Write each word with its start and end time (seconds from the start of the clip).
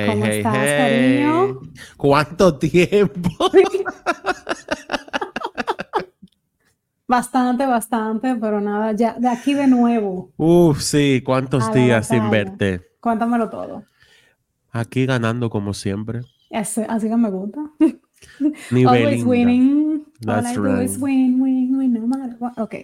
Hey, 0.00 0.08
¿Cómo 0.08 0.24
hey, 0.24 0.36
estás, 0.38 0.56
hey. 0.56 0.76
cariño? 0.78 1.60
¿Cuánto 1.96 2.58
tiempo? 2.58 3.30
Bastante, 7.06 7.66
bastante, 7.66 8.36
pero 8.36 8.60
nada, 8.60 8.92
ya 8.92 9.14
de 9.18 9.28
aquí 9.28 9.52
de 9.52 9.66
nuevo. 9.66 10.30
Uf, 10.36 10.80
sí, 10.80 11.22
cuántos 11.24 11.68
A 11.68 11.72
días 11.72 12.06
sin 12.06 12.30
verte. 12.30 12.82
Cuéntamelo 13.00 13.50
todo. 13.50 13.84
Aquí 14.70 15.06
ganando 15.06 15.50
como 15.50 15.74
siempre. 15.74 16.20
Ese- 16.50 16.86
así 16.88 17.08
que 17.08 17.16
me 17.16 17.28
gusta. 17.30 17.60
Always 18.86 19.24
winning. 19.24 20.04
All 20.26 20.42
That's 20.42 20.52
I 20.52 20.56
do 20.56 20.80
is 20.80 20.92
right. 20.92 21.02
win, 21.02 21.40
win, 21.40 21.76
win, 21.78 21.92
no 21.94 22.06
matter 22.06 22.36
what. 22.38 22.52
Ok. 22.58 22.74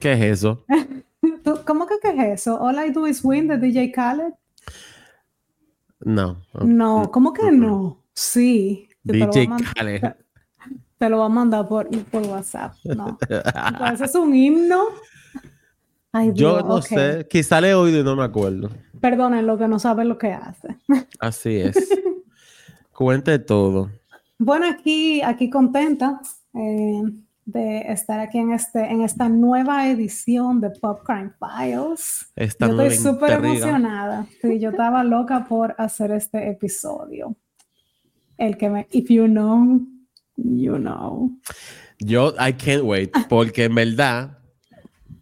¿Qué 0.00 0.12
es 0.14 0.20
eso? 0.22 0.64
¿Tú- 1.44 1.60
¿Cómo 1.66 1.86
que 1.86 1.96
qué 2.00 2.08
es 2.32 2.40
eso? 2.40 2.58
All 2.58 2.78
I 2.78 2.90
do 2.90 3.06
is 3.06 3.22
win 3.22 3.48
de 3.48 3.58
DJ 3.58 3.92
Khaled. 3.92 4.32
No. 6.04 6.42
No, 6.62 7.10
¿cómo 7.10 7.32
que 7.32 7.50
no? 7.50 8.02
Sí. 8.12 8.88
Yo 9.02 9.12
DJ 9.12 9.48
Khaled. 9.74 10.02
Te 10.98 11.08
lo 11.08 11.18
voy 11.18 11.26
a 11.26 11.28
mandar 11.28 11.66
por, 11.66 11.88
por 12.06 12.22
WhatsApp. 12.22 12.74
No. 12.84 13.18
Entonces 13.28 14.10
es 14.10 14.14
un 14.14 14.34
himno. 14.34 14.84
Ay, 16.12 16.28
Yo 16.28 16.54
Dios, 16.56 16.64
no 16.64 16.74
ok. 16.76 16.82
sé, 16.84 17.26
quizá 17.28 17.60
le 17.60 17.70
he 17.70 17.74
oído 17.74 18.00
y 18.00 18.04
no 18.04 18.14
me 18.14 18.22
acuerdo. 18.22 18.70
Perdonen 19.00 19.46
lo 19.46 19.58
que 19.58 19.66
no 19.66 19.78
saben 19.78 20.08
lo 20.08 20.16
que 20.16 20.32
hace. 20.32 20.78
Así 21.18 21.56
es. 21.56 21.76
Cuente 22.92 23.38
todo. 23.40 23.90
Bueno, 24.38 24.66
aquí, 24.66 25.20
aquí 25.22 25.50
contenta 25.50 26.20
eh, 26.54 27.02
de 27.46 27.80
estar 27.92 28.20
aquí 28.20 28.38
en, 28.38 28.52
este, 28.52 28.80
en 28.90 29.02
esta 29.02 29.28
nueva 29.28 29.88
edición 29.88 30.60
de 30.60 30.70
Pop 30.70 31.00
Crime 31.04 31.32
Files. 31.38 32.32
Esta 32.36 32.68
yo 32.68 32.80
estoy 32.80 32.96
súper 32.96 33.32
emocionada. 33.32 34.26
Sí, 34.40 34.58
yo 34.58 34.70
estaba 34.70 35.04
loca 35.04 35.44
por 35.48 35.74
hacer 35.78 36.12
este 36.12 36.48
episodio. 36.48 37.36
El 38.38 38.56
que 38.56 38.70
me, 38.70 38.86
if 38.90 39.08
you 39.10 39.26
know, 39.26 39.80
you 40.36 40.76
know. 40.78 41.30
Yo, 42.00 42.34
I 42.40 42.52
can't 42.54 42.84
wait, 42.84 43.12
porque 43.28 43.64
en 43.64 43.74
verdad, 43.74 44.38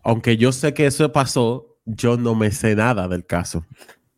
aunque 0.03 0.37
yo 0.37 0.53
sé 0.53 0.73
que 0.73 0.87
eso 0.87 1.11
pasó, 1.13 1.77
yo 1.85 2.17
no 2.17 2.35
me 2.35 2.51
sé 2.53 2.75
nada 2.77 3.09
del 3.09 3.27
caso. 3.27 3.67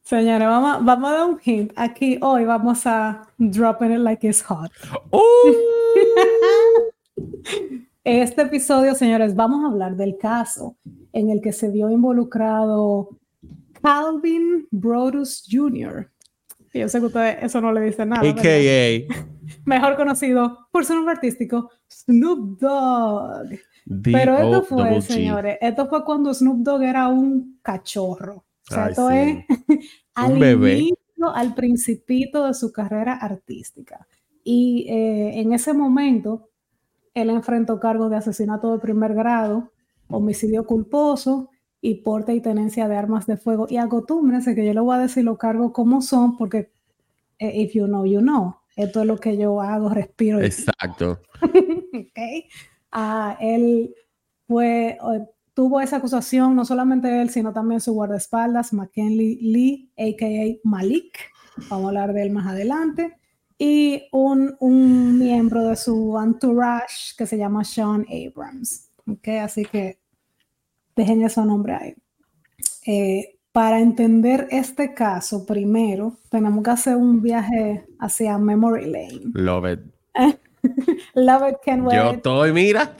Señores, 0.03 0.47
vamos, 0.47 0.77
a- 0.77 0.79
vamos 0.81 1.11
a 1.11 1.15
dar 1.15 1.27
un 1.27 1.41
hint. 1.43 1.73
Aquí 1.77 2.19
hoy 2.21 2.45
vamos 2.45 2.87
a 2.87 3.23
dropping 3.39 3.93
it 3.93 3.99
like 4.01 4.27
it's 4.29 4.43
hot. 4.43 4.71
Este 8.05 8.43
episodio, 8.43 8.95
señores, 8.95 9.35
vamos 9.35 9.65
a 9.65 9.69
hablar 9.73 9.97
del 9.97 10.19
caso 10.19 10.77
en 11.15 11.31
el 11.31 11.41
que 11.41 11.53
se 11.53 11.71
vio 11.71 11.89
involucrado 11.89 13.19
Calvin 13.81 14.69
Brodus 14.71 15.49
Jr. 15.51 16.11
Y 16.75 16.81
Yo 16.81 16.89
sé 16.91 17.01
que 17.01 17.07
ustedes 17.07 17.37
eso 17.43 17.63
no 17.63 17.73
le 17.73 17.81
dice 17.81 18.05
nada. 18.05 18.29
AKA 18.29 19.15
Mejor 19.65 19.97
conocido 19.97 20.69
por 20.71 20.85
su 20.85 20.95
nombre 20.95 21.15
artístico, 21.15 21.71
Snoop 21.91 22.61
Dogg. 22.61 23.59
Pero 24.03 24.37
esto 24.37 24.63
fue, 24.65 25.01
señores, 25.01 25.57
esto 25.63 25.89
fue 25.89 26.05
cuando 26.05 26.35
Snoop 26.35 26.59
Dogg 26.59 26.83
era 26.83 27.09
un 27.09 27.59
cachorro. 27.63 28.45
O 28.71 28.75
sea, 28.75 28.85
Ay, 28.85 28.91
esto 28.91 29.09
sí. 29.09 29.17
es 29.17 30.05
al 30.15 30.33
Un 30.33 30.41
bebé. 30.41 30.73
inicio, 30.75 31.35
al 31.35 31.55
principito 31.55 32.47
de 32.47 32.53
su 32.53 32.71
carrera 32.71 33.15
artística. 33.15 34.07
Y 34.43 34.87
eh, 34.91 35.41
en 35.41 35.55
ese 35.55 35.73
momento, 35.73 36.51
él 37.15 37.31
enfrentó 37.31 37.81
cargos 37.81 38.11
de 38.11 38.17
asesinato 38.17 38.73
de 38.73 38.79
primer 38.79 39.15
grado, 39.15 39.73
homicidio 40.09 40.67
culposo 40.67 41.51
y 41.81 41.97
porte 41.97 42.35
y 42.35 42.41
tenencia 42.41 42.89
de 42.89 42.97
armas 42.97 43.27
de 43.27 43.37
fuego. 43.37 43.67
Y 43.69 43.77
acostúmbrense 43.77 44.55
que 44.55 44.67
yo 44.67 44.75
le 44.75 44.81
voy 44.81 44.97
a 44.97 45.01
decir 45.01 45.25
los 45.25 45.39
cargos 45.39 45.73
como 45.73 46.03
son, 46.03 46.37
porque 46.37 46.73
eh, 47.39 47.63
if 47.63 47.73
you 47.75 47.87
know, 47.87 48.05
you 48.05 48.21
know. 48.21 48.57
Esto 48.77 49.03
es 49.03 49.07
lo 49.07 49.19
que 49.19 49.37
yo 49.37 49.61
hago, 49.61 49.89
respiro 49.89 50.41
y 50.41 50.47
Exacto. 50.47 51.21
Ok. 51.95 52.19
Ah, 52.91 53.37
él 53.41 53.95
fue, 54.49 54.91
eh, 54.91 55.29
tuvo 55.53 55.81
esa 55.81 55.97
acusación, 55.97 56.57
no 56.57 56.65
solamente 56.65 57.23
él, 57.23 57.31
sino 57.31 57.53
también 57.53 57.81
su 57.81 57.93
guardaespaldas, 57.93 58.73
McKinley 58.73 59.37
Lee, 59.41 59.93
a.k.a. 59.97 60.59
Malik, 60.69 61.19
vamos 61.71 61.85
a 61.85 61.89
hablar 61.89 62.13
de 62.13 62.23
él 62.23 62.31
más 62.31 62.47
adelante, 62.47 63.17
y 63.59 64.09
un, 64.13 64.57
un 64.61 65.19
miembro 65.19 65.69
de 65.69 65.77
su 65.77 66.19
entourage 66.23 67.15
que 67.17 67.27
se 67.27 67.39
llama 67.39 67.65
Sean 67.65 68.07
Abrams. 68.09 68.91
Ok, 69.07 69.29
así 69.43 69.65
que 69.65 69.99
dejen 70.97 71.23
ese 71.23 71.45
nombre 71.45 71.75
ahí. 71.75 71.95
Eh, 72.87 73.39
para 73.53 73.81
entender 73.81 74.49
este 74.51 74.95
caso, 74.95 75.47
primero 75.47 76.17
tenemos 76.29 76.65
que 76.65 76.71
hacer 76.71 76.97
un 76.97 77.23
viaje 77.23 77.85
hacia 78.01 78.37
Memory 78.37 78.87
Lane. 78.87 79.21
Love 79.33 79.73
it. 79.73 79.81
Love 81.15 81.51
it, 81.51 81.81
wait. 81.81 81.97
Yo 81.97 82.11
estoy, 82.11 82.53
mira, 82.53 82.97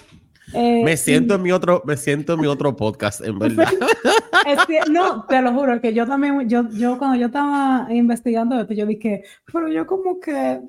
Eh, 0.55 0.83
me 0.85 0.97
siento 0.97 1.35
en 1.35 1.43
mi 1.43 1.53
otro, 1.53 1.83
me 1.85 1.97
siento 1.97 2.35
en 2.35 2.41
mi 2.41 2.47
otro 2.47 2.75
podcast, 2.77 3.21
en 3.23 3.39
verdad. 3.39 3.67
es 4.47 4.65
que, 4.67 4.81
no, 4.91 5.25
te 5.27 5.41
lo 5.43 5.53
juro, 5.53 5.81
que 5.81 5.93
yo 5.95 6.07
también, 6.07 6.49
yo, 6.49 6.69
yo 6.71 6.99
cuando 6.99 7.17
yo 7.17 7.27
estaba 7.27 7.87
investigando 7.91 8.59
esto, 8.61 8.73
yo 8.75 8.87
dije, 8.87 9.25
pero 9.53 9.69
yo 9.69 9.87
como 9.87 10.21
que 10.21 10.61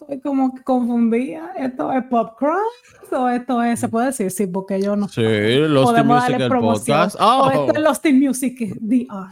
estoy 0.00 0.20
como 0.20 0.54
que 0.54 0.62
confundida, 0.62 1.52
¿esto 1.56 1.90
es 1.92 2.04
pop 2.04 2.36
crime 2.38 3.18
o 3.22 3.28
esto 3.28 3.62
es, 3.62 3.80
se 3.80 3.88
puede 3.88 4.06
decir? 4.06 4.30
Sí, 4.30 4.46
porque 4.46 4.80
yo 4.80 4.94
no 4.96 5.08
Sí, 5.08 5.22
los 5.22 5.84
Team 5.84 5.84
podemos 5.84 6.16
Music 6.16 6.30
darle 6.32 6.44
el 6.44 6.50
promoción. 6.50 6.96
podcast. 6.98 7.16
O 7.20 7.24
Oh. 7.24 7.50
esto 7.50 7.72
es 7.78 7.80
Lost 7.82 8.06
in 8.06 8.20
Music 8.20 8.58
DR. 8.80 9.28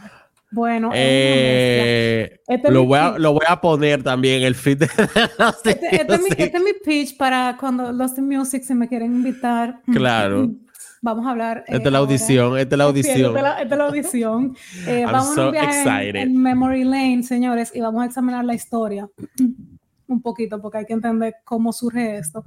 Bueno, 0.55 0.91
Eh, 0.93 2.39
Este 2.47 2.67
es 2.69 2.73
lo, 2.73 2.85
voy 2.85 2.97
a, 2.97 3.17
lo 3.19 3.33
voy 3.33 3.45
a 3.45 3.59
poner 3.59 4.01
también 4.03 4.41
el 4.43 4.55
feed 4.55 4.77
de 4.79 4.85
Este, 5.65 5.95
este 5.95 6.13
es 6.15 6.21
mi, 6.21 6.27
este 6.29 6.57
es 6.57 6.63
mi 6.63 6.71
pitch 6.83 7.17
para 7.17 7.57
cuando 7.59 7.91
Lost 7.91 8.17
in 8.17 8.27
Music 8.29 8.63
se 8.63 8.73
me 8.73 8.87
quieren 8.87 9.13
invitar. 9.13 9.81
Claro. 9.93 10.49
Vamos 11.01 11.27
a 11.27 11.31
hablar. 11.31 11.65
Esta 11.67 11.75
eh, 11.75 11.81
es 11.85 11.91
la 11.91 11.97
audición, 11.99 12.57
esta 12.57 12.75
es 12.75 12.77
la 12.79 12.85
Sí, 12.85 12.87
audición. 12.89 13.17
esta 13.17 13.37
es 13.37 13.43
la, 13.43 13.61
esta 13.61 13.75
es 13.75 13.77
la 13.77 13.85
audición. 13.85 14.55
Eh, 14.87 14.99
I'm 15.01 15.11
vamos 15.11 15.37
a 15.37 15.45
un 15.45 15.51
viaje 15.51 16.09
en- 16.09 16.15
en, 16.15 16.41
Memory 16.41 16.83
Lane, 16.85 17.21
señores, 17.23 17.71
y 17.75 17.81
vamos 17.81 18.01
a 18.01 18.05
examinar 18.05 18.43
la 18.45 18.55
historia 18.55 19.07
un 20.07 20.21
poquito, 20.21 20.59
porque 20.61 20.79
hay 20.79 20.85
que 20.85 20.93
entender 20.93 21.35
cómo 21.43 21.73
surge 21.73 22.17
esto, 22.17 22.43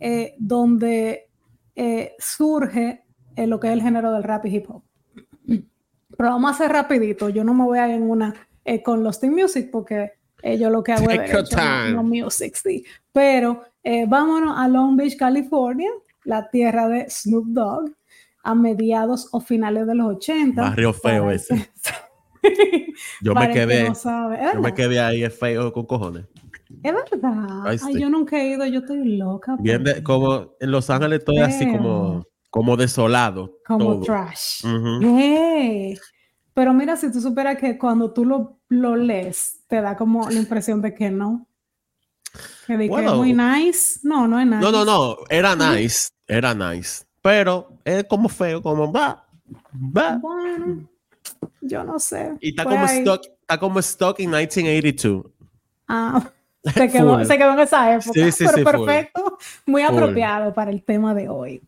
eh, 0.00 0.34
donde 0.38 1.28
eh, 1.74 2.12
surge 2.20 3.02
lo 3.36 3.60
que 3.60 3.66
es 3.66 3.72
el 3.74 3.82
género 3.82 4.10
del 4.12 4.22
rap 4.22 4.46
y 4.46 4.56
hip 4.56 4.70
hop. 4.70 4.82
Pero 6.18 6.30
vamos 6.30 6.50
a 6.50 6.54
hacer 6.54 6.72
rapidito, 6.72 7.28
yo 7.28 7.44
no 7.44 7.54
me 7.54 7.62
voy 7.62 7.78
a 7.78 7.88
ir 7.88 7.94
en 7.94 8.10
una 8.10 8.34
eh, 8.64 8.82
con 8.82 9.04
los 9.04 9.20
Team 9.20 9.34
Music, 9.34 9.68
porque 9.70 10.14
eh, 10.42 10.58
yo 10.58 10.68
lo 10.68 10.82
que 10.82 10.90
hago 10.92 11.08
es 11.08 11.92
no 11.94 12.02
music, 12.02 12.56
sí. 12.56 12.84
Pero 13.12 13.62
eh, 13.84 14.04
vámonos 14.08 14.58
a 14.58 14.66
Long 14.66 14.96
Beach, 14.96 15.16
California, 15.16 15.88
la 16.24 16.50
tierra 16.50 16.88
de 16.88 17.08
Snoop 17.08 17.46
Dogg, 17.46 17.92
a 18.42 18.54
mediados 18.56 19.28
o 19.30 19.40
finales 19.40 19.86
de 19.86 19.94
los 19.94 20.16
80. 20.16 20.60
Barrio 20.60 20.92
feo 20.92 21.22
Para 21.22 21.36
ese. 21.36 21.70
Yo 23.22 23.34
me 23.34 23.50
quedé, 23.52 23.88
no 23.88 23.94
sabe. 23.94 24.44
¿Es 24.44 24.54
yo 24.54 24.60
me 24.60 24.74
quedé 24.74 24.98
ahí 24.98 25.22
es 25.22 25.38
feo 25.38 25.72
con 25.72 25.86
cojones. 25.86 26.26
Es 26.82 26.92
verdad. 26.92 27.64
Ay, 27.64 27.96
yo 27.96 28.10
nunca 28.10 28.40
he 28.40 28.48
ido, 28.48 28.66
yo 28.66 28.80
estoy 28.80 29.16
loca. 29.16 29.56
Bien 29.60 29.84
de- 29.84 30.02
como 30.02 30.56
en 30.58 30.70
Los 30.72 30.90
Ángeles 30.90 31.20
estoy 31.20 31.38
así 31.38 31.70
como, 31.70 32.26
como 32.50 32.76
desolado. 32.76 33.58
como 33.64 33.84
todo. 33.84 34.02
trash. 34.02 34.64
Hey. 35.00 35.96
Pero 36.58 36.74
mira, 36.74 36.96
si 36.96 37.12
tú 37.12 37.20
supieras 37.20 37.56
que 37.56 37.78
cuando 37.78 38.10
tú 38.10 38.24
lo, 38.24 38.58
lo 38.68 38.96
lees, 38.96 39.60
te 39.68 39.80
da 39.80 39.96
como 39.96 40.28
la 40.28 40.40
impresión 40.40 40.82
de 40.82 40.92
que 40.92 41.08
no. 41.08 41.46
Que 42.66 42.72
de 42.72 42.78
que 42.78 42.84
es 42.86 42.90
Bueno. 42.90 43.14
muy 43.14 43.32
nice. 43.32 44.00
No, 44.02 44.26
no 44.26 44.40
es 44.40 44.44
nice. 44.46 44.58
No, 44.60 44.72
no, 44.72 44.84
no, 44.84 45.16
era 45.30 45.54
nice, 45.54 46.08
era 46.26 46.54
nice. 46.54 47.04
Pero 47.22 47.74
es 47.84 48.02
como 48.08 48.28
feo, 48.28 48.60
como 48.60 48.92
va, 48.92 49.24
va. 49.96 50.16
Bueno, 50.16 50.88
yo 51.60 51.84
no 51.84 51.96
sé. 52.00 52.32
Y 52.40 52.48
está 52.48 52.64
como 52.64 52.84
ahí. 52.84 52.98
stock, 52.98 53.24
está 53.40 53.56
como 53.60 53.78
stock 53.78 54.18
en 54.18 54.30
1982. 54.30 55.26
Ah, 55.86 56.28
se 56.74 56.90
quedó, 56.90 57.18
Full. 57.18 57.24
se 57.24 57.38
quedó 57.38 57.52
en 57.52 57.60
esa 57.60 57.94
época. 57.94 58.10
Sí, 58.14 58.32
sí, 58.32 58.44
pero 58.44 58.50
sí, 58.56 58.64
full. 58.64 58.84
perfecto, 58.84 59.38
muy 59.64 59.84
Full. 59.84 59.94
apropiado 59.94 60.52
para 60.52 60.72
el 60.72 60.82
tema 60.82 61.14
de 61.14 61.28
hoy. 61.28 61.62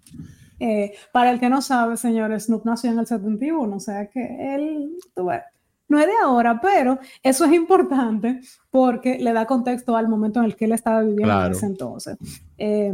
Eh, 0.61 0.93
para 1.13 1.31
el 1.31 1.41
que 1.41 1.49
no 1.49 1.63
sabe, 1.63 1.97
señores, 1.97 2.45
Snoop 2.45 2.65
nació 2.67 2.91
en 2.91 2.99
el 2.99 3.07
71, 3.07 3.77
o 3.77 3.81
sea 3.81 4.07
que 4.09 4.55
él, 4.55 4.97
tú 5.15 5.27
ves, 5.27 5.43
no 5.89 5.99
es 5.99 6.07
de 6.07 6.13
ahora, 6.23 6.61
pero 6.61 6.99
eso 7.23 7.47
es 7.47 7.53
importante 7.53 8.41
porque 8.71 9.19
le 9.19 9.33
da 9.33 9.47
contexto 9.47 9.97
al 9.97 10.09
momento 10.09 10.39
en 10.39 10.45
el 10.45 10.55
que 10.55 10.67
él 10.67 10.73
estaba 10.73 11.03
viviendo 11.03 11.47
en 11.47 11.53
ese 11.53 11.67
entonces. 11.67 12.17
Eh, 12.59 12.93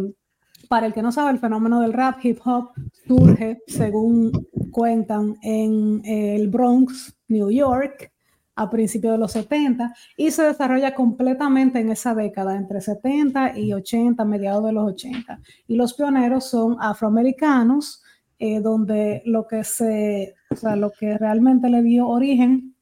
para 0.69 0.87
el 0.87 0.95
que 0.95 1.03
no 1.03 1.13
sabe, 1.13 1.31
el 1.31 1.39
fenómeno 1.39 1.81
del 1.81 1.93
rap 1.93 2.25
hip 2.25 2.39
hop 2.45 2.71
surge, 3.07 3.59
según 3.67 4.33
cuentan, 4.71 5.37
en 5.43 6.01
eh, 6.05 6.37
el 6.37 6.49
Bronx, 6.49 7.17
New 7.29 7.51
York, 7.51 8.13
a 8.57 8.71
principios 8.71 9.13
de 9.13 9.19
los 9.19 9.33
70 9.33 9.95
y 10.17 10.31
se 10.31 10.43
desarrolla 10.43 10.95
completamente 10.95 11.79
en 11.79 11.91
esa 11.91 12.15
década, 12.15 12.57
entre 12.57 12.81
70 12.81 13.59
y 13.59 13.75
80, 13.75 14.25
mediados 14.25 14.65
de 14.65 14.73
los 14.73 14.89
80. 14.89 15.41
Y 15.69 15.77
los 15.77 15.95
pioneros 15.95 16.49
son 16.49 16.77
afroamericanos, 16.81 18.03
eh, 18.39 18.61
donde 18.61 19.23
lo 19.27 19.47
que 19.47 19.63
se, 19.63 20.35
o 20.51 20.57
sea, 20.57 20.75
lo 20.75 20.91
que 20.91 21.17
realmente 21.19 21.69
le 21.69 21.83
dio 21.83 22.09
origen 22.09 22.75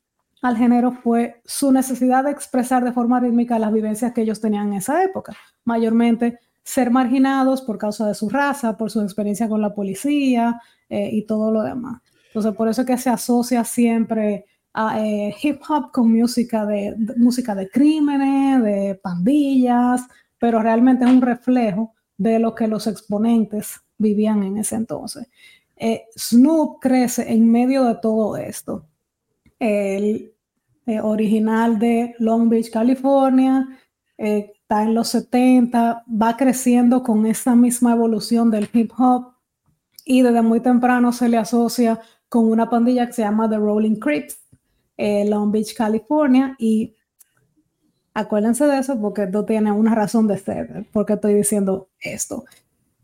al 0.43 0.57
género 0.57 0.93
fue 0.93 1.41
su 1.45 1.73
necesidad 1.73 2.25
de 2.25 2.31
expresar 2.31 2.85
de 2.85 2.93
forma 2.93 3.19
rítmica 3.19 3.59
las 3.59 3.73
vivencias 3.73 4.13
que 4.13 4.23
ellos 4.23 4.41
tenían 4.41 4.69
en 4.69 4.75
esa 4.75 5.03
época, 5.03 5.35
mayormente 5.65 6.39
ser 6.63 6.91
marginados 6.91 7.63
por 7.63 7.79
causa 7.79 8.07
de 8.07 8.15
su 8.15 8.29
raza, 8.29 8.77
por 8.77 8.91
su 8.91 9.01
experiencia 9.01 9.49
con 9.49 9.61
la 9.61 9.75
policía 9.75 10.61
eh, 10.89 11.11
y 11.13 11.27
todo 11.27 11.51
lo 11.51 11.63
demás. 11.63 12.01
Entonces, 12.29 12.55
por 12.55 12.69
eso 12.69 12.83
es 12.83 12.87
que 12.87 12.99
se 12.99 13.11
asocia 13.11 13.65
siempre 13.65 14.47
eh, 14.97 15.35
hip 15.43 15.61
hop 15.69 15.93
con 15.93 16.13
música 16.13 16.67
de, 16.67 16.97
música 17.17 17.55
de 17.55 17.69
crímenes, 17.69 18.63
de 18.63 19.01
pandillas, 19.03 20.03
pero 20.39 20.61
realmente 20.61 21.05
es 21.05 21.11
un 21.11 21.23
reflejo 21.23 21.95
de 22.17 22.39
lo 22.39 22.55
que 22.55 22.67
los 22.67 22.87
exponentes 22.87 23.81
vivían 23.99 24.43
en 24.43 24.59
ese 24.59 24.77
entonces. 24.77 25.29
Eh, 25.77 26.05
Snoop 26.17 26.81
crece 26.81 27.33
en 27.33 27.51
medio 27.51 27.85
de 27.85 27.97
todo 27.97 28.37
esto. 28.37 28.87
El 29.59 30.33
original 31.03 31.79
de 31.79 32.15
Long 32.19 32.49
Beach, 32.49 32.71
California, 32.71 33.67
está 34.17 34.83
en 34.83 34.95
los 34.95 35.09
70, 35.09 36.05
va 36.09 36.37
creciendo 36.37 37.03
con 37.03 37.27
esa 37.27 37.55
misma 37.55 37.93
evolución 37.93 38.51
del 38.51 38.69
hip 38.73 38.93
hop 38.99 39.35
y 40.05 40.23
desde 40.23 40.43
muy 40.43 40.61
temprano 40.61 41.13
se 41.13 41.29
le 41.29 41.39
asocia 41.39 42.01
con 42.29 42.51
una 42.51 42.69
pandilla 42.69 43.07
que 43.07 43.13
se 43.13 43.23
llama 43.23 43.49
The 43.49 43.57
Rolling 43.57 43.97
Crips, 43.97 44.39
eh, 44.97 45.25
Long 45.29 45.51
Beach, 45.51 45.75
California, 45.75 46.55
y 46.59 46.95
acuérdense 48.15 48.67
de 48.67 48.79
eso 48.79 49.01
porque 49.01 49.25
esto 49.25 49.45
tiene 49.45 49.73
una 49.73 49.95
razón 49.95 50.27
de 50.27 50.39
ser, 50.39 50.87
porque 50.93 51.15
estoy 51.15 51.35
diciendo 51.35 51.89
esto. 52.01 52.45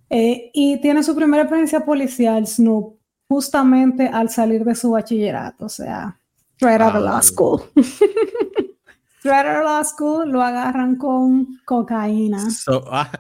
Eh, 0.09 0.51
y 0.53 0.81
tiene 0.81 1.03
su 1.03 1.15
primera 1.15 1.45
experiencia 1.45 1.85
policial, 1.85 2.47
Snoop, 2.47 2.97
justamente 3.29 4.09
al 4.09 4.29
salir 4.29 4.65
de 4.65 4.75
su 4.75 4.91
bachillerato, 4.91 5.67
o 5.67 5.69
sea, 5.69 6.19
straight 6.57 6.81
out 6.81 6.97
of 6.97 7.03
law 7.03 7.17
ah, 7.17 7.23
school. 7.23 7.63
Straight 9.21 9.47
Law 9.65 9.85
School 9.85 10.31
lo 10.31 10.43
agarran 10.43 10.97
con 10.97 11.61
cocaína. 11.65 12.49
Ah, 12.91 13.11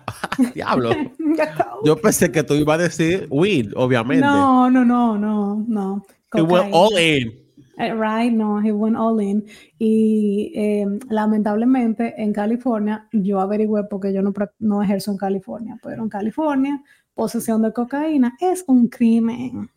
diablo. 0.54 0.90
Yo 1.84 1.96
pensé 1.96 2.32
que 2.32 2.42
tú 2.42 2.54
ibas 2.54 2.80
a 2.80 2.82
decir 2.84 3.28
weed, 3.30 3.72
obviamente. 3.76 4.26
No, 4.26 4.70
no, 4.70 4.84
no, 4.84 5.16
no, 5.16 5.64
no. 5.68 6.04
He 6.34 6.42
went 6.42 6.70
all 6.72 6.96
in. 6.98 7.39
Eh, 7.80 7.94
right, 7.94 8.30
no, 8.30 8.60
he 8.60 8.72
went 8.72 8.94
all 8.94 9.18
in. 9.20 9.42
Y 9.78 10.52
em, 10.54 10.98
lamentablemente 11.08 12.14
en 12.22 12.30
California, 12.30 13.08
yo 13.10 13.40
averigüé 13.40 13.84
porque 13.84 14.12
yo 14.12 14.20
no, 14.20 14.34
no 14.58 14.82
ejerzo 14.82 15.12
en 15.12 15.16
California, 15.16 15.78
pero 15.82 16.02
en 16.02 16.10
California, 16.10 16.82
posesión 17.14 17.62
de 17.62 17.72
cocaína 17.72 18.36
es 18.38 18.64
un 18.66 18.88
crimen, 18.88 19.70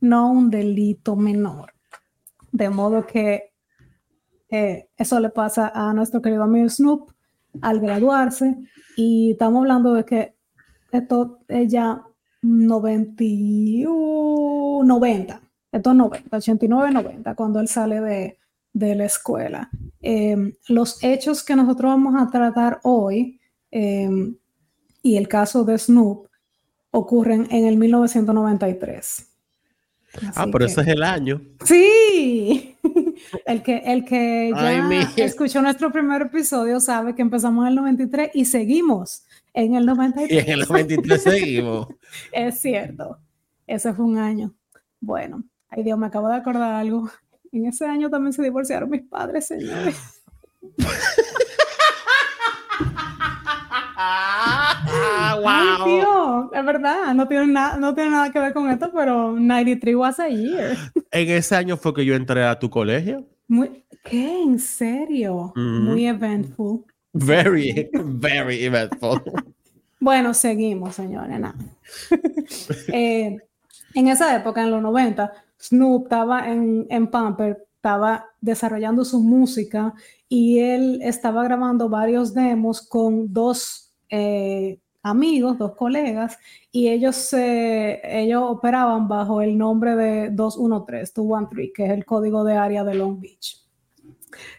no 0.00 0.30
un 0.30 0.50
delito 0.50 1.16
menor. 1.16 1.72
De 2.52 2.70
modo 2.70 3.04
que 3.04 3.52
eh, 4.48 4.88
eso 4.96 5.18
le 5.18 5.30
pasa 5.30 5.72
a 5.74 5.92
nuestro 5.92 6.22
querido 6.22 6.44
amigo 6.44 6.68
Snoop 6.68 7.10
al 7.60 7.80
graduarse 7.80 8.56
y 8.96 9.32
estamos 9.32 9.62
hablando 9.62 9.94
de 9.94 10.04
que 10.04 10.36
esto 10.92 11.40
es 11.48 11.72
ya 11.72 12.04
90, 12.42 13.24
90, 14.84 15.40
esto 15.72 15.90
es 15.90 15.96
90, 15.96 16.36
89, 16.36 16.90
90, 16.92 17.34
cuando 17.34 17.58
él 17.58 17.66
sale 17.66 18.00
de, 18.00 18.38
de 18.72 18.94
la 18.94 19.04
escuela. 19.04 19.70
Em, 20.00 20.52
los 20.68 21.02
hechos 21.02 21.42
que 21.42 21.56
nosotros 21.56 21.90
vamos 21.90 22.14
a 22.20 22.30
tratar 22.30 22.80
hoy 22.82 23.40
em, 23.70 24.36
y 25.02 25.16
el 25.16 25.28
caso 25.28 25.64
de 25.64 25.78
Snoop 25.78 26.26
ocurren 26.90 27.46
en 27.50 27.66
el 27.66 27.76
1993. 27.76 29.28
ah, 30.34 30.46
pero 30.52 30.66
ese 30.66 30.82
es 30.82 30.88
el 30.88 31.02
año. 31.02 31.40
Sí. 31.64 32.76
El 33.46 33.62
que, 33.62 33.78
el 33.78 34.04
que 34.04 34.52
ya 35.16 35.24
escuchó 35.24 35.62
nuestro 35.62 35.92
primer 35.92 36.22
episodio 36.22 36.80
sabe 36.80 37.14
que 37.14 37.22
empezamos 37.22 37.64
en 37.64 37.68
el 37.68 37.76
93 37.76 38.30
y 38.34 38.44
seguimos 38.44 39.24
en 39.54 39.74
el 39.74 39.86
93. 39.86 40.30
Y 40.30 40.38
en 40.38 40.58
el 40.58 40.66
93 40.68 41.22
seguimos. 41.22 41.88
es 42.32 42.60
cierto. 42.60 43.18
Ese 43.66 43.94
fue 43.94 44.04
un 44.04 44.18
año. 44.18 44.52
Bueno, 45.00 45.44
ay 45.72 45.82
Dios, 45.82 45.98
me 45.98 46.06
acabo 46.06 46.28
de 46.28 46.36
acordar 46.36 46.74
algo. 46.74 47.10
En 47.50 47.66
ese 47.66 47.84
año 47.84 48.08
también 48.08 48.32
se 48.32 48.42
divorciaron 48.42 48.88
mis 48.88 49.02
padres, 49.02 49.46
señores. 49.46 50.22
wow. 55.42 55.84
Dios, 55.86 56.46
es 56.52 56.64
verdad, 56.64 57.14
no 57.14 57.26
tiene, 57.28 57.46
nada, 57.48 57.76
no 57.76 57.94
tiene 57.94 58.10
nada 58.10 58.30
que 58.30 58.38
ver 58.38 58.52
con 58.52 58.70
esto, 58.70 58.90
pero 58.94 59.32
93 59.32 59.96
was 59.96 60.20
a 60.20 60.28
year. 60.28 60.76
En 61.10 61.28
ese 61.30 61.56
año 61.56 61.76
fue 61.76 61.92
que 61.92 62.04
yo 62.04 62.14
entré 62.14 62.44
a 62.44 62.58
tu 62.58 62.70
colegio. 62.70 63.26
Muy, 63.48 63.84
¿Qué? 64.04 64.42
¿En 64.42 64.58
serio? 64.58 65.52
Muy 65.54 66.06
eventful. 66.06 66.84
Very, 67.12 67.90
very 67.92 68.64
eventful. 68.64 69.20
bueno, 70.00 70.34
seguimos, 70.34 70.96
señores. 70.96 71.40
Eh, 72.88 73.38
en 73.94 74.08
esa 74.08 74.34
época, 74.36 74.62
en 74.62 74.70
los 74.70 74.82
90, 74.82 75.32
Snoop 75.60 76.04
estaba 76.04 76.48
en, 76.50 76.86
en 76.90 77.08
Pamper, 77.08 77.66
estaba 77.76 78.26
desarrollando 78.40 79.04
su 79.04 79.20
música 79.20 79.92
y 80.28 80.60
él 80.60 81.00
estaba 81.02 81.42
grabando 81.44 81.88
varios 81.88 82.32
demos 82.32 82.80
con 82.80 83.32
dos 83.32 83.92
eh, 84.08 84.78
amigos, 85.02 85.58
dos 85.58 85.74
colegas, 85.74 86.38
y 86.70 86.88
ellos, 86.88 87.32
ellos 87.32 88.42
operaban 88.46 89.08
bajo 89.08 89.42
el 89.42 89.58
nombre 89.58 89.96
de 89.96 90.30
213, 90.30 91.12
213, 91.16 91.72
que 91.72 91.84
es 91.86 91.90
el 91.90 92.04
código 92.04 92.44
de 92.44 92.54
área 92.54 92.84
de 92.84 92.94
Long 92.94 93.20
Beach. 93.20 93.66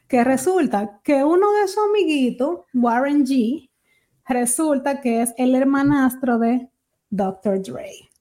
Que 0.07 0.24
resulta 0.24 1.00
que 1.03 1.24
uno 1.24 1.51
de 1.53 1.68
sus 1.68 1.83
amiguitos, 1.89 2.59
Warren 2.74 3.25
G, 3.25 3.69
resulta 4.27 5.01
que 5.01 5.21
es 5.21 5.33
el 5.38 5.56
hermanastro 5.56 6.38
de 6.38 6.69
Dr. 7.09 7.62
Dre. 7.62 8.12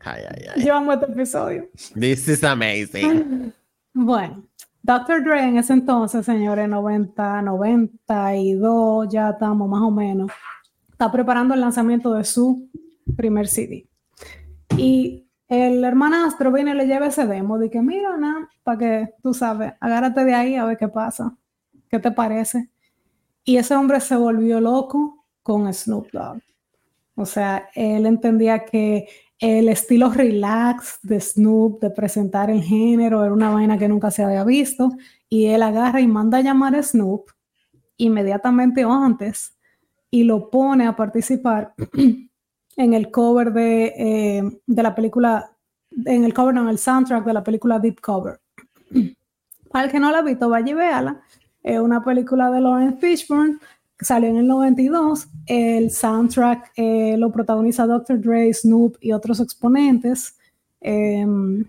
Ay, 0.00 0.22
ay, 0.30 0.44
ay. 0.54 0.64
Yo 0.64 0.74
amo 0.74 0.92
este 0.92 1.06
episodio. 1.06 1.68
This 1.94 2.28
is 2.28 2.44
amazing. 2.44 3.52
Bueno, 3.92 4.44
Dr. 4.82 5.24
Dre 5.24 5.44
en 5.44 5.58
ese 5.58 5.72
entonces, 5.72 6.24
señores, 6.24 6.68
90, 6.68 7.42
92, 7.42 9.08
ya 9.10 9.30
estamos 9.30 9.68
más 9.68 9.82
o 9.82 9.90
menos 9.90 10.30
está 10.98 11.12
preparando 11.12 11.54
el 11.54 11.60
lanzamiento 11.60 12.12
de 12.14 12.24
su 12.24 12.68
primer 13.16 13.46
CD. 13.46 13.86
Y 14.76 15.28
el 15.46 15.84
hermanastro 15.84 16.50
viene 16.50 16.72
y 16.72 16.74
le 16.74 16.88
lleva 16.88 17.06
ese 17.06 17.24
demo 17.24 17.56
de 17.56 17.70
que 17.70 17.80
mira, 17.80 18.16
nada, 18.16 18.48
para 18.64 18.78
que 18.78 19.14
tú 19.22 19.32
sabes, 19.32 19.74
agárrate 19.78 20.24
de 20.24 20.34
ahí 20.34 20.56
a 20.56 20.64
ver 20.64 20.76
qué 20.76 20.88
pasa, 20.88 21.36
qué 21.88 22.00
te 22.00 22.10
parece. 22.10 22.68
Y 23.44 23.58
ese 23.58 23.76
hombre 23.76 24.00
se 24.00 24.16
volvió 24.16 24.60
loco 24.60 25.24
con 25.44 25.72
Snoop 25.72 26.10
Dogg. 26.10 26.42
O 27.14 27.24
sea, 27.24 27.68
él 27.76 28.04
entendía 28.04 28.64
que 28.64 29.06
el 29.38 29.68
estilo 29.68 30.10
relax 30.10 30.98
de 31.02 31.20
Snoop, 31.20 31.80
de 31.80 31.90
presentar 31.90 32.50
el 32.50 32.62
género, 32.62 33.24
era 33.24 33.32
una 33.32 33.50
vaina 33.50 33.78
que 33.78 33.88
nunca 33.88 34.10
se 34.10 34.24
había 34.24 34.44
visto. 34.44 34.90
Y 35.28 35.46
él 35.46 35.62
agarra 35.62 36.00
y 36.00 36.06
manda 36.06 36.38
a 36.38 36.42
llamar 36.42 36.74
a 36.74 36.82
Snoop 36.82 37.30
inmediatamente 37.96 38.84
o 38.84 38.92
antes 38.92 39.56
y 40.10 40.24
lo 40.24 40.50
pone 40.50 40.86
a 40.86 40.96
participar 40.96 41.74
en 42.76 42.94
el 42.94 43.10
cover 43.10 43.52
de, 43.52 43.94
eh, 43.96 44.60
de 44.66 44.82
la 44.82 44.94
película, 44.94 45.50
en 46.04 46.24
el 46.24 46.34
cover, 46.34 46.54
no, 46.54 46.62
en 46.62 46.68
el 46.68 46.78
soundtrack 46.78 47.24
de 47.24 47.32
la 47.32 47.44
película 47.44 47.78
Deep 47.78 48.00
Cover. 48.00 48.40
Para 49.70 49.84
el 49.84 49.90
que 49.90 50.00
no 50.00 50.10
la 50.10 50.18
ha 50.18 50.22
visto, 50.22 50.48
vaya 50.48 50.70
y 50.70 50.74
véala. 50.74 51.20
Es 51.62 51.78
una 51.78 52.02
película 52.02 52.50
de 52.50 52.60
Lawrence 52.60 52.98
Fishburne 52.98 53.58
salió 54.04 54.28
en 54.30 54.36
el 54.36 54.46
92. 54.46 55.28
El 55.46 55.90
soundtrack 55.90 56.72
eh, 56.76 57.16
lo 57.18 57.32
protagoniza 57.32 57.86
Dr. 57.86 58.20
Dre, 58.20 58.52
Snoop 58.52 58.96
y 59.00 59.12
otros 59.12 59.40
exponentes. 59.40 60.36
Em, 60.80 61.64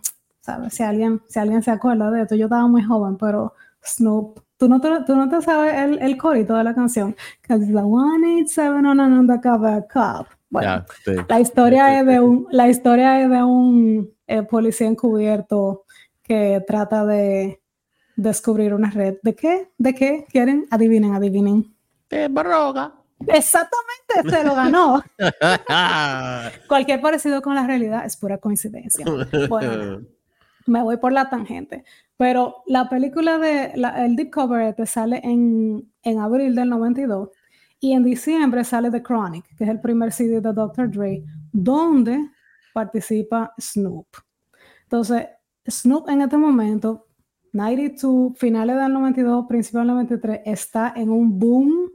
Si 0.70 0.84
alguien, 0.84 1.22
si 1.28 1.40
alguien 1.40 1.62
se 1.62 1.72
acuerda 1.72 2.10
de 2.12 2.24
esto, 2.24 2.36
yo 2.36 2.46
estaba 2.46 2.68
muy 2.68 2.84
joven, 2.84 3.18
pero 3.18 3.54
Snoop 3.84 4.40
Tú 4.60 4.68
no 4.68 4.82
te, 4.82 4.90
tú 5.08 5.16
no 5.16 5.30
te 5.30 5.42
sabes 5.42 5.74
el, 5.74 6.00
el 6.00 6.18
corito 6.18 6.54
de 6.54 6.66
la 6.66 6.76
canción. 6.76 7.16
Because 7.42 7.66
the 7.66 7.72
187 7.72 8.86
on 8.86 9.00
an 9.00 9.14
undercover 9.14 9.86
cop. 9.92 10.28
Bueno, 10.50 10.84
la 11.30 11.40
historia 11.40 11.98
es 11.98 12.06
de 12.06 12.20
un, 12.20 12.46
la 12.52 12.68
historia 12.68 13.22
es 13.22 13.30
de 13.30 13.42
un 13.42 14.12
eh, 14.28 14.44
policía 14.44 14.88
encubierto 14.88 15.86
que 16.22 16.62
trata 16.68 17.06
de 17.06 17.62
descubrir 18.18 18.74
una 18.74 18.90
red. 18.90 19.16
¿De 19.24 19.34
qué? 19.34 19.70
¿De 19.78 19.96
qué? 19.96 20.26
¿Quieren? 20.30 20.66
Adivinen, 20.72 21.14
adivinen. 21.14 21.74
Droga. 22.10 22.94
Exactamente, 23.28 24.38
se 24.38 24.44
lo 24.44 24.56
ganó. 24.56 25.04
Cualquier 26.68 27.02
parecido 27.02 27.42
con 27.42 27.56
la 27.56 27.68
realidad 27.68 28.06
es 28.06 28.16
pura 28.18 28.38
coincidencia. 28.38 29.06
Bueno, 29.50 30.02
me 30.66 30.84
voy 30.84 30.98
por 30.98 31.12
la 31.12 31.30
tangente. 31.30 31.84
Pero 32.18 32.64
la 32.68 32.90
película 32.90 33.38
de 33.38 33.74
el 33.74 34.16
Deep 34.16 34.32
Cover 34.32 34.74
te 34.76 34.86
sale 34.86 35.22
en, 35.24 35.90
en, 36.04 36.20
abril 36.20 36.56
del 36.56 36.70
92 36.70 37.30
y 37.80 37.94
en 37.94 38.04
diciembre 38.04 38.64
sale 38.64 38.92
The 38.92 39.02
Chronic, 39.02 39.46
que 39.58 39.64
es 39.64 39.70
el 39.70 39.80
primer 39.80 40.12
CD 40.12 40.42
de 40.42 40.52
Dr. 40.52 40.92
Dre, 40.92 41.24
donde 41.52 42.20
participa 42.74 43.54
Snoop. 43.58 44.08
Entonces, 44.84 45.28
Snoop 45.66 46.10
en 46.10 46.22
este 46.22 46.38
momento 46.38 47.08
92, 47.54 48.38
finales 48.38 48.76
del 48.78 48.94
92, 48.94 49.46
principios 49.48 49.82
del 49.82 49.88
93, 49.88 50.42
está 50.46 50.94
en 50.96 51.10
un 51.10 51.40
boom 51.40 51.90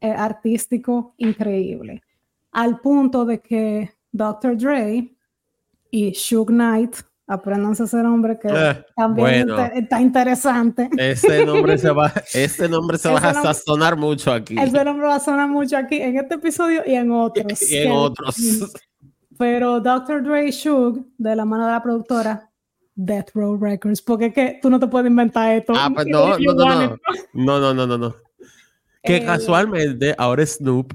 eh, 0.00 0.10
artístico 0.10 1.14
increíble. 1.18 2.02
Al 2.52 2.80
punto 2.80 3.24
de 3.24 3.40
que 3.40 3.90
Dr. 4.12 4.56
Dre 4.56 5.14
y 5.90 6.14
Suge 6.14 6.52
Knight, 6.52 6.96
aprendanse 7.26 7.84
ese 7.84 8.02
nombre 8.02 8.38
que 8.38 8.48
Eh, 8.48 8.84
también 8.96 9.46
bueno. 9.46 9.64
inte- 9.64 9.78
está 9.80 10.00
interesante. 10.00 10.88
Ese 10.96 11.44
nombre 11.44 11.76
se 11.76 11.90
va, 11.90 12.12
ese 12.32 12.68
nombre 12.68 12.98
se 12.98 13.08
va 13.08 13.16
Ese 13.18 13.26
a 13.26 13.32
nombre- 13.32 13.54
sazonar 13.54 13.96
mucho 13.96 14.32
aquí. 14.32 14.56
Ese 14.58 14.84
nombre 14.84 15.06
va 15.08 15.16
a 15.16 15.20
sonar 15.20 15.48
mucho 15.48 15.76
aquí 15.76 15.96
en 16.00 16.16
este 16.18 16.36
episodio 16.36 16.82
y 16.86 16.94
en 16.94 17.10
otros. 17.10 17.62
Y 17.70 17.76
en 17.78 17.82
Que- 17.84 17.90
otros. 17.90 18.36
Pero 19.38 19.80
Dr. 19.80 20.22
Dre 20.22 20.48
y 20.48 20.52
Suge, 20.52 21.02
de 21.18 21.36
la 21.36 21.44
mano 21.44 21.66
de 21.66 21.72
la 21.72 21.82
productora 21.82 22.50
Death 22.94 23.30
Row 23.34 23.58
Records, 23.58 24.00
porque 24.00 24.26
es 24.26 24.32
que 24.34 24.58
tú 24.62 24.70
no 24.70 24.80
te 24.80 24.86
puedes 24.86 25.10
inventar 25.10 25.52
esto. 25.54 25.74
Ah, 25.76 25.90
pues 25.92 26.06
Y- 26.06 26.10
no, 26.10 26.38
y 26.38 26.44
no, 26.46 26.54
no, 26.54 26.64
no. 26.64 26.96
No, 27.34 27.60
no, 27.60 27.74
no, 27.74 27.86
no, 27.86 27.98
no. 27.98 28.14
Que 29.06 29.16
Eh, 29.16 29.24
casualmente 29.24 30.14
ahora 30.18 30.44
Snoop 30.44 30.92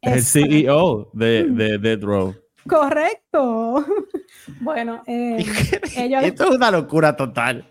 es 0.00 0.34
el. 0.36 0.58
CEO 0.58 1.10
de, 1.12 1.44
de 1.44 1.78
Death 1.78 2.02
Row. 2.02 2.34
Correcto. 2.66 3.84
Bueno, 4.60 5.02
eh, 5.06 5.44
ellos, 5.96 6.22
Esto 6.24 6.44
es 6.44 6.50
una 6.56 6.70
locura 6.70 7.14
total. 7.14 7.66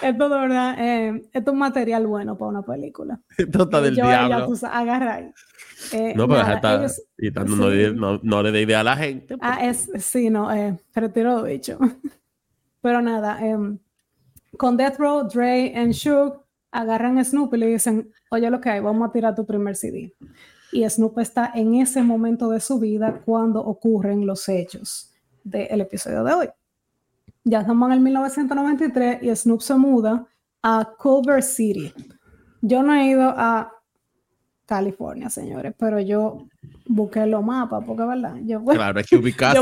esto 0.00 0.28
de 0.28 0.38
verdad, 0.38 0.76
eh, 0.78 1.22
esto 1.32 1.50
es 1.50 1.52
un 1.52 1.58
material 1.58 2.06
bueno 2.06 2.38
para 2.38 2.50
una 2.50 2.62
película. 2.62 3.18
Esto 3.36 3.64
está 3.64 3.80
del 3.80 3.96
Yo, 3.96 4.06
diablo. 4.06 4.46
tú 4.46 4.56
sabes, 4.56 4.76
agarra 4.76 5.14
ahí. 5.14 5.30
Eh, 5.92 6.12
No, 6.14 6.28
pero 6.28 6.42
nada, 6.42 6.54
está, 6.54 6.74
ellos- 6.76 7.02
y 7.18 7.30
no, 7.30 7.46
sí. 7.70 7.76
le- 7.76 7.92
no, 7.94 8.20
no 8.22 8.42
le 8.44 8.52
dé 8.52 8.62
idea 8.62 8.80
a 8.80 8.84
la 8.84 8.96
gente. 8.96 9.36
pues. 9.36 9.40
Ah, 9.42 9.58
es, 9.66 9.90
sí, 9.98 10.30
no, 10.30 10.52
eh, 10.54 10.78
retiro 10.94 11.38
lo 11.38 11.44
dicho. 11.44 11.78
Pero 12.80 13.02
nada, 13.02 13.44
em, 13.44 13.78
con 14.56 14.76
Death 14.76 14.98
Row, 14.98 15.26
Dre 15.28 15.66
y 15.74 15.92
Suge 15.94 16.34
agarran 16.70 17.18
a 17.18 17.24
Snoop 17.24 17.54
y 17.54 17.58
le 17.58 17.66
dicen, 17.66 18.12
oye 18.30 18.50
lo 18.50 18.60
que 18.60 18.70
hay, 18.70 18.80
vamos 18.80 19.08
a 19.08 19.12
tirar 19.12 19.34
tu 19.34 19.46
primer 19.46 19.76
CD. 19.76 20.14
Y 20.72 20.88
Snoop 20.88 21.18
está 21.18 21.50
en 21.54 21.74
ese 21.74 22.02
momento 22.02 22.50
de 22.50 22.60
su 22.60 22.78
vida 22.78 23.22
cuando 23.24 23.60
ocurren 23.64 24.26
los 24.26 24.48
hechos 24.48 25.12
del 25.44 25.80
episodio 25.80 26.24
de 26.24 26.32
hoy. 26.34 26.48
Ya 27.44 27.60
estamos 27.60 27.88
en 27.88 27.92
el 27.94 28.00
1993 28.00 29.22
y 29.22 29.34
Snoop 29.34 29.60
se 29.62 29.74
muda 29.74 30.26
a 30.62 30.92
Culver 30.98 31.42
City. 31.42 31.92
Yo 32.60 32.82
no 32.82 32.94
he 32.94 33.06
ido 33.06 33.32
a 33.36 33.72
California, 34.68 35.30
señores, 35.30 35.72
pero 35.78 35.98
yo 35.98 36.46
busqué 36.86 37.24
los 37.24 37.42
mapas, 37.42 37.82
porque 37.86 38.04
verdad, 38.04 38.36
yo, 38.44 38.62
Claro, 38.66 39.00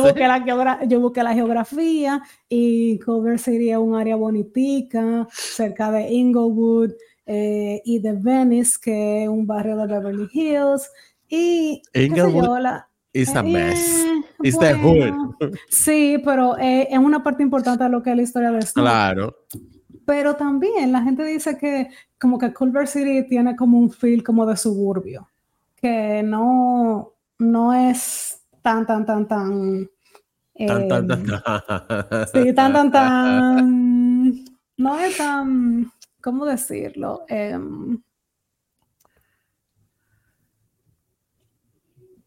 busqué, 0.02 0.26
la 0.26 0.44
geogra- 0.44 0.88
yo 0.88 1.00
busqué 1.00 1.22
la 1.22 1.32
geografía 1.32 2.20
y 2.48 2.98
Culver 2.98 3.38
City 3.38 3.70
es 3.70 3.78
un 3.78 3.94
área 3.94 4.16
bonitica, 4.16 5.28
cerca 5.30 5.92
de 5.92 6.12
Inglewood 6.12 6.90
eh, 7.24 7.80
y 7.84 8.00
de 8.00 8.14
Venice, 8.14 8.78
que 8.82 9.22
es 9.22 9.28
un 9.28 9.46
barrio 9.46 9.76
de 9.76 9.86
Beverly 9.86 10.28
Hills. 10.32 10.90
Y 11.28 11.82
Inglewood 11.94 12.82
It's 13.12 13.34
a 13.34 13.40
eh, 13.40 13.42
mess. 13.44 14.06
It's 14.42 14.58
the 14.58 14.74
bueno, 14.74 15.36
Sí, 15.70 16.20
pero 16.24 16.58
eh, 16.58 16.88
es 16.90 16.98
una 16.98 17.22
parte 17.22 17.44
importante 17.44 17.84
de 17.84 17.90
lo 17.90 18.02
que 18.02 18.10
es 18.10 18.16
la 18.16 18.22
historia 18.22 18.50
de 18.50 18.60
Snoop. 18.60 18.84
Claro. 18.84 19.36
Pero 20.06 20.36
también 20.36 20.92
la 20.92 21.02
gente 21.02 21.24
dice 21.24 21.58
que 21.58 21.90
como 22.18 22.38
que 22.38 22.54
Culver 22.54 22.86
City 22.86 23.26
tiene 23.28 23.56
como 23.56 23.78
un 23.78 23.90
feel 23.90 24.22
como 24.22 24.46
de 24.46 24.56
suburbio, 24.56 25.28
que 25.74 26.22
no, 26.22 27.12
no 27.38 27.74
es 27.74 28.40
tan, 28.62 28.86
tan, 28.86 29.04
tan, 29.04 29.28
tan... 29.28 29.90
Tan, 30.66 30.88
tan, 30.88 31.06
tan, 31.06 31.26
tan. 31.26 32.26
Sí, 32.32 32.54
tan, 32.54 32.72
tan, 32.72 32.90
tan. 32.90 34.44
No 34.78 34.98
es 34.98 35.18
tan. 35.18 35.92
¿Cómo 36.22 36.46
decirlo? 36.46 37.26
Em, 37.28 38.00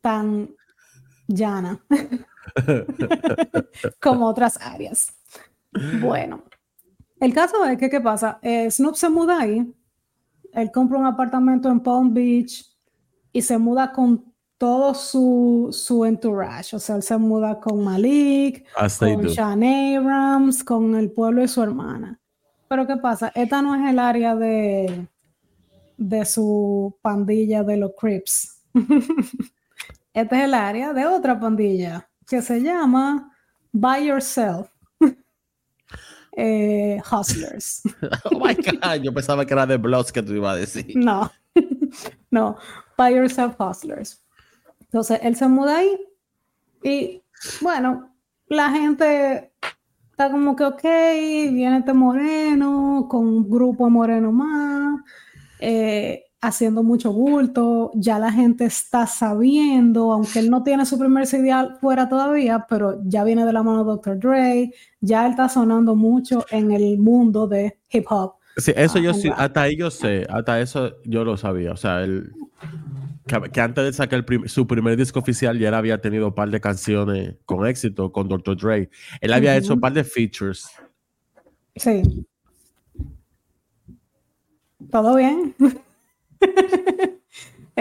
tan 0.02 0.50
llana 1.28 1.80
como 4.02 4.28
otras 4.28 4.60
áreas. 4.62 5.14
Bueno, 6.00 6.44
el 7.20 7.34
caso 7.34 7.64
es 7.66 7.78
que, 7.78 7.90
¿qué 7.90 8.02
pasa? 8.02 8.40
Eh, 8.42 8.70
Snoop 8.70 8.96
se 8.96 9.10
muda 9.10 9.42
ahí, 9.42 9.74
él 10.54 10.72
compra 10.72 10.98
un 10.98 11.06
apartamento 11.06 11.70
en 11.70 11.80
Palm 11.80 12.14
Beach 12.14 12.66
y 13.32 13.42
se 13.42 13.58
muda 13.58 13.92
con 13.92 14.26
todo 14.58 14.94
su, 14.94 15.70
su 15.72 16.04
entourage, 16.04 16.76
o 16.76 16.80
sea, 16.80 16.98
él 16.98 17.04
se 17.04 17.18
muda 17.18 17.60
con 17.60 17.84
Malik, 17.84 18.66
they 19.00 19.16
con. 19.16 19.30
Sean 19.30 19.64
Abrams, 19.64 20.64
con 20.64 20.96
el 20.96 21.12
pueblo 21.12 21.44
y 21.44 21.48
su 21.48 21.64
hermana. 21.64 22.20
Pero 22.68 22.86
¿qué 22.86 22.98
pasa? 22.98 23.32
Esta 23.34 23.62
no 23.62 23.74
es 23.76 23.90
el 23.90 24.00
área 24.00 24.36
de, 24.36 25.08
de 25.98 26.26
su 26.26 26.98
pandilla 27.02 27.64
de 27.64 27.78
los 27.78 27.92
Crips. 28.00 28.64
Este 30.14 30.38
es 30.38 30.44
el 30.44 30.54
área 30.54 30.92
de 30.92 31.06
otra 31.06 31.40
pandilla 31.40 32.10
que 32.28 32.42
se 32.42 32.62
llama 32.62 33.32
By 33.72 34.08
Yourself. 34.08 34.70
Eh, 36.42 37.02
Hustlers. 37.12 37.82
Oh 38.32 38.40
my 38.40 38.56
God, 38.56 39.04
yo 39.04 39.14
pensaba 39.14 39.46
que 39.46 39.54
era 39.54 39.66
de 39.66 39.76
Bloods 39.76 40.12
que 40.12 40.24
tú 40.24 40.34
ibas 40.34 40.54
a 40.54 40.56
decir. 40.56 40.96
No, 40.96 41.30
no, 42.32 42.58
By 42.98 43.14
Yourself 43.14 43.60
Hustlers. 43.60 44.24
Entonces, 44.80 45.20
él 45.22 45.36
se 45.36 45.48
muda 45.50 45.80
ahí 45.80 46.00
y, 46.82 47.22
bueno, 47.60 48.16
la 48.48 48.70
gente 48.70 49.52
está 50.12 50.32
como 50.32 50.56
que, 50.56 50.64
ok, 50.64 50.82
viene 50.82 51.80
este 51.80 51.94
moreno 51.94 53.08
con 53.10 53.28
un 53.28 53.50
grupo 53.50 53.86
de 53.86 53.92
morenos 53.92 54.34
más, 54.34 55.02
eh, 55.60 56.24
haciendo 56.42 56.84
mucho 56.84 57.12
bulto, 57.12 57.92
ya 57.96 58.18
la 58.18 58.32
gente 58.32 58.66
está 58.66 59.06
sabiendo, 59.08 60.14
aunque 60.14 60.40
él 60.40 60.50
no 60.50 60.64
tiene 60.64 60.86
su 60.86 60.98
primer 60.98 61.28
CD 61.28 61.52
fuera 61.82 62.08
todavía, 62.08 62.66
pero 62.70 63.02
ya 63.04 63.24
viene 63.24 63.46
de 63.46 63.52
la 63.54 63.62
mano 63.64 63.80
de 63.84 63.92
Dr. 63.92 64.18
Dre, 64.20 64.74
ya 65.02 65.26
él 65.26 65.32
está 65.32 65.50
sonando 65.50 65.96
mucho 65.96 66.46
en 66.50 66.72
el 66.72 66.98
mundo 66.98 67.48
de 67.48 67.78
hip 67.92 68.06
hop. 68.10 68.36
Sí, 68.56 68.72
eso 68.76 68.98
Ah, 69.00 69.02
yo 69.02 69.14
sí, 69.14 69.30
hasta 69.36 69.62
ahí 69.64 69.78
yo 69.78 69.92
sé, 69.92 70.26
hasta 70.30 70.60
eso 70.62 70.92
yo 71.06 71.24
lo 71.26 71.36
sabía. 71.38 71.72
O 71.74 71.78
sea, 71.78 72.04
él, 72.04 72.32
que, 73.28 73.42
que 73.52 73.62
antes 73.62 73.84
de 73.84 73.94
sacar 73.94 74.26
prim- 74.26 74.48
su 74.48 74.66
primer 74.66 74.98
disco 74.98 75.20
oficial 75.20 75.58
ya 75.60 75.68
él 75.70 75.74
había 75.76 76.02
tenido 76.02 76.28
un 76.28 76.34
par 76.36 76.50
de 76.50 76.60
canciones 76.62 77.36
con 77.46 77.68
éxito 77.68 78.12
con 78.12 78.28
Dr. 78.28 78.58
Dre. 78.58 78.90
Él 79.22 79.34
había 79.34 79.56
hecho 79.58 79.74
un 79.74 79.80
par 79.80 79.94
de 79.94 80.04
features. 80.04 80.70
Sí. 81.76 82.26
¿Todo 84.92 85.16
bien? 85.16 85.54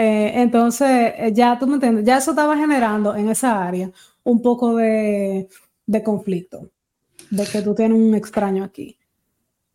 Eh, 0.01 0.31
entonces, 0.41 0.87
eh, 1.17 1.33
ya 1.33 1.59
tú 1.59 1.67
me 1.67 1.73
entiendes, 1.73 2.05
ya 2.05 2.19
eso 2.19 2.31
estaba 2.31 2.55
generando 2.55 3.13
en 3.17 3.27
esa 3.27 3.67
área 3.67 3.91
un 4.23 4.41
poco 4.41 4.77
de, 4.77 5.49
de 5.85 6.03
conflicto, 6.03 6.69
de 7.29 7.45
que 7.45 7.61
tú 7.61 7.75
tienes 7.75 7.97
un 7.97 8.15
extraño 8.15 8.63
aquí. 8.63 8.97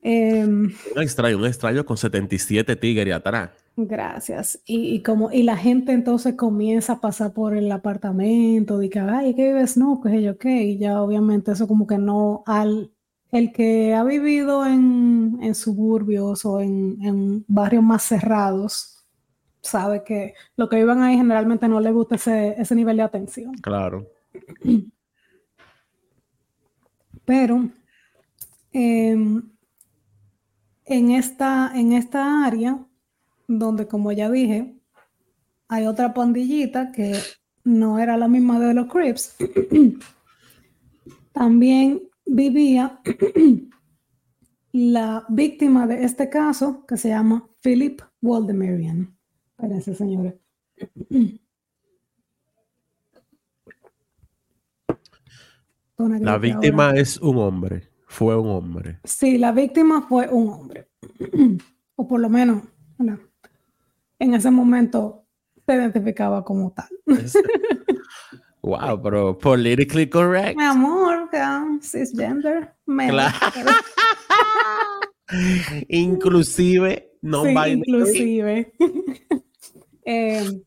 Em, 0.00 0.72
Un 0.96 1.02
extraño, 1.02 1.36
un 1.36 1.44
extraño 1.44 1.84
con 1.84 1.98
77 1.98 2.74
tigres 2.76 3.14
atrás. 3.14 3.50
Gracias. 3.76 4.60
Y, 4.64 4.94
y 4.94 5.02
como, 5.02 5.30
y 5.30 5.42
la 5.42 5.58
gente 5.58 5.92
entonces 5.92 6.36
comienza 6.36 6.94
a 6.94 7.00
pasar 7.02 7.34
por 7.34 7.54
el 7.54 7.70
apartamento, 7.70 8.78
de 8.78 8.88
que, 8.88 9.00
ay, 9.00 9.34
¿qué 9.34 9.48
vives? 9.52 9.76
No, 9.76 10.00
que 10.00 10.22
yo 10.22 10.38
qué. 10.38 10.62
Y 10.62 10.78
ya 10.78 11.02
obviamente 11.02 11.52
eso 11.52 11.68
como 11.68 11.86
que 11.86 11.98
no, 11.98 12.44
al, 12.46 12.93
el 13.34 13.52
que 13.52 13.92
ha 13.92 14.04
vivido 14.04 14.64
en, 14.64 15.40
en 15.42 15.54
suburbios 15.56 16.44
o 16.44 16.60
en, 16.60 16.98
en 17.02 17.44
barrios 17.48 17.82
más 17.82 18.04
cerrados, 18.04 19.04
sabe 19.60 20.04
que 20.04 20.34
lo 20.56 20.68
que 20.68 20.76
viven 20.76 21.02
ahí 21.02 21.16
generalmente 21.16 21.66
no 21.66 21.80
le 21.80 21.90
gusta 21.90 22.14
ese, 22.14 22.54
ese 22.56 22.76
nivel 22.76 22.98
de 22.98 23.02
atención. 23.02 23.54
Claro. 23.54 24.06
Pero 27.24 27.68
em, 28.72 29.42
en 30.84 31.10
esta, 31.10 31.72
en 31.74 31.92
esta 31.92 32.44
área, 32.46 32.86
donde 33.48 33.88
como 33.88 34.12
ya 34.12 34.30
dije, 34.30 34.76
hay 35.66 35.86
otra 35.86 36.14
pandillita 36.14 36.92
que 36.92 37.18
no 37.64 37.98
era 37.98 38.16
la 38.16 38.28
misma 38.28 38.60
de 38.60 38.74
los 38.74 38.86
Crips, 38.86 39.36
también 41.32 42.00
vivía 42.26 43.00
la 44.72 45.24
víctima 45.28 45.86
de 45.86 46.04
este 46.04 46.28
caso, 46.28 46.84
que 46.86 46.96
se 46.96 47.08
llama 47.08 47.48
Philip 47.62 48.00
Waldemarian. 48.22 49.16
Espérense, 49.50 49.94
señores. 49.94 50.34
Una 55.96 56.18
La 56.18 56.32
ahora. 56.32 56.38
víctima 56.38 56.90
es 56.92 57.18
un 57.20 57.38
hombre. 57.38 57.88
Fue 58.08 58.36
un 58.36 58.48
hombre. 58.48 58.98
Sí, 59.04 59.38
la 59.38 59.52
víctima 59.52 60.02
fue 60.08 60.28
un 60.28 60.48
hombre. 60.48 60.88
o 61.96 62.08
por 62.08 62.20
lo 62.20 62.28
menos, 62.28 62.62
en 64.18 64.34
ese 64.34 64.50
momento 64.50 65.24
se 65.66 65.74
identificaba 65.74 66.44
como 66.44 66.72
tal. 66.72 66.88
Wow, 68.64 69.02
pero 69.02 69.36
politically 69.36 70.08
correct. 70.08 70.56
Mi 70.56 70.64
amor, 70.64 71.28
cisgender. 71.82 72.74
Claro. 72.86 73.34
inclusive, 75.88 77.10
no 77.20 77.44
sí, 77.44 77.50
inclusive. 77.50 78.72
eh, 80.06 80.62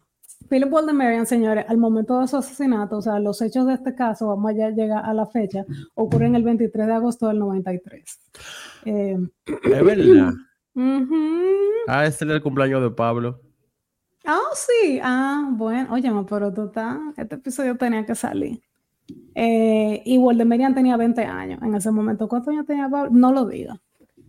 Philip 0.48 0.72
Waldemarian, 0.72 1.26
señores, 1.26 1.66
al 1.68 1.78
momento 1.78 2.22
de 2.22 2.28
su 2.28 2.38
asesinato, 2.38 2.98
o 2.98 3.02
sea, 3.02 3.20
los 3.20 3.42
hechos 3.42 3.66
de 3.66 3.74
este 3.74 3.96
caso, 3.96 4.28
vamos 4.28 4.52
a 4.52 4.70
llegar 4.70 5.04
a 5.04 5.14
la 5.16 5.26
fecha, 5.26 5.66
ocurren 5.96 6.36
el 6.36 6.44
23 6.44 6.86
de 6.86 6.94
agosto 6.94 7.28
del 7.30 7.40
93. 7.40 8.20
Eh, 8.86 9.18
es 9.46 9.84
verdad. 9.84 10.34
Ah, 11.90 12.06
este 12.06 12.26
es 12.26 12.32
el 12.32 12.44
cumpleaños 12.44 12.84
de 12.84 12.92
Pablo. 12.92 13.40
Ah, 14.30 14.42
sí. 14.56 15.00
Ah, 15.02 15.48
bueno. 15.54 15.94
Oye, 15.94 16.12
pero 16.30 16.54
tú 16.54 16.66
estás. 16.66 16.98
Este 17.16 17.36
episodio 17.36 17.78
tenía 17.78 18.06
que 18.06 18.14
salir. 18.14 18.62
Eh, 19.34 20.02
y 20.06 20.18
Waldemarian 20.18 20.76
tenía 20.76 20.98
20 20.98 21.24
años 21.24 21.62
en 21.62 21.74
ese 21.74 21.90
momento. 21.92 22.28
¿Cuántos 22.28 22.50
años 22.54 22.66
tenía 22.66 22.90
Pablo? 22.90 23.10
No 23.10 23.32
lo 23.32 23.46
diga. 23.46 23.80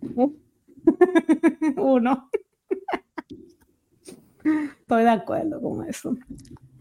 Uno. 1.76 2.30
Estoy 4.44 5.02
de 5.02 5.10
acuerdo 5.10 5.60
con 5.60 5.84
eso, 5.88 6.16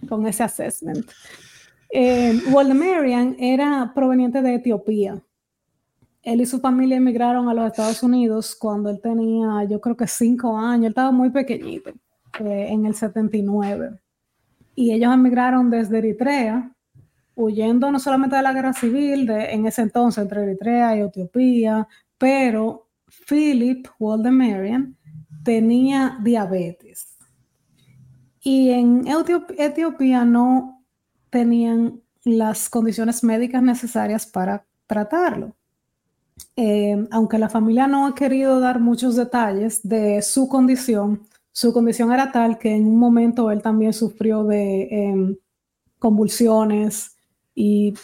con 0.08 0.28
ese 0.28 0.44
assessment. 0.44 1.10
Eh, 1.92 2.40
era 3.40 3.92
proveniente 3.96 4.44
de 4.44 4.56
Etiopía. 4.56 5.20
Él 6.22 6.42
y 6.42 6.46
su 6.46 6.60
familia 6.60 6.98
emigraron 6.98 7.50
a 7.50 7.54
los 7.56 7.66
Estados 7.66 8.04
Unidos 8.04 8.56
cuando 8.56 8.92
él 8.92 9.02
tenía, 9.02 9.64
yo 9.64 9.82
creo 9.82 9.98
que 9.98 10.06
cinco 10.06 10.56
años, 10.56 10.86
él 10.86 10.92
estaba 10.92 11.12
muy 11.12 11.32
pequeñito, 11.32 11.92
eh, 12.40 12.68
en 12.70 12.86
el 12.86 12.96
79. 12.96 14.00
Y 14.76 14.92
ellos 14.92 15.14
emigraron 15.14 15.70
desde 15.70 15.98
Eritrea, 15.98 16.72
huyendo 17.36 17.92
no 17.92 18.00
solamente 18.00 18.36
de 18.36 18.42
la 18.44 18.54
guerra 18.54 18.74
civil, 18.74 19.26
de, 19.26 19.54
en 19.54 19.66
ese 19.66 19.82
entonces 19.82 20.22
entre 20.22 20.44
Eritrea 20.44 20.96
y 20.96 21.02
Etiopía, 21.02 21.88
pero 22.18 22.88
Philip 23.28 23.88
Waldemarian 24.00 24.98
tenía 25.44 26.18
diabetes. 26.22 27.18
Y 28.42 28.70
en 28.70 29.06
Etiopía 29.58 30.26
no 30.26 30.84
tenían 31.30 32.02
las 32.24 32.70
condiciones 32.70 33.24
médicas 33.24 33.62
necesarias 33.62 34.26
para 34.26 34.66
tratarlo. 34.86 35.56
Eh, 36.56 37.08
aunque 37.12 37.38
la 37.38 37.50
familia 37.50 37.88
no 37.88 38.08
ha 38.08 38.16
querido 38.16 38.60
dar 38.60 38.80
muchos 38.80 39.16
detalles 39.16 39.88
de 39.88 40.22
su 40.22 40.48
condición, 40.48 41.22
su 41.58 41.74
condición 41.74 42.14
era 42.14 42.32
tal 42.32 42.60
que 42.60 42.76
en 42.76 42.86
un 42.86 42.98
momento 42.98 43.50
él 43.50 43.64
también 43.64 43.92
sufrió 43.92 44.44
de 44.44 44.90
em, 44.92 45.38
convulsiones 45.98 47.18
y, 47.56 47.96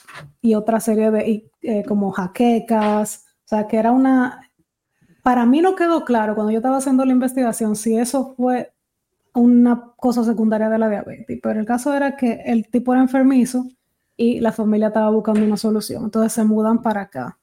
otra 0.55 0.79
serie 0.79 1.11
de 1.11 1.51
eh, 1.61 1.83
como 1.87 2.09
jaquecas, 2.11 3.25
o 3.45 3.47
sea 3.47 3.67
que 3.67 3.77
era 3.77 3.91
una... 3.91 4.49
Para 5.21 5.45
mí 5.45 5.61
no 5.61 5.75
quedó 5.75 6.03
claro 6.03 6.33
cuando 6.33 6.51
yo 6.51 6.57
estaba 6.57 6.77
haciendo 6.77 7.05
la 7.05 7.11
investigación 7.11 7.75
si 7.75 7.95
eso 7.95 8.33
fue 8.35 8.73
una 9.35 9.93
cosa 9.97 10.23
secundaria 10.23 10.69
de 10.69 10.79
la 10.79 10.89
diabetes, 10.89 11.39
pero 11.43 11.59
el 11.59 11.67
caso 11.67 11.93
era 11.93 12.17
que 12.17 12.41
el 12.47 12.67
tipo 12.71 12.91
era 12.93 13.03
enfermizo 13.03 13.67
y 14.17 14.39
la 14.39 14.51
familia 14.51 14.87
estaba 14.87 15.11
buscando 15.11 15.45
una 15.45 15.57
solución, 15.57 16.05
entonces 16.05 16.33
se 16.33 16.43
mudan 16.43 16.81
para 16.81 17.01
acá. 17.01 17.37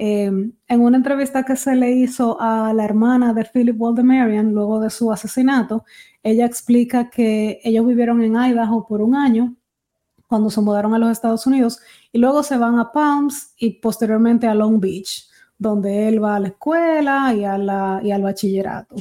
Em, 0.00 0.52
en 0.68 0.80
una 0.80 0.96
entrevista 0.96 1.42
que 1.42 1.56
se 1.56 1.74
le 1.74 1.90
hizo 1.90 2.40
a 2.40 2.72
la 2.72 2.84
hermana 2.84 3.34
de 3.34 3.44
Philip 3.44 3.74
Waldemarian 3.80 4.52
luego 4.52 4.78
de 4.78 4.90
su 4.90 5.10
asesinato, 5.10 5.84
ella 6.22 6.46
explica 6.46 7.10
que 7.10 7.58
ellos 7.64 7.84
vivieron 7.84 8.22
en 8.22 8.36
Idaho 8.36 8.86
por 8.86 9.02
un 9.02 9.16
año 9.16 9.56
cuando 10.28 10.50
se 10.50 10.60
mudaron 10.60 10.94
a 10.94 11.00
los 11.00 11.10
Estados 11.10 11.48
Unidos 11.48 11.80
y 12.12 12.18
luego 12.18 12.44
se 12.44 12.56
van 12.56 12.78
a 12.78 12.92
Palms 12.92 13.54
y 13.58 13.70
posteriormente 13.80 14.46
a 14.46 14.54
Long 14.54 14.78
Beach, 14.78 15.28
donde 15.58 16.06
él 16.06 16.22
va 16.22 16.36
a 16.36 16.40
la 16.40 16.48
escuela 16.48 17.34
y, 17.34 17.44
a 17.44 17.58
la, 17.58 18.00
y 18.00 18.12
al 18.12 18.22
bachillerato. 18.22 18.94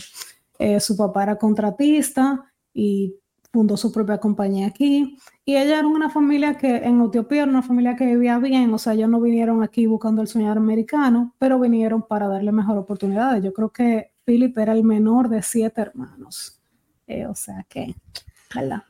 Eh, 0.58 0.80
su 0.80 0.98
papá 0.98 1.22
era 1.22 1.38
contratista 1.38 2.44
y 2.74 3.14
fundó 3.54 3.78
su 3.78 3.92
propia 3.92 4.18
compañía 4.18 4.66
aquí. 4.66 5.16
Y 5.48 5.56
ella 5.56 5.80
era 5.80 5.88
una 5.88 6.10
familia 6.10 6.58
que 6.58 6.76
en 6.76 7.02
Etiopía 7.02 7.44
era 7.44 7.50
una 7.50 7.62
familia 7.62 7.96
que 7.96 8.06
vivía 8.06 8.38
bien, 8.38 8.74
o 8.74 8.78
sea, 8.78 8.92
ellos 8.92 9.08
no 9.08 9.22
vinieron 9.22 9.64
aquí 9.64 9.86
buscando 9.86 10.22
el 10.22 10.28
sueño 10.28 10.52
americano, 10.52 11.34
pero 11.40 11.58
vinieron 11.58 12.02
para 12.02 12.28
darle 12.28 12.52
mejor 12.52 12.78
oportunidades. 12.78 13.42
Yo 13.42 13.54
creo 13.54 13.70
que 13.70 14.12
Philip 14.26 14.58
era 14.58 14.74
el 14.74 14.84
menor 14.84 15.30
de 15.30 15.42
siete 15.42 15.80
hermanos. 15.80 16.60
Eh, 17.08 17.26
o 17.28 17.34
sea 17.34 17.66
que, 17.70 17.96
¿verdad? 18.54 18.84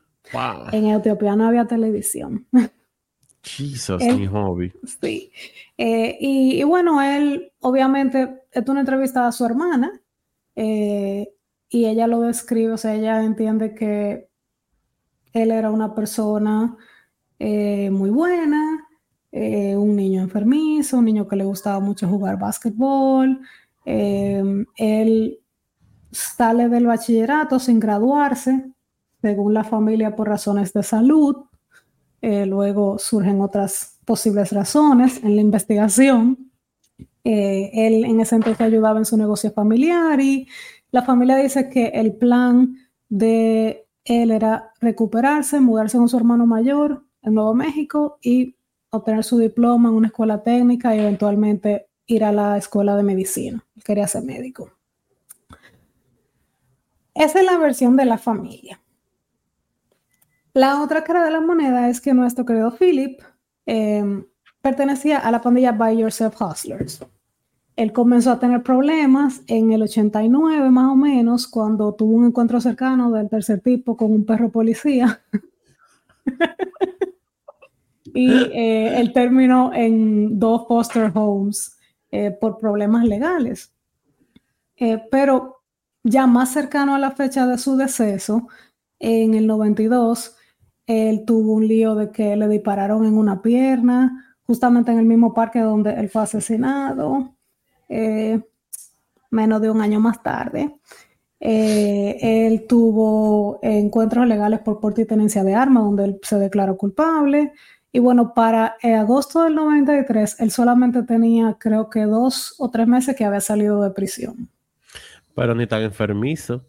En 0.72 0.88
Etiopía 0.88 1.36
no 1.36 1.48
había 1.48 1.65
televisión. 1.65 2.48
Jesus, 3.43 4.04
mi 4.04 4.26
hobby. 4.26 4.74
Sí. 5.00 5.32
Eh, 5.78 6.17
y, 6.20 6.60
y, 6.60 6.63
bueno, 6.63 7.04
él, 7.04 7.52
obviamente, 7.60 8.41
es 8.52 8.67
una 8.67 8.80
entrevista 8.80 9.28
a 9.28 9.32
su 9.32 9.46
hermana. 9.46 10.02
Eh, 10.56 11.32
y 11.70 11.86
ella 11.86 12.08
lo 12.08 12.22
describe, 12.22 12.74
o 12.74 12.78
sea, 12.78 12.96
ella 12.96 13.24
entiende 13.24 13.76
que 13.76 14.27
él 15.41 15.52
era 15.52 15.71
una 15.71 15.93
persona 15.93 16.76
eh, 17.39 17.89
muy 17.91 18.10
buena, 18.10 18.88
eh, 19.32 19.76
un 19.76 19.95
niño 19.95 20.21
enfermizo, 20.21 20.97
un 20.97 21.06
niño 21.06 21.28
que 21.28 21.36
le 21.36 21.45
gustaba 21.45 21.80
mucho 21.80 22.08
jugar 22.08 22.39
básquetbol. 22.39 23.39
Em, 23.86 24.65
él 24.76 25.39
sale 26.12 26.69
del 26.69 26.88
bachillerato 26.88 27.60
sin 27.60 27.80
graduarse, 27.80 28.71
según 29.21 29.54
la 29.54 29.63
familia, 29.63 30.15
por 30.15 30.28
razones 30.28 30.73
de 30.73 30.84
salud. 30.84 31.36
Eh, 32.21 32.45
luego 32.45 32.97
surgen 32.97 33.41
otras 33.41 34.00
posibles 34.06 34.52
razones 34.52 35.23
en 35.23 35.36
la 35.36 35.41
investigación. 35.41 36.52
él 37.23 38.06
en 38.06 38.21
ese 38.21 38.36
entonces 38.36 38.62
ayudaba 38.62 39.00
en 39.00 39.06
su 39.06 39.17
negocio 39.17 39.52
familiar 39.52 40.19
y 40.21 40.47
la 40.91 41.04
familia 41.04 41.36
dice 41.36 41.69
que 41.69 41.88
el 41.88 42.15
plan 42.15 42.78
de 43.10 43.87
él 44.08 44.32
era 44.32 44.72
recuperarse, 44.80 45.60
mudarse 45.60 45.98
con 45.98 46.08
su 46.08 46.15
hermano 46.15 46.46
mayor 46.46 47.04
en 47.22 47.34
Nuevo 47.34 47.54
México 47.54 48.20
y 48.22 48.56
obtener 48.89 49.26
su 49.26 49.38
diploma 49.38 49.89
en 49.89 49.96
una 49.96 50.08
escuela 50.08 50.41
técnica 50.43 50.96
y 50.96 51.00
eventualmente 51.00 51.89
ir 52.06 52.24
a 52.24 52.32
la 52.32 52.58
escuela 52.58 52.96
de 52.96 53.04
medicina. 53.04 53.63
Quería 53.84 54.08
ser 54.08 54.24
médico. 54.24 54.72
Esa 57.13 57.39
es 57.39 57.46
la 57.46 57.58
versión 57.58 57.98
de 57.98 58.06
la 58.06 58.17
familia. 58.17 58.80
La 60.54 60.82
otra 60.82 61.04
cara 61.04 61.26
de 61.26 61.32
la 61.32 61.41
moneda 61.41 61.89
es 61.89 62.00
que 62.00 62.13
nuestro 62.13 62.46
querido 62.46 62.72
Philip 62.72 63.22
eh, 63.65 64.24
pertenecía 64.62 65.20
a 65.20 65.32
la 65.32 65.41
pandilla 65.41 65.74
By 65.74 65.98
Yourself 65.98 66.41
Hustlers. 66.41 67.06
Él 67.78 67.94
comenzó 67.94 68.32
a 68.32 68.40
tener 68.40 68.63
problemas 68.63 69.44
en 69.46 69.72
el 69.72 69.84
89 69.84 70.72
más 70.72 70.92
o 70.92 70.96
menos, 70.96 71.48
cuando 71.48 71.94
tuvo 71.94 72.16
un 72.16 72.26
encuentro 72.26 72.60
cercano 72.60 73.12
del 73.12 73.30
tercer 73.30 73.62
tipo 73.62 73.96
con 73.96 74.12
un 74.12 74.26
perro 74.26 74.50
policía. 74.50 75.22
y 78.16 78.32
eh, 78.32 79.00
él 79.00 79.13
terminó 79.13 79.72
en 79.76 80.40
dos 80.40 80.68
foster 80.68 81.12
homes 81.13 81.78
eh, 82.10 82.32
por 82.32 82.58
problemas 82.58 83.06
legales. 83.06 83.72
Eh, 84.76 85.00
pero 85.12 85.58
ya 86.04 86.26
más 86.26 86.52
cercano 86.52 86.96
a 86.96 87.00
la 87.00 87.12
fecha 87.12 87.46
de 87.46 87.60
su 87.60 87.78
deceso, 87.78 88.48
en 88.98 89.36
el 89.36 89.46
92, 89.46 90.36
él 90.88 91.26
tuvo 91.28 91.54
un 91.54 91.68
lío 91.68 91.94
de 91.94 92.10
que 92.10 92.36
le 92.36 92.48
dispararon 92.48 93.06
en 93.06 93.16
una 93.16 93.44
pierna, 93.44 94.36
justamente 94.48 94.92
en 94.92 94.98
el 94.98 95.06
mismo 95.06 95.36
parque 95.36 95.60
donde 95.60 95.94
él 95.94 96.10
fue 96.10 96.24
asesinado. 96.24 97.37
Eh, 97.89 98.39
menos 99.32 99.62
de 99.62 99.69
un 99.69 99.82
año 99.82 100.00
más 100.00 100.21
tarde. 100.23 100.76
Eh, 101.39 102.17
él 102.21 102.65
tuvo 102.67 103.60
encuentros 103.62 104.28
legales 104.28 104.60
por 104.60 104.80
porte 104.80 105.04
y 105.04 105.06
tenencia 105.06 105.43
de 105.43 105.56
armas, 105.56 105.84
donde 105.84 106.06
él 106.06 106.19
se 106.23 106.38
declaró 106.38 106.78
culpable. 106.78 107.54
Y 107.91 108.00
bueno, 108.00 108.34
para 108.34 108.78
agosto 108.84 109.43
del 109.43 109.56
93, 109.56 110.39
él 110.39 110.52
solamente 110.52 111.04
tenía, 111.04 111.56
creo 111.60 111.89
que 111.89 112.02
dos 112.02 112.56
o 112.58 112.69
tres 112.69 112.88
meses 112.88 113.15
que 113.15 113.26
había 113.26 113.41
salido 113.41 113.82
de 113.82 113.91
prisión. 113.91 114.50
Pero 115.36 115.56
ni 115.56 115.67
tan 115.67 115.82
enfermizo. 115.84 116.63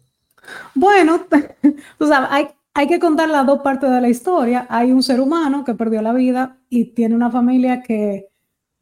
Bueno, 0.75 1.21
tú 1.97 2.07
sabes, 2.07 2.29
hay, 2.31 2.47
hay 2.73 2.87
que 2.87 2.99
contar 2.99 3.29
las 3.29 3.45
dos 3.45 3.59
partes 3.61 3.89
de 3.89 4.01
la 4.01 4.09
historia. 4.09 4.67
Hay 4.69 4.91
un 4.91 5.03
ser 5.03 5.19
humano 5.19 5.63
que 5.63 5.73
perdió 5.73 6.01
la 6.01 6.13
vida 6.13 6.57
y 6.69 6.93
tiene 6.93 7.15
una 7.15 7.31
familia 7.31 7.81
que, 7.81 8.27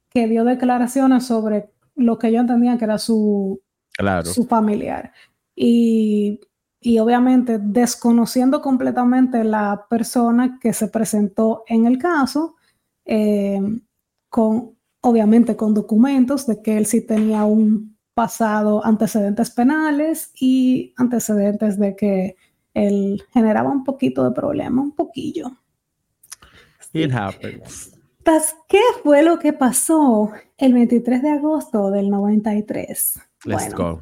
que 0.09 0.27
dio 0.27 0.43
declaraciones 0.43 1.25
sobre 1.25 1.71
lo 1.97 2.17
que 2.17 2.31
yo 2.31 2.39
entendía 2.39 2.77
que 2.77 2.85
era 2.85 2.97
su, 2.97 3.61
su 4.23 4.45
familiar. 4.45 5.11
Y, 5.55 6.39
obviamente 6.99 7.59
desconociendo 7.59 8.61
completamente 8.61 9.43
la 9.43 9.87
persona 9.89 10.57
que 10.61 10.71
se 10.71 10.87
presentó 10.87 11.63
en 11.67 11.85
el 11.85 11.97
caso, 11.97 12.55
eh, 13.03 13.59
con, 14.29 14.77
obviamente 15.01 15.57
con 15.57 15.73
documentos 15.73 16.47
de 16.47 16.61
que 16.61 16.77
él 16.77 16.85
sí 16.85 17.05
tenía 17.05 17.43
un 17.43 17.97
pasado, 18.13 18.85
antecedentes 18.85 19.51
penales 19.51 20.31
y 20.39 20.93
antecedentes 20.97 21.77
de 21.77 21.95
que 21.95 22.35
él 22.73 23.21
generaba 23.33 23.69
un 23.69 23.83
poquito 23.83 24.23
de 24.23 24.31
problema, 24.31 24.81
un 24.81 24.95
poquillo. 24.95 25.51
It 26.93 27.11
happens. 27.11 27.96
¿Qué 28.67 28.81
fue 29.03 29.23
lo 29.23 29.39
que 29.39 29.53
pasó 29.53 30.31
el 30.57 30.73
23 30.73 31.21
de 31.21 31.29
agosto 31.29 31.91
del 31.91 32.09
93? 32.09 33.21
Let's 33.45 33.73
go. 33.73 34.01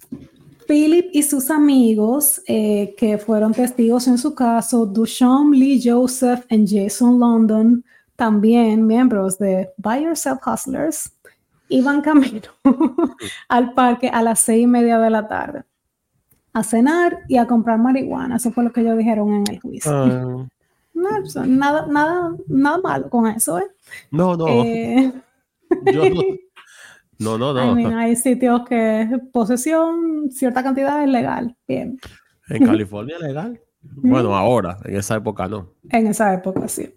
Philip 0.67 1.09
y 1.13 1.21
sus 1.21 1.51
amigos 1.51 2.41
eh, 2.47 2.95
que 2.97 3.19
fueron 3.19 3.53
testigos 3.53 4.07
en 4.07 4.17
su 4.17 4.33
caso, 4.33 4.87
Duchamp, 4.87 5.53
Lee 5.53 5.79
Joseph 5.83 6.43
y 6.49 6.65
Jason 6.67 7.19
London, 7.19 7.85
también 8.15 8.87
miembros 8.87 9.37
de 9.37 9.69
Buy 9.77 10.05
Yourself 10.05 10.39
Hustlers, 10.47 11.11
iban 11.69 12.01
camino 12.01 12.49
al 13.47 13.73
parque 13.73 14.09
a 14.09 14.23
las 14.23 14.39
seis 14.39 14.63
y 14.63 14.67
media 14.67 14.97
de 14.97 15.09
la 15.11 15.27
tarde 15.27 15.63
a 16.53 16.63
cenar 16.63 17.19
y 17.27 17.37
a 17.37 17.45
comprar 17.45 17.77
marihuana. 17.77 18.37
Eso 18.37 18.49
fue 18.49 18.63
lo 18.63 18.71
que 18.71 18.79
ellos 18.79 18.97
dijeron 18.97 19.33
en 19.33 19.43
el 19.49 19.59
juicio. 19.59 19.91
Ah. 19.91 20.47
Pues, 20.95 21.35
nada, 21.35 21.85
nada, 21.87 22.35
nada 22.47 22.77
malo 22.77 23.09
con 23.09 23.27
eso, 23.27 23.59
¿eh? 23.59 23.67
No, 24.11 24.35
no. 24.37 24.47
Eh, 24.47 25.11
no. 27.19 27.37
no, 27.37 27.53
no, 27.53 27.97
hay 27.97 28.15
sitios 28.15 28.61
que 28.67 29.19
posesión, 29.33 30.31
cierta 30.31 30.63
cantidad 30.63 31.03
es 31.03 31.09
legal. 31.09 31.55
Bien. 31.67 31.99
¿En 32.47 32.65
California 32.65 33.17
es 33.17 33.21
legal? 33.21 33.61
Bueno, 33.97 34.35
ahora, 34.35 34.79
en 34.85 34.95
esa 34.95 35.15
época 35.15 35.47
no. 35.47 35.69
En 35.91 36.07
esa 36.07 36.33
época 36.33 36.67
sí. 36.67 36.91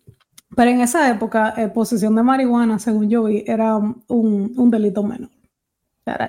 Pero 0.56 0.70
en 0.70 0.80
esa 0.80 1.10
época, 1.10 1.52
eh, 1.58 1.68
posesión 1.68 2.16
de 2.16 2.22
marihuana, 2.22 2.78
según 2.78 3.10
yo 3.10 3.24
vi, 3.24 3.44
era 3.46 3.76
un, 3.76 4.70
delito 4.70 5.02
menor. 5.02 5.28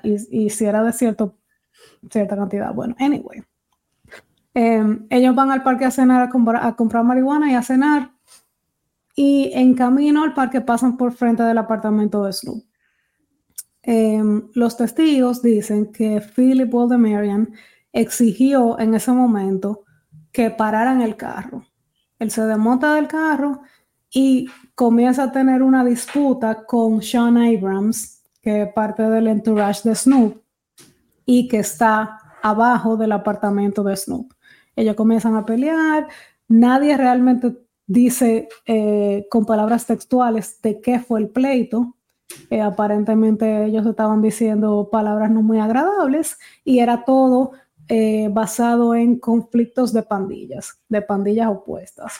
y, 0.03 0.43
y, 0.45 0.49
si 0.49 0.65
era 0.65 0.83
de 0.83 0.91
cierto, 0.91 1.37
cierta 2.11 2.35
cantidad. 2.35 2.73
Bueno, 2.73 2.93
anyway. 2.99 3.41
Em, 4.61 5.07
ellos 5.09 5.33
van 5.35 5.51
al 5.51 5.63
parque 5.63 5.85
a 5.85 5.91
cenar, 5.91 6.21
a 6.21 6.75
comprar, 6.75 7.03
marihuana 7.05 7.49
y 7.49 7.55
a 7.55 7.61
cenar. 7.61 8.11
Y 9.15 9.51
en 9.53 9.73
camino 9.73 10.21
al 10.21 10.33
parque 10.33 10.59
pasan 10.59 10.97
por 10.97 11.13
frente 11.13 11.43
del 11.43 11.57
apartamento 11.57 12.25
de 12.25 12.33
Snoop. 12.33 12.65
Em, 13.81 14.49
los 14.55 14.75
testigos 14.75 15.41
dicen 15.41 15.93
que 15.93 16.19
Philip 16.19 16.73
Waldemarian 16.73 17.53
exigió 17.93 18.77
en 18.79 18.95
ese 18.95 19.13
momento 19.13 19.85
que 20.33 20.51
pararan 20.51 21.01
el 21.01 21.15
carro. 21.15 21.63
Él 22.19 22.29
se 22.29 22.41
desmonta 22.41 22.95
del 22.95 23.07
carro 23.07 23.61
y 24.13 24.49
comienza 24.75 25.23
a 25.23 25.31
tener 25.31 25.63
una 25.63 25.85
disputa 25.85 26.65
con 26.65 27.01
Sean 27.01 27.37
Abrams, 27.37 28.25
que 28.41 28.63
es 28.63 28.73
parte 28.73 29.03
del 29.03 29.27
entourage 29.27 29.87
de 29.87 29.95
Snoop 29.95 30.41
y 31.25 31.47
que 31.47 31.59
está 31.59 32.19
abajo 32.43 32.97
del 32.97 33.13
apartamento 33.13 33.83
de 33.83 33.95
Snoop. 33.95 34.33
Ellos 34.79 34.95
comienzan 34.95 35.35
a 35.35 35.45
pelear, 35.45 36.07
nadie 36.47 36.95
realmente 36.95 37.57
dice 37.85 38.47
eh, 38.65 39.27
con 39.29 39.45
palabras 39.45 39.85
textuales 39.85 40.61
de 40.61 40.79
qué 40.79 40.99
fue 40.99 41.19
el 41.19 41.27
pleito. 41.27 41.97
Eh, 42.49 42.61
aparentemente 42.61 43.65
ellos 43.65 43.85
estaban 43.85 44.21
diciendo 44.21 44.87
palabras 44.89 45.31
no 45.31 45.41
muy 45.41 45.59
agradables 45.59 46.37
y 46.63 46.79
era 46.79 47.03
todo 47.03 47.51
eh, 47.89 48.29
basado 48.31 48.95
en 48.95 49.19
conflictos 49.19 49.91
de 49.91 50.03
pandillas, 50.03 50.81
de 50.87 51.01
pandillas 51.01 51.49
opuestas. 51.49 52.19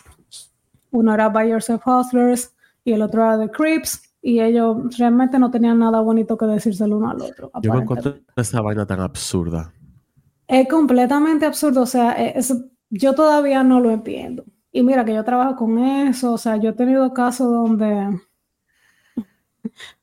Uno 0.92 1.14
era 1.14 1.30
By 1.30 1.52
Yourself 1.52 1.88
Hustlers 1.88 2.54
y 2.84 2.92
el 2.92 3.02
otro 3.04 3.22
era 3.22 3.40
The 3.40 3.52
Crips, 3.52 4.02
y 4.22 4.42
ellos 4.42 4.98
realmente 4.98 5.40
no 5.40 5.50
tenían 5.50 5.80
nada 5.80 6.02
bonito 6.02 6.38
que 6.38 6.46
decirse 6.46 6.84
el 6.84 6.94
uno 6.94 7.10
al 7.10 7.22
otro. 7.22 7.52
Yo 7.62 7.74
me 7.74 7.84
encuentro 7.84 8.16
esa 8.36 8.60
vaina 8.60 8.86
tan 8.86 9.00
absurda. 9.00 9.72
Es 10.50 10.68
completamente 10.68 11.46
absurdo, 11.46 11.84
o 11.84 11.86
sea, 11.86 12.16
e, 12.18 12.42
yo 12.90 13.14
todavía 13.14 13.64
no 13.64 13.80
lo 13.80 13.92
entiendo. 13.92 14.46
Y 14.72 14.82
mira 14.82 15.06
que 15.06 15.14
yo 15.14 15.24
trabajo 15.24 15.56
con 15.56 15.78
eso, 15.78 16.34
o 16.34 16.38
sea, 16.40 16.58
yo 16.58 16.72
he 16.72 16.74
tenido 16.74 17.14
casos 17.14 17.52
donde 17.52 18.20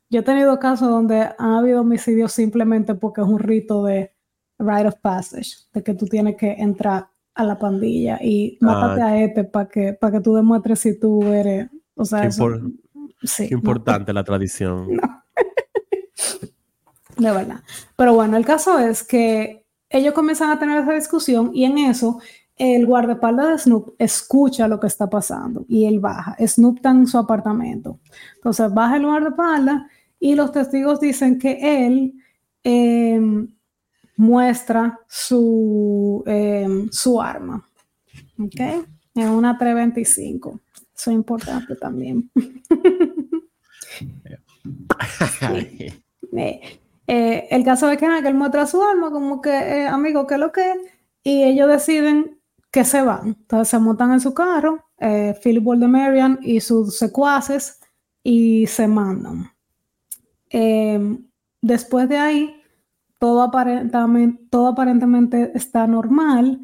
yo 0.08 0.20
he 0.20 0.22
tenido 0.22 0.56
casos 0.60 0.88
donde 0.88 1.30
ha 1.36 1.58
habido 1.58 1.80
homicidios 1.80 2.30
simplemente 2.30 2.94
porque 2.94 3.22
es 3.22 3.26
un 3.26 3.40
rito 3.40 3.82
de 3.84 4.12
rite 4.60 4.86
of 4.86 4.94
passage, 5.00 5.56
de 5.72 5.82
que 5.82 5.94
tú 5.94 6.06
tienes 6.06 6.36
que 6.36 6.52
entrar 6.52 7.08
a 7.34 7.42
la 7.44 7.58
pandilla 7.58 8.20
y 8.22 8.56
mátate 8.60 9.02
ah. 9.02 9.08
a 9.08 9.20
este 9.20 9.42
para 9.42 9.68
que, 9.68 9.94
para 9.94 10.12
que 10.12 10.20
tú 10.20 10.36
demuestres 10.36 10.78
si 10.78 10.96
tú 10.98 11.24
eres, 11.24 11.68
o 11.96 12.04
sea, 12.04 12.24
eso, 12.24 12.46
sí, 13.24 13.48
importante 13.50 14.12
la 14.12 14.22
tradición. 14.22 14.90
De 17.16 17.32
verdad. 17.32 17.62
Pero 17.96 18.14
bueno, 18.14 18.36
el 18.36 18.44
caso 18.44 18.78
es 18.78 19.02
que 19.02 19.65
ellos 19.88 20.14
comienzan 20.14 20.50
a 20.50 20.58
tener 20.58 20.82
esa 20.82 20.92
discusión 20.92 21.50
y 21.54 21.64
en 21.64 21.78
eso 21.78 22.18
el 22.56 22.86
guardaespaldas 22.86 23.48
de 23.48 23.58
Snoop 23.58 23.94
escucha 23.98 24.66
lo 24.66 24.80
que 24.80 24.86
está 24.86 25.10
pasando 25.10 25.66
y 25.68 25.84
él 25.84 26.00
baja. 26.00 26.36
Snoop 26.40 26.76
está 26.76 26.90
en 26.90 27.06
su 27.06 27.18
apartamento. 27.18 28.00
Entonces 28.36 28.72
baja 28.72 28.96
el 28.96 29.04
guardaespaldas 29.04 29.82
y 30.18 30.34
los 30.34 30.52
testigos 30.52 31.00
dicen 31.00 31.38
que 31.38 31.86
él 31.86 32.14
em, 32.64 33.48
muestra 34.16 34.98
su, 35.06 36.24
em, 36.26 36.88
su 36.90 37.20
arma. 37.20 37.68
¿Ok? 38.38 38.60
En 39.14 39.28
una 39.28 39.58
325. 39.58 40.60
Eso 40.94 41.10
es 41.10 41.14
importante 41.14 41.76
también. 41.76 42.30
Eh, 46.36 46.60
el 47.50 47.64
caso 47.64 47.90
es 47.90 47.98
que, 47.98 48.06
él 48.06 48.34
muestra 48.34 48.66
su 48.66 48.82
arma, 48.82 49.10
como 49.10 49.40
que, 49.40 49.50
eh, 49.50 49.86
amigo, 49.86 50.26
¿qué 50.26 50.34
es 50.34 50.40
lo 50.40 50.52
que 50.52 50.74
Y 51.22 51.44
ellos 51.44 51.68
deciden 51.68 52.40
que 52.70 52.84
se 52.84 53.02
van. 53.02 53.28
Entonces 53.28 53.68
se 53.68 53.78
montan 53.78 54.12
en 54.12 54.20
su 54.20 54.34
carro, 54.34 54.84
eh, 54.98 55.34
Philip 55.42 55.66
Waldemarian 55.66 56.38
y 56.42 56.60
sus 56.60 56.96
secuaces, 56.98 57.80
y 58.22 58.66
se 58.66 58.88
mandan. 58.88 59.50
después 61.62 62.08
de 62.08 62.16
ahí, 62.18 62.62
todo 63.18 63.50
todo 64.50 64.66
aparentemente 64.68 65.52
está 65.54 65.86
normal. 65.86 66.60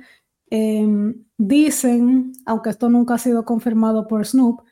dicen, 1.38 2.33
aunque 2.46 2.70
esto 2.70 2.88
nunca 2.88 3.14
ha 3.14 3.18
sido 3.18 3.44
confirmado 3.44 4.07
por 4.07 4.24
Snoop, 4.24 4.62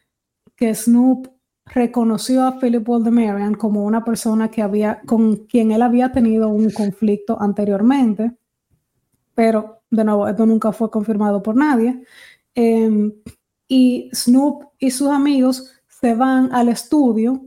que 0.56 0.74
Snoop 0.74 1.28
reconoció 1.72 2.44
a 2.44 2.58
Philip 2.58 2.88
Waldemarian 2.88 3.54
como 3.54 3.84
una 3.84 4.04
persona 4.04 4.50
que 4.50 4.62
había, 4.62 5.00
con 5.06 5.46
quien 5.46 5.72
él 5.72 5.82
había 5.82 6.12
tenido 6.12 6.48
un 6.48 6.70
conflicto 6.70 7.40
anteriormente, 7.40 8.32
pero 9.34 9.80
de 9.90 10.04
nuevo, 10.04 10.28
esto 10.28 10.46
nunca 10.46 10.72
fue 10.72 10.90
confirmado 10.90 11.42
por 11.42 11.56
nadie. 11.56 12.04
Em, 12.54 13.12
y 13.68 14.10
Snoop 14.12 14.64
y 14.78 14.90
sus 14.90 15.08
amigos 15.08 15.72
se 15.88 16.14
van 16.14 16.52
al 16.52 16.68
estudio 16.68 17.42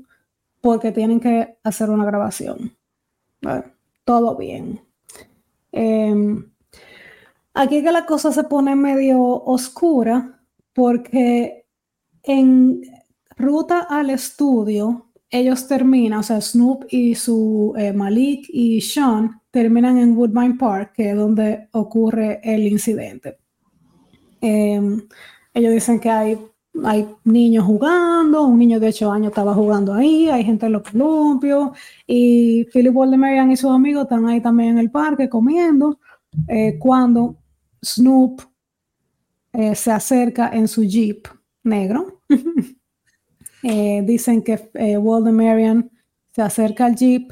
porque 0.62 0.92
tienen 0.92 1.20
que 1.20 1.58
hacer 1.64 1.90
una 1.90 2.06
grabación. 2.06 2.76
todo 4.06 4.36
bien. 4.36 4.82
Em, 5.72 6.50
aquí 7.54 7.82
que 7.84 7.92
la 7.92 8.06
cosa 8.06 8.32
se 8.32 8.44
pone 8.46 8.76
medio 8.76 9.20
oscura 9.22 10.42
porque 10.74 11.66
en, 12.24 12.82
ruta 13.38 13.88
al 13.90 14.10
estudio, 14.10 15.08
ellos 15.30 15.68
terminan, 15.68 16.20
o 16.20 16.24
sea, 16.24 16.40
Snoop 16.40 16.86
y 16.90 17.16
su 17.16 17.74
eh, 17.76 17.92
Malik 17.92 18.46
y 18.50 18.82
Sean 18.82 19.42
terminan 19.50 19.98
en 19.98 20.16
Woodbine 20.16 20.58
Park, 20.58 20.94
que 20.96 21.10
es 21.10 21.16
donde 21.16 21.70
ocurre 21.72 22.40
el 22.44 22.68
incidente. 22.68 23.38
Em, 24.42 25.02
ellos 25.54 25.74
dicen 25.74 26.00
que 26.00 26.10
hay, 26.10 26.38
hay 26.84 27.08
niños 27.24 27.66
jugando, 27.66 28.44
un 28.46 28.60
niño 28.60 28.80
de 28.80 28.90
8 28.90 29.12
años 29.12 29.28
estaba 29.30 29.56
jugando 29.56 29.94
ahí, 29.94 30.30
hay 30.30 30.44
gente 30.44 30.68
en 30.68 30.74
los 30.74 30.84
columpios, 30.84 31.72
y 32.06 32.66
Philip 32.66 32.96
Waldemarian 32.96 33.52
y 33.52 33.58
sus 33.58 33.72
amigos 33.72 34.04
están 34.04 34.28
ahí 34.28 34.42
también 34.42 34.72
en 34.72 34.78
el 34.80 34.92
parque 34.92 35.30
comiendo, 35.30 36.00
eh, 36.48 36.78
cuando 36.80 37.38
Snoop 37.84 38.42
eh, 39.54 39.76
se 39.76 39.92
acerca 39.92 40.50
en 40.54 40.68
su 40.68 40.84
jeep 40.84 41.28
negro. 41.64 42.22
Eh, 43.64 44.04
dicen 44.06 44.44
que 44.44 44.70
eh, 44.74 44.98
Waldemarian 44.98 45.90
se 46.32 46.42
acerca 46.42 46.86
al 46.86 46.96
jeep. 46.96 47.32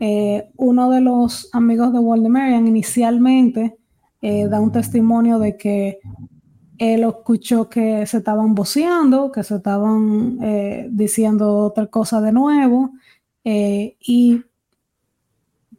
Eh, 0.00 0.50
uno 0.56 0.90
de 0.90 1.00
los 1.00 1.48
amigos 1.52 1.92
de 1.92 2.00
Waldemarian 2.00 2.66
inicialmente 2.66 3.78
da 4.20 4.58
un 4.58 4.72
testimonio 4.72 5.38
de 5.38 5.54
que 5.58 5.98
él 6.78 7.04
escuchó 7.04 7.68
que 7.68 8.06
se 8.06 8.16
estaban 8.16 8.54
voceando, 8.54 9.30
que 9.30 9.42
se 9.42 9.56
estaban 9.56 10.38
diciendo 10.96 11.58
otra 11.58 11.88
cosa 11.88 12.22
de 12.22 12.32
nuevo, 12.32 12.92
y 13.44 14.42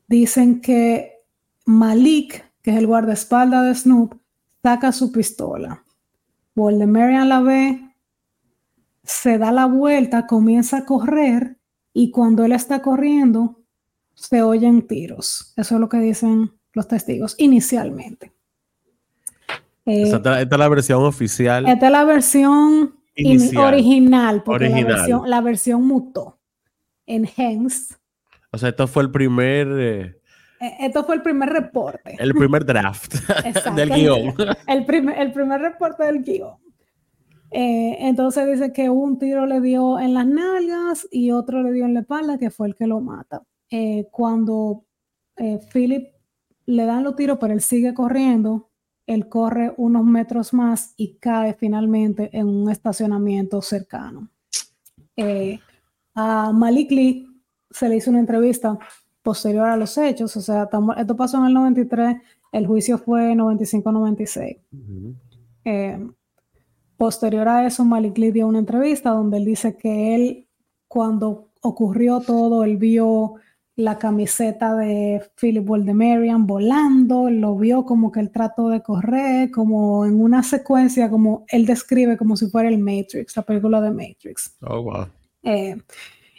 dicen 0.07 0.61
que 0.61 1.23
Malik, 1.65 2.45
que 2.61 2.69
es 2.69 2.77
el 2.77 2.85
guardaespaldas 2.85 3.65
de 3.65 3.73
Snoop, 3.73 4.13
saca 4.61 4.91
su 4.91 5.11
pistola. 5.11 5.83
Waldemarian 6.55 7.27
la 7.27 7.41
ve, 7.41 7.84
se 9.05 9.37
da 9.37 9.51
la 9.51 9.65
vuelta, 9.65 10.27
comienza 10.27 10.79
a 10.79 10.85
correr 10.85 11.57
y 11.93 12.11
cuando 12.11 12.43
él 12.43 12.51
está 12.51 12.81
corriendo 12.81 13.61
se 14.13 14.41
oyen 14.41 14.87
tiros. 14.87 15.53
Eso 15.55 15.75
es 15.75 15.81
lo 15.81 15.89
que 15.89 15.97
dicen 15.97 16.51
los 16.73 16.87
testigos 16.87 17.35
inicialmente. 17.37 18.33
esta, 19.85 20.41
es 20.41 20.49
la 20.49 20.69
versión 20.69 21.03
oficial. 21.03 21.67
Esta 21.67 21.85
es 21.85 21.91
la 21.91 22.03
versión 22.03 22.95
original, 23.57 24.43
porque 24.43 24.69
La, 25.25 25.41
versión, 25.41 25.85
mutó 25.85 26.39
en 27.05 27.29
Hens. 27.37 27.97
O 28.51 28.57
sea, 28.57 28.69
esto 28.69 28.87
fue 28.87 29.03
el 29.03 29.11
primer, 29.11 29.67
eh, 29.71 30.21
Eh, 30.61 30.77
esto 30.81 31.03
fue 31.03 31.15
el 31.15 31.21
primer 31.21 31.49
reporte. 31.49 32.15
El 32.17 32.33
primer 32.33 32.65
draft 32.65 33.13
del 33.75 33.89
guion. 33.89 34.33
El, 34.67 34.85
primer, 34.85 35.19
el 35.19 35.31
primer 35.31 35.61
reporte 35.61 36.03
del 36.03 36.23
guion. 36.23 36.55
Eh, 37.51 37.97
entonces 37.99 38.47
dice 38.47 38.73
que 38.73 38.89
un 38.89 39.17
tiro 39.17 39.45
le 39.45 39.61
dio 39.61 39.99
en 39.99 40.13
las 40.13 40.27
nalgas 40.27 41.07
y 41.11 41.31
otro 41.31 41.63
le 41.63 41.71
dio 41.71 41.85
en 41.85 41.93
la 41.93 42.01
espalda, 42.01 42.37
que 42.37 42.49
fue 42.49 42.67
el 42.67 42.75
que 42.75 42.87
lo 42.87 42.99
mata. 43.01 43.43
Eh, 43.69 44.07
cuando 44.11 44.85
Philip 45.71 46.13
le 46.65 46.85
dan 46.85 47.03
los 47.03 47.15
tiros, 47.15 47.37
pero 47.39 47.53
él 47.53 47.61
sigue 47.61 47.93
corriendo, 47.93 48.69
él 49.05 49.27
corre 49.29 49.73
unos 49.77 50.05
metros 50.05 50.53
más 50.53 50.93
y 50.97 51.15
cae 51.15 51.53
finalmente 51.53 52.29
en 52.31 52.47
un 52.47 52.69
estacionamiento 52.69 53.61
cercano. 53.61 54.29
a 56.15 56.51
Malik 56.53 56.91
Lee 56.91 57.27
se 57.69 57.89
le 57.89 57.97
hizo 57.97 58.09
una 58.09 58.19
entrevista 58.19 58.77
posterior 59.21 59.67
a 59.67 59.75
los 59.75 59.97
hechos, 59.97 60.37
o 60.37 60.41
sea, 60.41 60.69
esto 60.97 61.15
pasó 61.15 61.37
en 61.39 61.45
el 61.45 61.53
93, 61.53 62.17
el 62.51 62.67
juicio 62.67 62.97
fue 62.97 63.33
95-96. 63.33 64.59
Eh, 65.65 66.07
posterior 66.97 67.47
a 67.47 67.65
eso, 67.65 67.85
Malik 67.85 68.17
Lee 68.17 68.31
dio 68.31 68.47
una 68.47 68.59
entrevista 68.59 69.11
donde 69.11 69.37
él 69.37 69.45
dice 69.45 69.75
que 69.75 70.15
él, 70.15 70.47
cuando 70.87 71.49
ocurrió 71.61 72.19
todo, 72.19 72.63
él 72.63 72.77
vio 72.77 73.35
la 73.75 73.97
camiseta 73.97 74.73
de 74.75 75.21
Philip 75.39 75.69
Waldemarian 75.69 76.47
volando, 76.47 77.29
lo 77.29 77.57
vio 77.57 77.83
como 77.83 78.11
que 78.11 78.21
él 78.21 78.31
trató 78.31 78.69
de 78.69 78.81
correr, 78.81 79.51
como 79.51 80.05
en 80.05 80.21
una 80.21 80.43
secuencia, 80.43 81.09
como 81.09 81.45
él 81.49 81.65
describe 81.65 82.15
como 82.15 82.37
si 82.37 82.47
fuera 82.47 82.69
el 82.69 82.77
Matrix, 82.77 83.35
la 83.35 83.43
película 83.43 83.81
de 83.81 83.91
Matrix. 83.91 84.55
Oh, 84.61 84.81
wow. 84.81 85.07
Eh, 85.43 85.75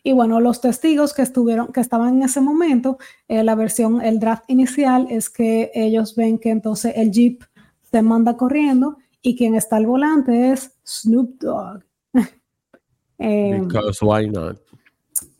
y 0.02 0.12
bueno, 0.12 0.40
los 0.40 0.60
testigos 0.60 1.12
que 1.12 1.22
estuvieron, 1.22 1.72
que 1.72 1.80
estaban 1.80 2.16
en 2.16 2.22
ese 2.22 2.40
momento, 2.40 2.96
eh, 3.28 3.42
la 3.42 3.54
versión, 3.54 4.00
el 4.00 4.18
draft 4.18 4.44
inicial 4.48 5.06
es 5.10 5.28
que 5.28 5.70
ellos 5.74 6.14
ven 6.14 6.38
que 6.38 6.50
entonces 6.50 6.94
el 6.96 7.10
jeep 7.10 7.42
se 7.90 8.02
manda 8.02 8.36
corriendo 8.36 8.96
y 9.26 9.34
quien 9.34 9.56
está 9.56 9.74
al 9.74 9.86
volante 9.86 10.52
es 10.52 10.78
Snoop 10.86 11.40
Dogg. 11.40 11.82
eh, 13.18 13.60
Because 13.60 13.98
why 14.00 14.28
not? 14.28 14.60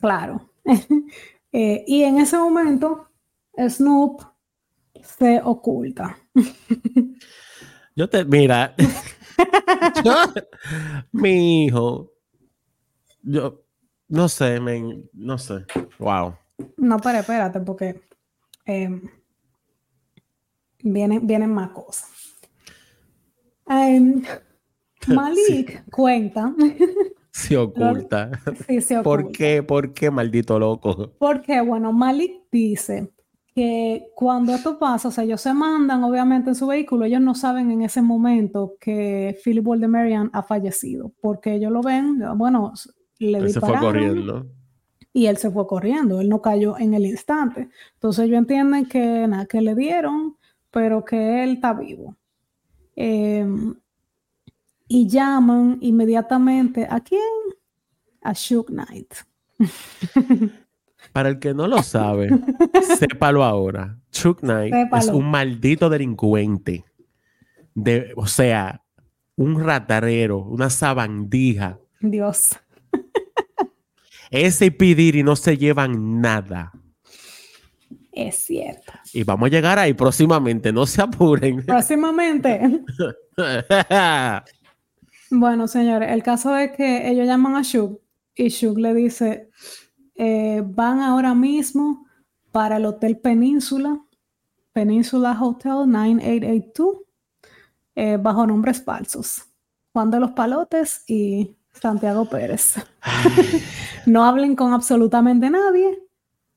Claro. 0.01 0.51
eh, 1.53 1.85
y 1.87 2.03
en 2.03 2.17
ese 2.17 2.37
momento, 2.37 3.07
Snoop 3.57 4.23
se 5.01 5.39
oculta. 5.41 6.17
Yo 7.95 8.09
te, 8.09 8.25
mira, 8.25 8.75
yo, 10.03 10.13
mi 11.13 11.67
hijo, 11.67 12.11
yo, 13.23 13.63
no 14.09 14.27
sé, 14.27 14.59
no 15.13 15.37
sé. 15.37 15.65
Wow. 15.97 16.35
No, 16.75 16.97
pero 16.99 17.19
espérate, 17.19 17.61
porque 17.61 18.01
em, 18.65 19.09
vienen, 20.83 21.25
vienen 21.25 21.53
más 21.53 21.71
cosas. 21.71 22.26
Em, 23.69 24.21
Malik 25.07 25.89
cuenta. 25.89 26.53
Se 27.31 27.55
oculta. 27.55 28.31
sí, 28.67 28.81
se 28.81 28.97
oculta. 28.97 29.03
¿Por 29.03 29.31
qué? 29.31 29.61
¿Por 29.61 29.93
qué, 29.93 30.09
maldito 30.09 30.57
loco? 30.57 31.13
Porque, 31.19 31.61
bueno, 31.61 31.93
Malik 31.93 32.31
dice 32.51 33.11
que 33.53 34.07
cuando 34.15 34.55
esto 34.55 34.79
pasa, 34.79 35.09
o 35.09 35.11
sea, 35.11 35.23
ellos 35.23 35.41
se 35.41 35.53
mandan 35.53 36.03
obviamente 36.03 36.49
en 36.49 36.55
su 36.55 36.65
vehículo, 36.65 37.05
ellos 37.05 37.21
no 37.21 37.35
saben 37.35 37.69
en 37.69 37.83
ese 37.83 38.01
momento 38.01 38.73
que 38.79 39.37
Philip 39.43 39.67
Waldemarian 39.67 40.31
ha 40.33 40.41
fallecido, 40.41 41.11
porque 41.21 41.53
ellos 41.53 41.71
lo 41.71 41.81
ven, 41.81 42.23
bueno, 42.35 42.73
le 43.19 43.49
se 43.49 43.59
fue 43.59 43.77
corriendo. 43.79 44.47
Y 45.13 45.27
él 45.27 45.37
se 45.37 45.51
fue 45.51 45.67
corriendo, 45.67 46.21
él 46.21 46.29
no 46.29 46.41
cayó 46.41 46.77
en 46.77 46.95
el 46.95 47.05
instante. 47.05 47.69
Entonces 47.93 48.25
ellos 48.25 48.39
entienden 48.39 48.87
que 48.87 49.27
nada, 49.27 49.45
que 49.45 49.61
le 49.61 49.75
dieron, 49.75 50.37
pero 50.71 51.05
que 51.05 51.43
él 51.43 51.53
está 51.53 51.73
vivo. 51.73 52.15
Em, 52.99 53.75
y 54.87 55.07
llaman 55.07 55.77
inmediatamente 55.81 56.87
a 56.89 56.99
quién? 56.99 57.21
A 58.21 58.33
Shook 58.33 58.71
Knight. 58.71 59.13
Para 61.13 61.29
el 61.29 61.37
que 61.37 61.53
no 61.53 61.67
lo 61.67 61.83
sabe, 61.83 62.29
sépalo 62.97 63.43
ahora. 63.43 63.99
Shook 64.11 64.39
Knight 64.39 64.73
es 64.97 65.07
un 65.09 65.29
maldito 65.29 65.89
delincuente. 65.89 66.85
De, 67.75 68.13
o 68.15 68.25
sea, 68.25 68.83
un 69.35 69.63
ratarero, 69.63 70.39
una 70.39 70.71
sabandija. 70.71 71.79
Dios. 72.01 72.57
Ese 74.31 74.71
pedir 74.71 75.15
y 75.15 75.21
no 75.21 75.35
se 75.35 75.55
llevan 75.55 76.19
nada. 76.19 76.71
Es 78.17 78.37
cierto. 78.37 78.93
Y 79.13 79.23
vamos 79.23 79.45
a 79.45 79.49
llegar 79.51 79.77
ahí 79.77 79.93
próximamente, 79.93 80.73
no 80.73 80.87
se 80.87 81.03
apuren. 81.03 81.63
Próximamente. 81.67 82.83
bueno, 85.29 85.67
señores, 85.67 86.09
el 86.11 86.23
caso 86.23 86.57
es 86.57 86.71
que 86.71 87.07
ellos 87.11 87.27
llaman 87.27 87.55
a 87.55 87.61
Shug 87.61 88.01
y 88.33 88.49
Shug 88.49 88.79
le 88.79 88.95
dice, 88.95 89.51
eh, 90.15 90.63
van 90.65 91.01
ahora 91.01 91.35
mismo 91.35 92.07
para 92.51 92.77
el 92.77 92.85
Hotel 92.87 93.19
Península, 93.19 94.03
Península 94.73 95.37
Hotel 95.39 95.85
9882, 95.85 96.97
eh, 97.93 98.17
bajo 98.19 98.47
nombres 98.47 98.83
falsos. 98.83 99.43
Juan 99.93 100.09
de 100.09 100.19
los 100.19 100.31
Palotes 100.31 101.03
y 101.05 101.55
Santiago 101.71 102.27
Pérez. 102.27 102.77
no 104.07 104.25
hablen 104.25 104.55
con 104.55 104.73
absolutamente 104.73 105.51
nadie 105.51 106.06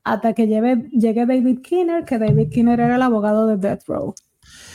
hasta 0.05 0.33
que 0.33 0.47
llegue 0.47 1.27
David 1.27 1.61
Kinner, 1.63 2.05
que 2.05 2.19
David 2.19 2.49
Kinner 2.51 2.81
era 2.81 2.97
el 2.97 3.03
abogado 3.03 3.47
de 3.47 3.57
Death 3.57 3.83
Row 3.87 4.15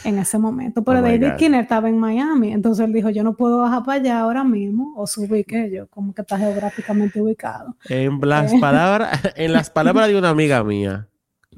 en 0.04 0.20
ese 0.20 0.38
momento. 0.38 0.84
Pero 0.84 1.00
oh 1.00 1.02
David 1.02 1.36
Kinner 1.38 1.62
estaba 1.62 1.90
en 1.90 1.98
Miami, 1.98 2.54
entonces 2.54 2.86
él 2.86 2.94
dijo, 2.94 3.10
yo 3.10 3.24
no 3.24 3.36
puedo 3.36 3.60
bajar 3.60 3.84
para 3.84 4.00
allá 4.00 4.20
ahora 4.20 4.44
mismo, 4.44 4.94
o 4.96 5.08
subir 5.08 5.46
que 5.46 5.72
yo, 5.72 5.88
como 5.88 6.14
que 6.14 6.22
está 6.22 6.38
geográficamente 6.38 7.22
ubicado. 7.22 7.76
En 7.90 8.20
las, 8.22 8.54
eh. 8.54 8.58
palabras, 8.60 9.20
en 9.36 9.54
las 9.54 9.70
palabras 9.70 10.08
de 10.08 10.18
una 10.18 10.30
amiga 10.30 10.64
mía, 10.64 11.10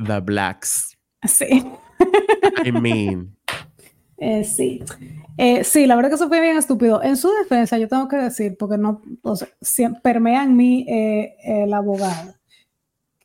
The 0.04 0.20
Blacks. 0.22 0.98
Sí. 1.24 1.64
I 2.66 2.72
mean. 2.72 3.36
Eh, 4.20 4.44
sí. 4.44 4.84
Eh, 5.38 5.64
sí, 5.64 5.86
la 5.86 5.96
verdad 5.96 6.10
que 6.10 6.16
eso 6.16 6.28
fue 6.28 6.42
bien 6.42 6.58
estúpido. 6.58 7.04
En 7.04 7.18
su 7.18 7.30
defensa, 7.32 7.78
yo 7.78 7.88
tengo 7.88 8.08
que 8.08 8.18
decir, 8.18 8.56
porque 8.58 8.78
no, 8.78 9.02
o 9.22 9.36
sea, 9.36 9.92
permea 10.02 10.44
en 10.44 10.56
mí 10.56 10.86
eh, 10.90 11.36
el 11.44 11.72
abogado, 11.72 12.34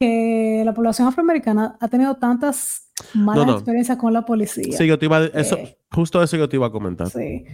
que 0.02 0.62
la 0.64 0.74
población 0.74 1.08
afroamericana 1.08 1.76
ha 1.80 1.88
tenido 1.88 2.16
tantas 2.16 2.90
malas 3.14 3.48
experiencias 3.48 3.98
con 3.98 4.12
la 4.12 4.24
policía. 4.24 4.76
Sí, 4.76 4.86
yo 4.86 4.98
te 4.98 5.06
iba 5.06 5.18
a, 5.18 5.24
eso, 5.26 5.58
justo 5.90 6.22
eso 6.22 6.36
yo 6.36 6.48
te 6.48 6.56
iba 6.56 6.66
a 6.66 6.72
comentar. 6.72 7.08
Sí. 7.10 7.44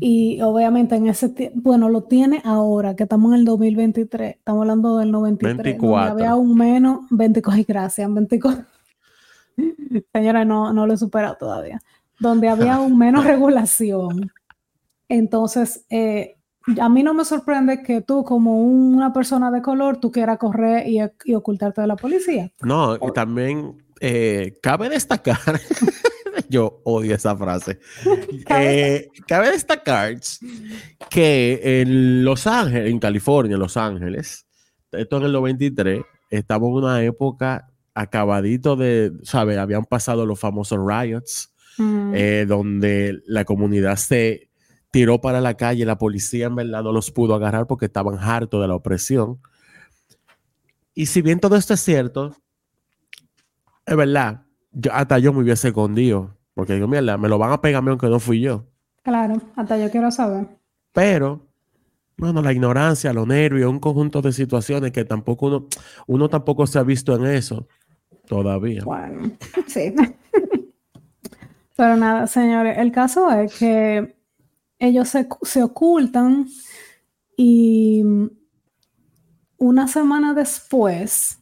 Y 0.00 0.40
obviamente 0.42 0.96
en 0.96 1.08
ese 1.08 1.30
tiempo, 1.30 1.58
bueno, 1.62 1.88
lo 1.88 2.02
tiene 2.02 2.42
ahora, 2.44 2.96
que 2.96 3.04
estamos 3.04 3.32
en 3.32 3.40
el 3.40 3.44
2023, 3.44 4.36
estamos 4.36 4.62
hablando 4.62 4.98
del 4.98 5.10
93. 5.10 5.56
24. 5.56 6.12
Había 6.12 6.34
un 6.34 6.54
menos, 6.54 7.00
24, 7.10 7.64
gracias, 7.66 8.12
24. 8.12 8.64
Señora, 10.12 10.44
no, 10.44 10.72
no 10.72 10.86
lo 10.86 10.92
he 10.92 10.96
superado 10.96 11.36
todavía 11.36 11.80
donde 12.18 12.48
había 12.48 12.80
un 12.80 12.96
menos 12.96 13.24
regulación. 13.26 14.32
Entonces, 15.08 15.84
eh, 15.90 16.35
a 16.80 16.88
mí 16.88 17.02
no 17.02 17.14
me 17.14 17.24
sorprende 17.24 17.82
que 17.82 18.00
tú, 18.00 18.24
como 18.24 18.60
una 18.60 19.12
persona 19.12 19.50
de 19.50 19.62
color, 19.62 19.98
tú 19.98 20.10
quieras 20.10 20.38
correr 20.38 20.86
y, 20.88 21.34
ocultarte 21.34 21.80
de 21.80 21.86
la 21.86 21.96
policía. 21.96 22.50
No, 22.62 22.96
y 22.96 23.12
también 23.14 23.84
eh, 24.00 24.58
cabe 24.62 24.88
destacar, 24.88 25.38
yo 26.48 26.80
odio 26.84 27.14
esa 27.14 27.36
frase, 27.36 27.78
eh, 28.50 29.08
cabe 29.26 29.52
destacar 29.52 30.16
que 31.08 31.80
en 31.80 32.24
Los 32.24 32.46
Ángeles, 32.46 32.90
en 32.90 32.98
California, 32.98 33.54
en 33.54 33.60
Los 33.60 33.76
Ángeles, 33.76 34.46
esto 34.92 35.18
en 35.18 35.22
el 35.24 35.32
93, 35.32 36.02
estamos 36.30 36.68
en 36.70 36.74
una 36.74 37.02
época 37.02 37.68
acabadito 37.94 38.76
de, 38.76 39.12
¿sabes? 39.22 39.56
Habían 39.56 39.84
pasado 39.84 40.26
los 40.26 40.38
famosos 40.38 40.78
riots 40.84 41.52
eh, 41.78 42.46
donde 42.48 43.20
la 43.26 43.44
comunidad 43.44 43.96
se 43.96 44.45
tiró 44.96 45.20
para 45.20 45.42
la 45.42 45.52
calle, 45.52 45.84
la 45.84 45.98
policía 45.98 46.46
en 46.46 46.54
verdad 46.54 46.82
no 46.82 46.90
los 46.90 47.10
pudo 47.10 47.34
agarrar 47.34 47.66
porque 47.66 47.84
estaban 47.84 48.18
hartos 48.18 48.62
de 48.62 48.66
la 48.66 48.76
opresión. 48.76 49.38
Y 50.94 51.04
si 51.04 51.20
bien 51.20 51.38
todo 51.38 51.54
esto 51.56 51.74
es 51.74 51.80
cierto, 51.80 52.34
es 53.84 53.94
verdad, 53.94 54.44
hasta 54.90 55.18
yo 55.18 55.34
me 55.34 55.42
hubiese 55.42 55.68
escondido, 55.68 56.34
porque 56.54 56.72
digo, 56.72 56.88
mierda, 56.88 57.18
me 57.18 57.28
lo 57.28 57.36
van 57.36 57.52
a 57.52 57.60
pegar 57.60 57.80
a 57.80 57.82
mí 57.82 57.90
aunque 57.90 58.08
no 58.08 58.18
fui 58.18 58.40
yo. 58.40 58.64
Claro, 59.02 59.36
hasta 59.54 59.76
yo 59.76 59.90
quiero 59.90 60.10
saber. 60.10 60.48
Pero, 60.92 61.46
bueno, 62.16 62.40
la 62.40 62.54
ignorancia, 62.54 63.12
los 63.12 63.26
nervios, 63.26 63.70
un 63.70 63.80
conjunto 63.80 64.22
de 64.22 64.32
situaciones 64.32 64.92
que 64.92 65.04
tampoco 65.04 65.48
uno, 65.48 65.66
uno 66.06 66.30
tampoco 66.30 66.66
se 66.66 66.78
ha 66.78 66.82
visto 66.82 67.14
en 67.14 67.26
eso 67.26 67.68
todavía. 68.26 68.82
Bueno, 68.82 69.30
sí. 69.66 69.94
Pero 71.76 71.96
nada, 71.96 72.26
señores, 72.26 72.78
el 72.78 72.90
caso 72.90 73.30
es 73.30 73.58
que 73.58 74.15
ellos 74.78 75.08
se, 75.08 75.62
ocultan 75.62 76.46
y 77.36 78.02
una 79.58 79.88
semana 79.88 80.34
después 80.34 81.38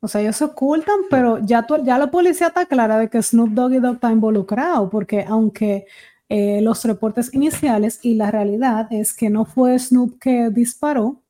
O 0.00 0.08
sea, 0.08 0.20
ellos 0.20 0.36
se 0.36 0.44
ocultan, 0.44 0.96
pero 1.10 1.38
ya, 1.38 1.64
ya 1.84 1.98
la 1.98 2.10
policía 2.10 2.48
está 2.48 2.66
clara 2.66 2.98
de 2.98 3.08
que 3.08 3.22
Snoop 3.22 3.50
Dogg 3.50 3.74
y 3.74 3.78
Dogg 3.78 3.94
está 3.94 4.10
involucrado, 4.10 4.90
porque 4.90 5.24
aunque 5.28 5.86
eh, 6.28 6.60
los 6.62 6.84
reportes 6.84 7.32
iniciales 7.34 8.00
y 8.02 8.14
la 8.14 8.30
realidad 8.30 8.88
es 8.90 9.12
que 9.12 9.30
no 9.30 9.44
fue 9.44 9.78
Snoop 9.78 10.18
que 10.18 10.50
disparó, 10.50 11.22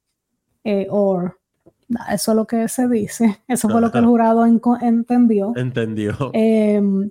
eh, 0.64 0.86
o 0.90 1.24
eso 2.10 2.32
es 2.32 2.36
lo 2.36 2.46
que 2.46 2.68
se 2.68 2.88
dice, 2.88 3.42
eso 3.48 3.68
fue 3.68 3.80
lo 3.80 3.90
que 3.90 3.98
el 3.98 4.06
jurado 4.06 4.46
entendió. 4.46 5.52
Entendió. 5.56 6.30
Em, 6.32 7.10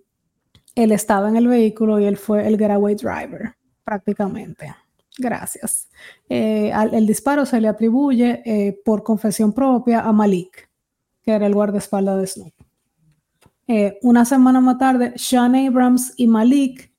él 0.75 0.91
estaba 0.91 1.29
en 1.29 1.35
el 1.35 1.47
vehículo 1.47 1.99
y 1.99 2.05
él 2.05 2.17
fue 2.17 2.47
el 2.47 2.57
getaway 2.57 2.95
driver, 2.95 3.55
prácticamente. 3.91 4.73
Gracias. 5.17 5.89
Eh, 6.29 6.71
el 6.93 7.05
disparo 7.05 7.45
se 7.45 7.59
le 7.59 7.67
atribuye 7.67 8.81
por 8.85 9.03
confesión 9.03 9.51
propia 9.51 10.01
a 10.01 10.11
Malik 10.11 10.71
que 11.21 11.31
era 11.31 11.45
el 11.45 11.53
guardaespaldas 11.53 12.19
de 12.19 12.27
Snoop. 12.27 12.53
Eh, 13.67 13.99
una 14.01 14.25
semana 14.25 14.59
más 14.59 14.77
tarde, 14.77 15.13
Sean 15.15 15.55
Abrams 15.55 16.13
y 16.17 16.27
Malik 16.27 16.91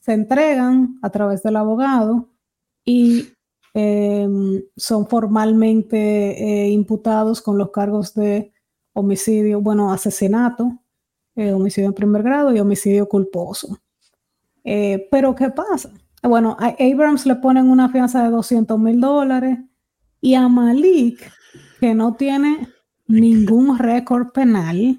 se 0.00 0.12
entregan 0.12 0.98
a 1.02 1.10
través 1.10 1.42
del 1.42 1.56
abogado 1.56 2.28
y 2.84 3.28
em, 3.74 4.62
son 4.76 5.06
formalmente 5.06 5.96
eh, 5.96 6.70
imputados 6.70 7.40
con 7.40 7.56
los 7.56 7.70
cargos 7.70 8.14
de 8.14 8.52
homicidio, 8.92 9.60
bueno, 9.60 9.92
asesinato, 9.92 10.82
eh, 11.36 11.52
homicidio 11.52 11.88
en 11.88 11.94
primer 11.94 12.22
grado 12.22 12.54
y 12.54 12.60
homicidio 12.60 13.08
culposo. 13.08 13.78
Pero 14.64 15.34
¿qué 15.34 15.50
pasa? 15.50 15.90
Bueno, 16.22 16.56
a 16.60 16.74
Abrams 16.78 17.26
le 17.26 17.36
ponen 17.36 17.70
una 17.70 17.88
fianza 17.88 18.22
de 18.22 18.30
200 18.30 18.78
mil 18.78 19.00
dólares 19.00 19.58
y 20.20 20.34
a 20.34 20.48
Malik, 20.48 21.32
que 21.80 21.94
no 21.94 22.14
tiene 22.14 22.68
ningún 23.06 23.78
récord 23.78 24.32
penal, 24.32 24.98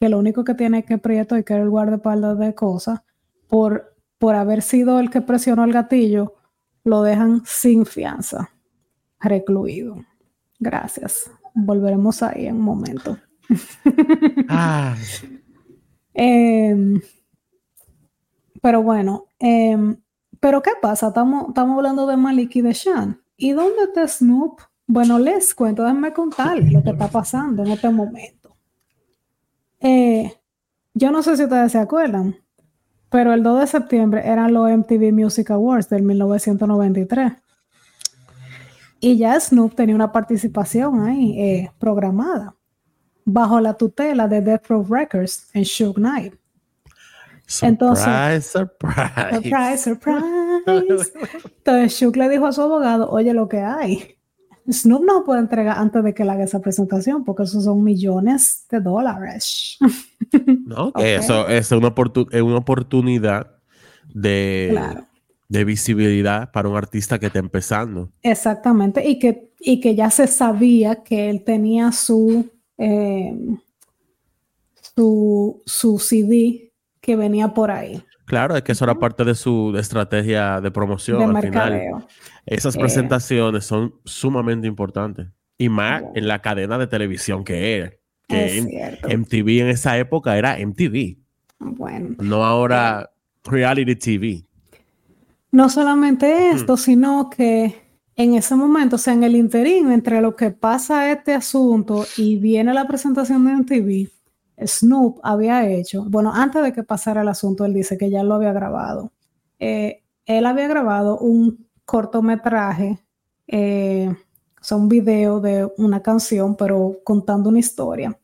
que 0.00 0.08
lo 0.08 0.18
único 0.18 0.44
que 0.44 0.54
tiene 0.54 0.84
que 0.84 0.98
Prieto 0.98 1.38
y 1.38 1.44
que 1.44 1.54
era 1.54 1.62
el 1.62 1.70
guardaespaldas 1.70 2.38
de 2.38 2.54
cosas, 2.54 3.00
por, 3.48 3.96
por 4.18 4.34
haber 4.34 4.62
sido 4.62 4.98
el 4.98 5.10
que 5.10 5.20
presionó 5.20 5.64
el 5.64 5.72
gatillo, 5.72 6.34
lo 6.84 7.02
dejan 7.02 7.42
sin 7.44 7.86
fianza, 7.86 8.50
recluido. 9.20 10.04
Gracias. 10.58 11.30
Volveremos 11.54 12.22
ahí 12.22 12.46
en 12.46 12.56
un 12.56 12.62
momento. 12.62 13.18
Ah. 14.48 14.96
Em, 16.12 17.00
pero 18.60 18.82
bueno, 18.82 19.26
em, 19.38 19.96
pero 20.40 20.62
¿qué 20.62 20.72
pasa? 20.80 21.08
Estamos, 21.08 21.52
hablando 21.56 22.06
de 22.06 22.16
Malik 22.16 22.56
y 22.56 22.62
de 22.62 22.74
Sean. 22.74 23.20
¿Y 23.36 23.52
dónde 23.52 23.84
está 23.84 24.06
Snoop? 24.06 24.60
Bueno, 24.86 25.18
les 25.18 25.54
cuento, 25.54 25.82
déjenme 25.82 26.12
contar 26.12 26.58
lo 26.58 26.82
que 26.82 26.90
está 26.90 27.08
pasando 27.08 27.62
en 27.62 27.70
este 27.70 27.90
momento. 27.90 28.56
Eh, 29.80 30.32
yo 30.94 31.10
no 31.10 31.22
sé 31.22 31.36
si 31.36 31.44
ustedes 31.44 31.72
se 31.72 31.78
acuerdan, 31.78 32.36
pero 33.08 33.32
el 33.32 33.42
2 33.42 33.60
de 33.60 33.66
septiembre 33.66 34.22
eran 34.26 34.52
los 34.52 34.70
MTV 34.70 35.12
Music 35.12 35.50
Awards 35.50 35.88
del 35.88 36.02
1993. 36.02 37.32
Y 39.00 39.16
ya 39.16 39.38
Snoop 39.40 39.74
tenía 39.74 39.94
una 39.94 40.12
participación 40.12 41.06
ahí 41.06 41.40
eh, 41.40 41.72
programada 41.78 42.54
bajo 43.24 43.60
la 43.60 43.74
tutela 43.74 44.28
de 44.28 44.40
Death 44.40 44.66
Row 44.68 44.86
Records 44.88 45.48
en 45.54 45.62
Shook 45.62 45.96
Knight. 45.96 46.34
Surprise, 47.50 48.42
surprise. 48.42 49.34
Surprise, 49.34 49.82
surprise. 49.82 50.22
Entonces 51.58 51.92
Shook 51.92 52.16
le 52.16 52.28
dijo 52.28 52.46
a 52.46 52.52
su 52.52 52.62
abogado, 52.62 53.10
oye 53.10 53.34
lo 53.34 53.48
que 53.48 53.58
hay 53.58 54.16
Snoop 54.72 55.04
no 55.04 55.24
puede 55.24 55.40
entregar 55.40 55.78
antes 55.78 56.02
de 56.04 56.14
que 56.14 56.24
le 56.24 56.32
haga 56.32 56.44
esa 56.44 56.60
presentación, 56.60 57.24
porque 57.24 57.44
esos 57.44 57.64
son 57.64 57.82
millones 57.82 58.66
de 58.70 58.80
dólares. 58.80 59.78
No, 60.64 60.92
eso 60.94 61.48
es 61.48 61.72
una, 61.72 61.92
una 62.44 62.56
oportunidad 62.56 63.58
de, 64.14 64.80
de 65.48 65.64
visibilidad 65.64 66.52
para 66.52 66.68
un 66.68 66.76
artista 66.76 67.18
que 67.18 67.26
está 67.26 67.40
empezando. 67.40 68.12
Exactamente, 68.22 69.08
y 69.08 69.18
que, 69.18 69.50
y 69.58 69.80
que 69.80 69.96
ya 69.96 70.08
se 70.08 70.28
sabía 70.28 71.02
que 71.02 71.30
él 71.30 71.42
tenía 71.42 71.90
su, 71.90 72.48
eh, 72.78 73.36
su, 74.94 75.60
su 75.66 75.98
CD 75.98 76.69
que 77.00 77.16
venía 77.16 77.48
por 77.54 77.70
ahí. 77.70 78.02
Claro, 78.26 78.56
es 78.56 78.62
que 78.62 78.72
eso 78.72 78.84
era 78.84 78.94
parte 78.94 79.24
de 79.24 79.34
su 79.34 79.74
estrategia 79.76 80.60
de 80.60 80.70
promoción 80.70 81.36
al 81.36 81.42
final. 81.42 82.06
Esas 82.46 82.76
eh, 82.76 82.78
presentaciones 82.78 83.64
son 83.64 83.94
sumamente 84.04 84.66
importantes. 84.66 85.28
Y 85.58 85.68
más 85.68 86.02
en 86.14 86.28
la 86.28 86.40
cadena 86.40 86.78
de 86.78 86.86
televisión 86.86 87.44
que 87.44 87.76
era. 87.76 87.92
Que 88.28 88.96
MTV 89.04 89.62
en 89.62 89.68
esa 89.68 89.98
época 89.98 90.38
era 90.38 90.56
MTV. 90.58 91.18
Bueno. 91.58 92.16
No 92.18 92.44
ahora 92.44 93.10
reality 93.44 93.96
TV. 93.96 94.44
No 95.50 95.68
solamente 95.68 96.50
esto, 96.50 96.76
sino 96.76 97.28
que 97.28 97.74
en 98.14 98.34
ese 98.34 98.54
momento, 98.54 98.96
o 98.96 98.98
sea, 98.98 99.14
en 99.14 99.24
el 99.24 99.34
interín 99.34 99.90
entre 99.90 100.20
lo 100.20 100.36
que 100.36 100.50
pasa 100.50 101.10
este 101.10 101.34
asunto 101.34 102.06
y 102.16 102.36
viene 102.36 102.72
la 102.72 102.86
presentación 102.86 103.44
de 103.44 103.56
MTV, 103.56 104.10
Snoop 104.66 105.20
había 105.22 105.68
hecho, 105.68 106.04
bueno, 106.08 106.32
antes 106.34 106.62
de 106.62 106.72
que 106.72 106.82
pasara 106.82 107.22
el 107.22 107.28
asunto, 107.28 107.64
él 107.64 107.74
dice 107.74 107.96
que 107.96 108.10
ya 108.10 108.22
lo 108.22 108.34
había 108.34 108.52
grabado. 108.52 109.12
Eh, 109.58 110.02
él 110.26 110.46
había 110.46 110.68
grabado 110.68 111.18
un 111.18 111.66
cortometraje, 111.84 112.98
eh, 113.46 114.14
un 114.70 114.88
video 114.88 115.40
de 115.40 115.68
una 115.78 116.02
canción, 116.02 116.56
pero 116.56 116.98
contando 117.04 117.48
una 117.48 117.58
historia. 117.58 118.18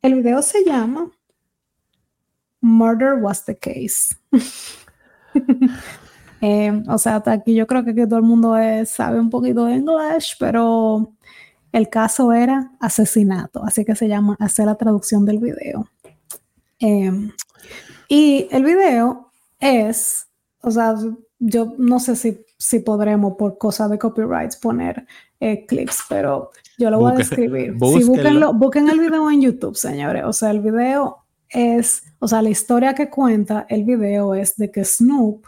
El 0.00 0.14
video 0.14 0.40
se 0.42 0.64
llama 0.64 1.10
Murder 2.60 3.14
Was 3.14 3.44
the 3.44 3.56
Case. 3.56 4.16
Eh, 6.40 6.84
o 6.86 6.98
sea, 6.98 7.16
hasta 7.16 7.32
aquí 7.32 7.52
yo 7.52 7.66
creo 7.66 7.84
que, 7.84 7.92
todo 8.06 8.20
el 8.20 8.24
mundo 8.24 8.54
sabe 8.86 9.18
un 9.18 9.28
poquito 9.28 9.64
de 9.64 9.74
inglés, 9.74 10.36
pero 10.38 11.16
el 11.72 11.88
caso 11.88 12.32
era 12.32 12.72
asesinato, 12.80 13.62
así 13.64 13.84
que 13.84 13.94
se 13.94 14.08
llama 14.08 14.36
hacer 14.40 14.66
la 14.66 14.76
traducción 14.76 15.24
del 15.24 15.38
video. 15.38 15.88
Em, 16.78 17.32
y 18.08 18.48
el 18.50 18.64
video 18.64 19.30
es, 19.60 20.28
o 20.62 20.70
sea, 20.70 20.94
yo 21.38 21.74
no 21.78 22.00
sé 22.00 22.16
si, 22.16 22.44
si 22.56 22.80
podremos 22.80 23.34
por 23.36 23.58
cosas 23.58 23.90
de 23.90 23.98
copyrights 23.98 24.56
poner 24.56 25.06
eh, 25.40 25.66
clips, 25.66 26.04
pero 26.08 26.50
yo 26.78 26.90
lo 26.90 26.98
voy 26.98 27.12
a 27.12 27.16
describir. 27.16 27.74
Si 27.78 28.04
busquen 28.04 28.88
el 28.88 29.00
video 29.00 29.30
en 29.30 29.42
YouTube, 29.42 29.76
señores. 29.76 30.24
O 30.24 30.32
sea, 30.32 30.50
el 30.50 30.60
video 30.60 31.18
es, 31.48 32.02
o 32.18 32.28
sea, 32.28 32.42
la 32.42 32.50
historia 32.50 32.94
que 32.94 33.10
cuenta 33.10 33.66
el 33.68 33.84
video 33.84 34.34
es 34.34 34.56
de 34.56 34.70
que 34.70 34.84
Snoop 34.84 35.46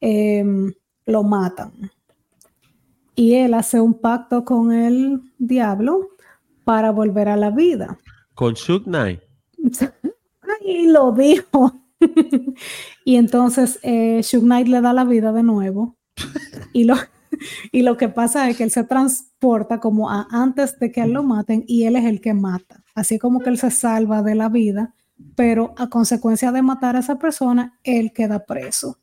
em, 0.00 0.72
lo 1.06 1.22
matan 1.22 1.90
y 3.14 3.34
él 3.34 3.54
hace 3.54 3.80
un 3.80 3.94
pacto 3.94 4.44
con 4.44 4.72
el 4.72 5.20
diablo 5.38 6.08
para 6.64 6.90
volver 6.90 7.28
a 7.28 7.36
la 7.36 7.50
vida. 7.50 7.98
Con 8.34 8.54
Shook 8.54 8.84
Knight. 8.84 9.20
Y 10.62 10.88
lo 10.88 11.12
dijo. 11.12 11.72
y 13.04 13.16
entonces 13.16 13.78
eh, 13.82 14.20
Knight 14.30 14.68
le 14.68 14.80
da 14.80 14.92
la 14.92 15.04
vida 15.04 15.32
de 15.32 15.42
nuevo. 15.42 15.96
y, 16.72 16.84
lo, 16.84 16.96
y 17.72 17.82
lo 17.82 17.96
que 17.96 18.08
pasa 18.08 18.48
es 18.48 18.56
que 18.56 18.64
él 18.64 18.70
se 18.70 18.84
transporta 18.84 19.80
como 19.80 20.10
a 20.10 20.26
antes 20.30 20.78
de 20.78 20.90
que 20.92 21.02
él 21.02 21.12
lo 21.12 21.22
maten 21.22 21.64
y 21.66 21.84
él 21.84 21.96
es 21.96 22.04
el 22.04 22.20
que 22.20 22.34
mata. 22.34 22.82
Así 22.94 23.18
como 23.18 23.40
que 23.40 23.50
él 23.50 23.58
se 23.58 23.70
salva 23.70 24.22
de 24.22 24.34
la 24.34 24.48
vida, 24.48 24.94
pero 25.34 25.72
a 25.78 25.88
consecuencia 25.88 26.52
de 26.52 26.62
matar 26.62 26.96
a 26.96 27.00
esa 27.00 27.18
persona, 27.18 27.78
él 27.84 28.12
queda 28.12 28.44
preso. 28.44 28.98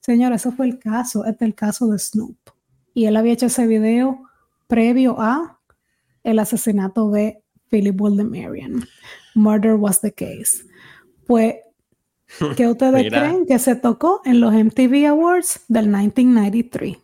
Señor, 0.00 0.32
ese 0.32 0.50
fue 0.52 0.66
el 0.66 0.78
caso. 0.78 1.24
Este 1.24 1.44
es 1.44 1.48
el 1.48 1.54
caso 1.54 1.86
de 1.88 1.98
Snoop 1.98 2.38
y 2.98 3.06
él 3.06 3.16
había 3.16 3.34
hecho 3.34 3.46
ese 3.46 3.64
video 3.68 4.24
previo 4.66 5.20
a 5.20 5.60
el 6.24 6.40
asesinato 6.40 7.12
de 7.12 7.40
Philip 7.70 8.00
Waldemarian. 8.00 8.88
Murder 9.36 9.74
was 9.74 10.00
the 10.00 10.12
case. 10.12 10.64
Pues, 11.24 11.54
¿qué 12.56 12.66
ustedes 12.66 13.08
creen 13.08 13.46
que 13.46 13.60
se 13.60 13.76
tocó 13.76 14.20
en 14.24 14.40
los 14.40 14.52
MTV 14.52 15.06
Awards 15.10 15.60
del 15.68 15.86
1993? 15.86 16.96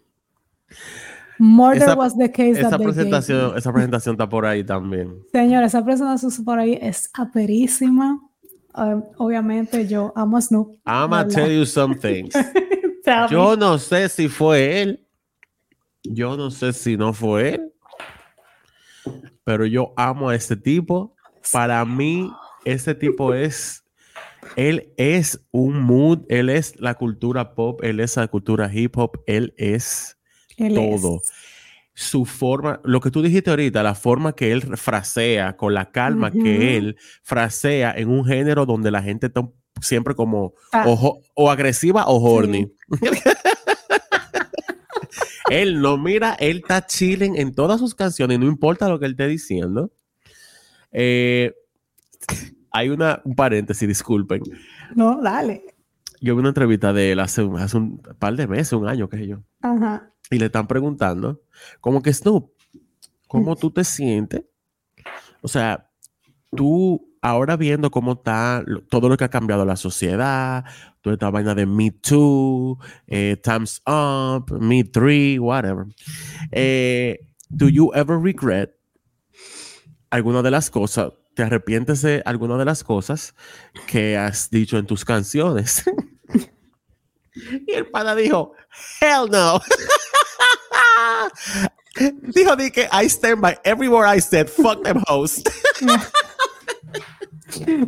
Murder 1.38 1.96
was 1.96 2.18
the 2.18 2.28
case. 2.28 2.58
Esa 2.58 2.76
presentación, 2.76 3.56
esa 3.56 3.72
presentación 3.72 4.14
está 4.14 4.28
por 4.28 4.46
ahí 4.46 4.64
también. 4.64 5.14
Señor, 5.30 5.62
esa 5.62 5.84
presentación 5.84 6.44
por 6.44 6.58
ahí 6.58 6.76
es 6.82 7.08
aperísima. 7.14 8.20
Um, 8.74 9.04
obviamente 9.18 9.86
yo 9.86 10.12
amo 10.16 10.38
a 10.38 10.40
Snoop. 10.40 10.76
I'm 10.84 11.10
gonna 11.10 11.28
tell 11.28 11.48
you 11.48 11.64
some 11.64 11.94
things. 11.94 12.34
yo 13.30 13.56
no 13.56 13.78
sé 13.78 14.08
si 14.08 14.28
fue 14.28 14.82
él 14.82 15.03
yo 16.04 16.36
no 16.36 16.50
sé 16.50 16.72
si 16.72 16.96
no 16.96 17.12
fue 17.12 17.54
él, 17.54 17.72
pero 19.44 19.66
yo 19.66 19.92
amo 19.96 20.28
a 20.28 20.34
este 20.34 20.56
tipo. 20.56 21.14
Para 21.52 21.84
mí, 21.84 22.30
ese 22.64 22.94
tipo 22.94 23.34
es, 23.34 23.84
él 24.56 24.92
es 24.96 25.44
un 25.50 25.82
mood, 25.82 26.20
él 26.28 26.48
es 26.48 26.78
la 26.80 26.94
cultura 26.94 27.54
pop, 27.54 27.82
él 27.82 28.00
es 28.00 28.16
la 28.16 28.28
cultura 28.28 28.70
hip 28.72 28.96
hop, 28.96 29.22
él 29.26 29.52
es 29.56 30.16
todo. 30.56 31.20
su 31.94 32.24
forma, 32.24 32.80
lo 32.84 33.00
que 33.00 33.10
tú 33.10 33.22
dijiste 33.22 33.50
ahorita, 33.50 33.82
la 33.82 33.94
forma 33.94 34.34
que 34.34 34.52
él 34.52 34.76
frasea, 34.76 35.56
con 35.56 35.74
la 35.74 35.90
calma 35.90 36.30
que 36.30 36.76
él 36.76 36.96
frasea 37.22 37.92
en 37.96 38.08
un 38.08 38.24
género 38.24 38.64
donde 38.64 38.90
la 38.90 39.02
gente 39.02 39.26
está 39.26 39.46
siempre 39.80 40.14
como 40.14 40.54
ah. 40.72 40.86
o, 41.34 41.50
agresiva 41.50 42.06
o 42.06 42.16
horny. 42.22 42.72
él 45.50 45.80
no 45.80 45.98
mira, 45.98 46.34
él 46.34 46.58
está 46.58 46.86
chilling 46.86 47.36
en 47.36 47.54
todas 47.54 47.80
sus 47.80 47.94
canciones, 47.94 48.38
no 48.38 48.46
importa 48.46 48.88
lo 48.88 48.98
que 48.98 49.06
él 49.06 49.12
esté 49.12 49.26
diciendo. 49.28 49.92
Eh, 50.92 51.54
hay 52.70 52.88
una, 52.88 53.20
un 53.24 53.34
paréntesis, 53.34 53.86
disculpen. 53.86 54.42
No, 54.94 55.20
dale. 55.22 55.64
Yo 56.20 56.34
vi 56.34 56.40
una 56.40 56.48
entrevista 56.48 56.92
de 56.92 57.12
él 57.12 57.20
hace, 57.20 57.48
hace 57.58 57.76
un 57.76 57.98
par 57.98 58.34
de 58.34 58.46
meses, 58.46 58.72
un 58.72 58.88
año, 58.88 59.08
que 59.08 59.26
yo. 59.26 59.42
Ajá. 59.60 60.10
Y 60.30 60.38
le 60.38 60.46
están 60.46 60.66
preguntando, 60.66 61.42
como 61.80 62.02
que 62.02 62.12
Snoop, 62.12 62.50
¿cómo 63.28 63.56
tú 63.56 63.70
te 63.70 63.84
sientes? 63.84 64.44
O 65.42 65.48
sea, 65.48 65.90
tú 66.56 67.13
ahora 67.24 67.56
viendo 67.56 67.90
cómo 67.90 68.12
está 68.12 68.62
todo 68.90 69.08
lo 69.08 69.16
que 69.16 69.24
ha 69.24 69.30
cambiado 69.30 69.64
la 69.64 69.76
sociedad, 69.76 70.62
toda 71.00 71.14
esta 71.14 71.30
vaina 71.30 71.54
de 71.54 71.64
Me 71.64 71.90
Too, 71.90 72.78
eh, 73.06 73.40
Times 73.42 73.80
Up, 73.86 74.52
Me 74.60 74.84
Three, 74.84 75.38
whatever. 75.38 75.86
Eh, 76.52 77.18
do 77.48 77.70
you 77.70 77.90
ever 77.94 78.18
regret 78.18 78.78
alguna 80.10 80.42
de 80.42 80.50
las 80.50 80.70
cosas? 80.70 81.14
¿Te 81.34 81.42
arrepientes 81.42 82.02
de 82.02 82.22
alguna 82.26 82.58
de 82.58 82.66
las 82.66 82.84
cosas 82.84 83.34
que 83.86 84.18
has 84.18 84.50
dicho 84.50 84.76
en 84.76 84.86
tus 84.86 85.02
canciones? 85.02 85.82
y 87.66 87.72
el 87.72 87.86
pana 87.86 88.14
dijo, 88.14 88.52
hell 89.00 89.30
no. 89.30 89.62
Dijo 92.34 92.56
di 92.56 92.70
que 92.70 92.88
I 92.92 93.08
stand 93.08 93.40
by 93.40 93.56
every 93.64 93.88
word 93.88 94.06
I 94.06 94.20
said, 94.20 94.50
fuck 94.50 94.82
them 94.82 95.02
host. 95.06 95.48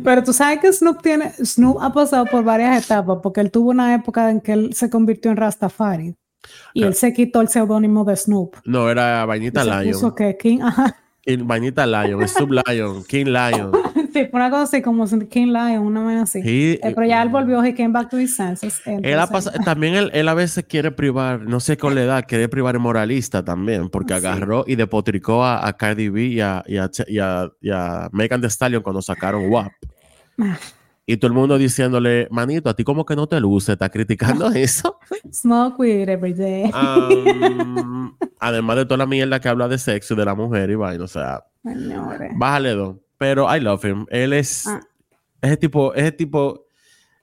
Pero 0.03 0.23
tú 0.23 0.33
sabes 0.33 0.59
que 0.59 0.71
Snoop 0.71 1.01
tiene, 1.01 1.31
Snoop 1.43 1.77
ha 1.81 1.91
pasado 1.91 2.25
por 2.25 2.43
varias 2.43 2.83
etapas, 2.83 3.19
porque 3.21 3.41
él 3.41 3.51
tuvo 3.51 3.71
una 3.71 3.93
época 3.93 4.29
en 4.29 4.41
que 4.41 4.53
él 4.53 4.73
se 4.73 4.89
convirtió 4.89 5.31
en 5.31 5.37
Rastafari 5.37 6.15
y 6.73 6.83
él 6.83 6.93
se 6.93 7.13
quitó 7.13 7.41
el 7.41 7.49
seudónimo 7.49 8.05
de 8.05 8.15
Snoop. 8.15 8.55
No, 8.65 8.89
era 8.89 9.25
Vainita 9.25 9.63
Lion. 9.63 9.93
Puso 9.93 10.15
que 10.15 10.37
King, 10.37 10.59
ajá. 10.61 10.95
Vainita 11.39 11.85
Lion, 11.85 12.25
Snoop 12.27 12.51
Lion, 12.67 13.03
King 13.03 13.25
Lion. 13.25 13.71
Sí, 14.23 14.29
una 14.31 14.49
cosa 14.49 14.63
así 14.63 14.81
como 14.81 15.05
King 15.29 15.47
Lion, 15.47 15.79
una 15.79 16.05
vez 16.05 16.21
así. 16.21 16.41
Eh, 16.43 16.79
pero 16.95 17.05
ya 17.05 17.21
él 17.21 17.29
volvió, 17.29 17.63
he 17.63 17.73
came 17.73 17.89
back 17.89 18.09
to 18.09 18.19
his 18.19 18.35
senses. 18.35 18.81
él 18.85 19.19
también 19.63 19.95
él, 19.95 20.11
él, 20.13 20.27
a 20.27 20.33
veces 20.33 20.65
quiere 20.67 20.91
privar, 20.91 21.41
no 21.41 21.59
sé 21.59 21.77
con 21.77 21.95
la 21.95 22.03
edad, 22.03 22.25
quiere 22.27 22.49
privar 22.49 22.75
el 22.75 22.81
moralista 22.81 23.43
también, 23.43 23.89
porque 23.89 24.13
agarró 24.13 24.63
y 24.67 24.75
depotricó 24.75 25.43
a, 25.43 25.67
a 25.67 25.73
Cardi 25.73 26.09
B 26.09 26.23
y 26.23 26.41
a, 26.41 26.63
y, 26.67 26.77
a, 26.77 26.89
y, 27.07 27.69
a, 27.69 28.09
Megan 28.11 28.41
Thee 28.41 28.49
Stallion 28.49 28.83
cuando 28.83 29.01
sacaron 29.01 29.49
WAP. 29.49 29.71
Ah. 30.39 30.57
Y 31.09 31.15
todo 31.15 31.29
el 31.29 31.33
mundo 31.33 31.57
diciéndole, 31.57 32.27
manito, 32.31 32.69
a 32.69 32.75
ti 32.75 32.83
como 32.83 33.05
que 33.05 33.15
no 33.15 33.27
te 33.27 33.39
luce, 33.39 33.71
está 33.71 33.89
criticando 33.89 34.47
eso. 34.53 34.99
Smoke 35.31 35.79
weed 35.79 36.09
every 36.09 36.33
day. 36.33 36.69
además 38.39 38.75
de 38.75 38.85
toda 38.85 38.97
la 38.97 39.05
mierda 39.05 39.39
que 39.39 39.47
habla 39.47 39.69
de 39.69 39.77
sexo 39.77 40.13
y 40.13 40.17
de 40.17 40.25
la 40.25 40.35
mujer 40.35 40.69
y 40.69 40.75
vaina, 40.75 41.05
o 41.05 41.07
sea, 41.07 41.45
bájale 42.35 42.71
dos. 42.71 42.97
Pero 43.17 43.53
I 43.53 43.59
love 43.59 43.83
him. 43.83 44.05
Él 44.09 44.33
es 44.33 44.67
ah. 44.67 44.79
ese 45.41 45.57
tipo, 45.57 45.93
ese 45.93 46.11
tipo, 46.11 46.65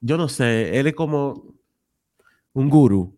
yo 0.00 0.16
no 0.16 0.28
sé, 0.28 0.78
él 0.78 0.86
es 0.86 0.94
como 0.94 1.54
un 2.52 2.68
gurú. 2.68 3.16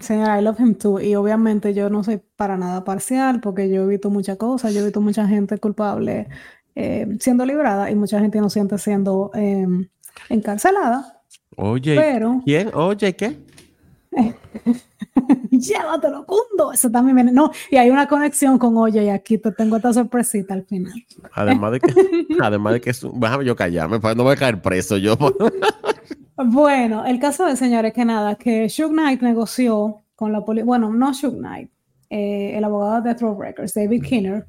Señora, 0.00 0.38
I 0.38 0.42
love 0.42 0.60
him 0.60 0.74
too. 0.74 1.00
Y 1.00 1.14
obviamente 1.14 1.72
yo 1.72 1.88
no 1.88 2.04
soy 2.04 2.20
para 2.36 2.56
nada 2.56 2.84
parcial 2.84 3.40
porque 3.40 3.70
yo 3.70 3.84
he 3.84 3.86
visto 3.86 4.10
muchas 4.10 4.36
cosas, 4.36 4.74
yo 4.74 4.80
he 4.80 4.84
visto 4.84 5.00
mucha 5.00 5.26
gente 5.26 5.56
culpable 5.58 6.28
eh, 6.74 7.06
siendo 7.20 7.46
librada 7.46 7.90
y 7.90 7.94
mucha 7.94 8.20
gente 8.20 8.38
inocente 8.38 8.76
siendo 8.78 9.30
eh, 9.34 9.66
encarcelada. 10.28 11.22
Oye, 11.56 11.96
pero, 11.96 12.42
¿quién? 12.44 12.70
Oye, 12.74 13.16
¿qué? 13.16 13.38
Llévatelo, 15.50 16.26
cundo. 16.26 16.72
Eso 16.72 16.90
también 16.90 17.16
viene. 17.16 17.32
No, 17.32 17.50
y 17.70 17.76
hay 17.76 17.90
una 17.90 18.06
conexión 18.06 18.58
con 18.58 18.76
Oye, 18.76 19.04
y 19.04 19.08
aquí 19.08 19.38
te 19.38 19.52
tengo 19.52 19.76
esta 19.76 19.92
sorpresita 19.92 20.54
al 20.54 20.64
final. 20.64 20.92
Además 21.32 21.72
de 21.72 21.80
que, 21.80 21.92
además 22.40 22.74
de 22.74 22.80
que 22.80 22.90
es, 22.90 23.06
déjame 23.14 23.44
yo 23.44 23.56
callarme, 23.56 23.98
no 23.98 24.22
voy 24.22 24.32
a 24.32 24.36
caer 24.36 24.60
preso 24.60 24.96
yo. 24.96 25.16
bueno, 26.36 27.04
el 27.04 27.18
caso 27.18 27.46
de 27.46 27.56
señores 27.56 27.92
que 27.92 28.04
nada, 28.04 28.34
que 28.34 28.68
Shug 28.68 28.90
Knight 28.90 29.22
negoció 29.22 30.02
con 30.14 30.32
la 30.32 30.44
policía, 30.44 30.64
bueno, 30.64 30.92
no 30.92 31.12
Shug 31.12 31.36
Knight, 31.36 31.70
eh, 32.10 32.56
el 32.56 32.64
abogado 32.64 33.02
de 33.02 33.14
Throw 33.14 33.40
Records, 33.40 33.74
David 33.74 34.02
Kinner, 34.02 34.46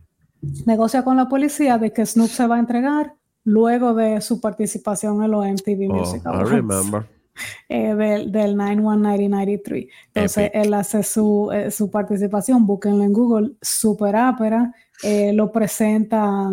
negocia 0.65 1.03
con 1.03 1.17
la 1.17 1.27
policía 1.27 1.77
de 1.77 1.91
que 1.91 2.05
Snoop 2.05 2.29
se 2.29 2.45
va 2.47 2.57
a 2.57 2.59
entregar 2.59 3.13
luego 3.43 3.93
de 3.93 4.21
su 4.21 4.39
participación 4.41 5.23
en 5.23 5.31
los 5.31 5.45
MTV 5.45 5.89
Music 5.89 6.21
Awards. 6.25 7.07
Eh, 7.69 7.93
del, 7.95 8.31
del 8.31 8.55
9193. 8.55 9.87
Entonces, 10.13 10.51
él 10.53 10.73
hace 10.73 11.03
su, 11.03 11.51
eh, 11.51 11.69
su, 11.69 11.91
participación, 11.91 12.65
búsquenlo 12.65 13.03
en 13.03 13.11
Google, 13.11 13.51
Super 13.61 14.15
Opera, 14.15 14.73
eh, 15.03 15.33
lo 15.33 15.51
presenta 15.51 16.49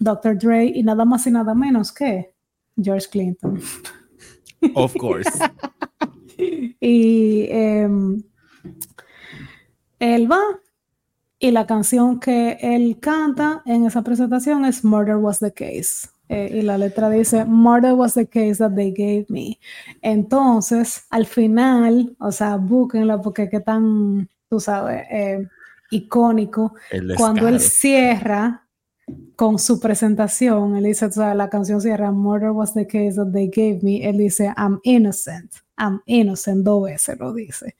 Dr. 0.00 0.38
Dre 0.38 0.64
y 0.64 0.82
nada 0.82 1.04
más 1.04 1.26
y 1.26 1.30
nada 1.30 1.54
menos 1.54 1.92
que 1.92 2.32
George 2.80 3.08
Clinton. 3.10 3.60
Of 4.74 4.94
course. 4.96 5.30
y 6.80 7.46
em, 7.50 8.22
él 9.98 10.30
va 10.30 10.40
y 11.38 11.50
la 11.50 11.66
canción 11.66 12.18
que 12.18 12.56
él 12.60 12.98
canta 12.98 13.62
en 13.66 13.84
esa 13.84 14.02
presentación 14.02 14.64
es 14.64 14.84
Murder 14.84 15.16
Was 15.16 15.38
the 15.38 15.52
Case. 15.52 16.08
Eh, 16.28 16.50
y 16.54 16.62
la 16.62 16.76
letra 16.76 17.08
dice, 17.08 17.44
Murder 17.44 17.92
was 17.92 18.14
the 18.14 18.26
case 18.26 18.56
that 18.56 18.74
they 18.74 18.90
gave 18.90 19.26
me. 19.28 19.58
Entonces, 20.02 21.04
al 21.10 21.26
final, 21.26 22.16
o 22.18 22.32
sea, 22.32 22.56
búsquenla 22.56 23.20
porque 23.20 23.48
qué 23.48 23.60
tan, 23.60 24.28
tú 24.48 24.58
sabes, 24.58 25.04
eh, 25.10 25.46
icónico. 25.90 26.74
Cuando 27.16 27.46
él 27.48 27.60
cierra 27.60 28.66
con 29.36 29.58
su 29.58 29.78
presentación, 29.78 30.76
él 30.76 30.84
dice, 30.84 31.06
o 31.06 31.12
sea, 31.12 31.34
la 31.34 31.48
canción 31.48 31.80
cierra, 31.80 32.10
Murder 32.10 32.50
was 32.50 32.74
the 32.74 32.86
case 32.86 33.14
that 33.14 33.32
they 33.32 33.48
gave 33.48 33.80
me. 33.82 34.04
Él 34.04 34.18
dice, 34.18 34.52
I'm 34.56 34.80
innocent. 34.82 35.52
I'm 35.78 36.00
innocent, 36.06 36.64
dos 36.64 36.84
veces 36.84 37.18
lo 37.18 37.32
dice 37.34 37.76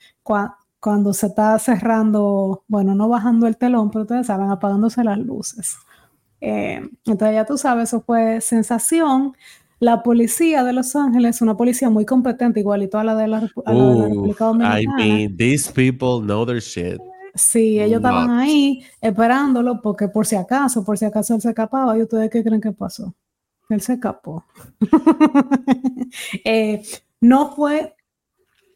cuando 0.86 1.12
se 1.12 1.26
está 1.26 1.59
cerrando, 1.59 2.62
bueno, 2.68 2.94
no 2.94 3.09
bajando 3.09 3.49
el 3.49 3.57
telón, 3.57 3.90
pero 3.90 4.03
ustedes 4.03 4.28
saben, 4.28 4.51
apagándose 4.51 5.03
las 5.03 5.18
luces. 5.18 5.76
Eh, 6.41 6.80
entonces 7.05 7.34
ya 7.34 7.45
tú 7.45 7.57
sabes, 7.59 7.89
eso 7.89 8.01
fue 8.01 8.41
sensación. 8.41 9.34
La 9.78 10.03
policía 10.03 10.64
de 10.64 10.72
Los 10.72 10.97
Ángeles, 10.97 11.43
una 11.43 11.57
policía 11.57 11.91
muy 11.91 12.07
competente, 12.07 12.61
igualito 12.61 12.99
a 12.99 13.05
la 13.05 13.14
de 13.14 13.28
la, 13.28 13.41
República 13.41 14.47
Dominicana. 14.47 14.80
I 14.80 14.87
mean, 14.87 15.37
these 15.37 15.70
people 15.70 16.24
know 16.24 16.47
their 16.47 16.61
shit. 16.61 16.99
Sí, 17.34 17.78
ellos 17.78 17.99
estaban 17.99 18.30
ahí 18.30 18.82
esperándolo 19.03 19.82
porque 19.82 20.09
por 20.09 20.26
si 20.26 20.37
acaso, 20.37 20.82
por 20.82 20.97
si 20.97 21.05
acaso 21.05 21.34
él 21.34 21.43
se 21.43 21.51
escapaba. 21.51 21.97
¿Y 21.99 22.03
ustedes 22.03 22.30
qué 22.30 22.43
creen 22.43 22.62
que 22.62 22.72
pasó? 22.72 23.14
Él 23.68 23.80
se 23.80 23.95
escapó. 23.95 24.45
Eh, 26.45 26.82
no 27.20 27.51
fue 27.55 27.97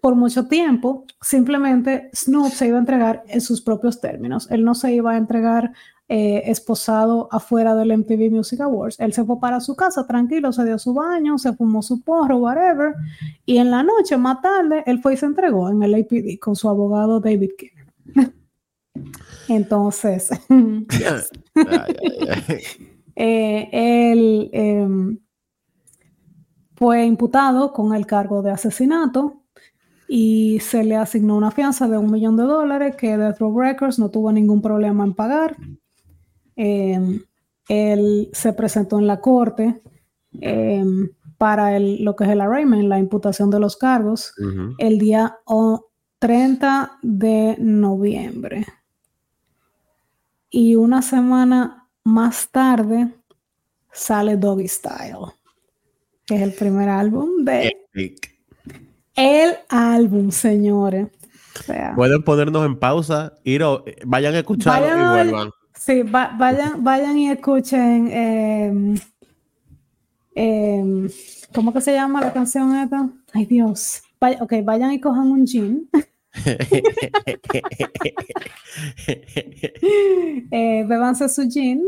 por 0.01 0.15
mucho 0.15 0.47
tiempo, 0.49 1.05
simplemente 1.21 2.11
Snoop 2.15 2.53
se 2.53 2.67
iba 2.67 2.77
a 2.77 2.81
entregar 2.81 3.23
en 3.29 3.41
sus 3.41 3.61
propios 3.61 4.01
términos. 4.01 4.51
Él 4.51 4.65
no 4.65 4.75
se 4.75 4.93
iba 4.93 5.13
a 5.13 5.17
entregar 5.17 5.73
eh, 6.13 6.51
esposado 6.51 7.29
afuera 7.31 7.77
del 7.77 7.97
MTV 7.97 8.33
Music 8.33 8.61
Awards. 8.61 8.99
Él 8.99 9.13
se 9.13 9.25
fue 9.25 9.39
para 9.39 9.61
su 9.61 9.77
casa 9.77 10.09
tranquilo, 10.09 10.53
se 10.53 10.65
dio 10.65 10.77
su 10.77 10.93
baño, 10.93 11.39
se 11.39 11.53
fumó 11.53 11.83
su 11.83 12.03
porro, 12.03 12.39
whatever. 12.39 12.97
Y 13.47 13.59
en 13.59 13.71
la 13.71 13.85
noche, 13.85 14.17
más 14.17 14.43
tarde, 14.43 14.83
él 14.87 15.01
fue 15.01 15.15
y 15.15 15.17
se 15.17 15.27
entregó 15.27 15.71
en 15.71 15.85
el 15.85 15.95
APD 15.95 16.41
con 16.41 16.57
su 16.57 16.69
abogado 16.69 17.21
David 17.21 17.51
King. 17.57 17.69
Entonces, 19.49 20.31
eh, 23.15 23.69
él 23.71 24.51
em, 24.53 25.17
fue 26.75 27.05
imputado 27.05 27.73
con 27.73 27.95
el 27.95 28.05
cargo 28.05 28.43
de 28.43 28.51
asesinato 28.51 29.45
y 30.09 30.59
se 30.59 30.83
le 30.83 30.97
asignó 30.97 31.37
una 31.37 31.53
fianza 31.53 31.87
de 31.87 31.99
un 31.99 32.11
millón 32.11 32.37
de 32.37 32.43
dólares 32.43 32.97
que 32.97 33.17
Death 33.17 33.39
Row 33.39 33.61
Records 33.61 34.01
no 34.01 34.09
tuvo 34.09 34.33
ningún 34.33 34.61
problema 34.61 35.05
en 35.05 35.15
pagar. 35.15 35.57
Em, 36.63 37.23
él 37.69 38.29
se 38.35 38.53
presentó 38.53 38.99
en 38.99 39.07
la 39.07 39.19
corte 39.23 39.81
em, 40.43 41.09
para 41.39 41.75
el, 41.75 42.05
lo 42.05 42.15
que 42.15 42.25
es 42.25 42.31
el 42.31 42.43
arraignment, 42.43 42.87
la 42.87 42.99
imputación 42.99 43.49
de 43.49 43.59
los 43.59 43.79
cargos, 43.79 44.35
el 44.77 44.99
día 44.99 45.39
30 46.19 46.99
de 47.01 47.57
noviembre. 47.59 48.67
Y 50.51 50.77
una 50.77 51.01
semana 51.01 51.89
más 52.05 52.51
tarde 52.51 53.09
sale 53.91 54.37
Doggy 54.37 54.69
Style, 54.69 55.33
que 56.27 56.35
es 56.35 56.43
el 56.43 56.53
primer 56.53 56.91
álbum 56.91 57.43
de 57.43 57.73
el 59.17 59.57
álbum, 59.71 60.31
señores. 60.31 61.09
Pueden 61.97 62.23
ponernos 62.23 62.67
en 62.67 62.79
pausa, 62.79 63.33
ir 63.45 63.63
o, 63.63 63.83
vayan 64.05 64.35
a 64.35 64.41
escucharlo 64.41 64.89
y 64.89 65.09
vuelvan. 65.09 65.51
Sí, 65.81 66.03
vayan, 66.03 66.85
vayan 66.85 67.17
y 67.17 67.31
escuchen. 67.31 68.09
Em, 68.13 68.97
em, 70.35 71.09
¿Cómo 71.55 71.73
que 71.73 71.81
se 71.81 71.95
llama 71.95 72.21
la 72.21 72.35
canción 72.35 72.77
esta? 72.77 73.09
Ay, 73.33 73.47
Dios. 73.47 74.03
ok, 74.41 74.53
vayan 74.63 74.93
y 74.93 75.01
cojan 75.01 75.29
un 75.29 75.47
gin. 75.47 75.89
eh, 80.51 80.85
bebanse 80.87 81.31
su 81.31 81.49
gin 81.49 81.83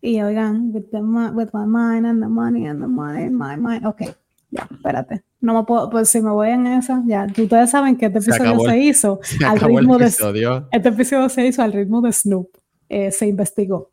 y 0.00 0.20
oigan, 0.20 0.72
with, 0.74 0.90
the, 0.90 1.00
with 1.00 1.50
my 1.52 1.64
mind 1.64 2.04
and 2.04 2.20
the 2.20 2.28
money 2.28 2.66
and 2.66 2.82
the 2.82 2.88
money 2.88 3.30
my 3.30 3.56
mind. 3.56 3.86
Ok, 3.86 4.02
ya, 4.50 4.66
espérate. 4.68 5.22
No 5.40 5.54
me 5.54 5.62
puedo, 5.62 5.88
pues 5.88 6.08
si 6.08 6.20
me 6.20 6.30
voy 6.30 6.50
en 6.50 6.66
esa, 6.66 7.00
ya. 7.06 7.28
Ustedes 7.28 7.70
saben 7.70 7.96
que 7.96 8.06
este 8.06 8.18
episodio 8.18 8.58
se, 8.58 8.78
hizo 8.78 9.20
al 9.46 9.60
ritmo 9.60 9.98
de. 9.98 10.06
Este 10.06 10.88
episodio 10.88 11.28
se 11.28 11.46
hizo 11.46 11.62
al 11.62 11.72
ritmo 11.72 12.00
de 12.00 12.12
Snoop. 12.12 12.48
Eh, 12.92 13.10
se 13.10 13.26
investigó. 13.26 13.90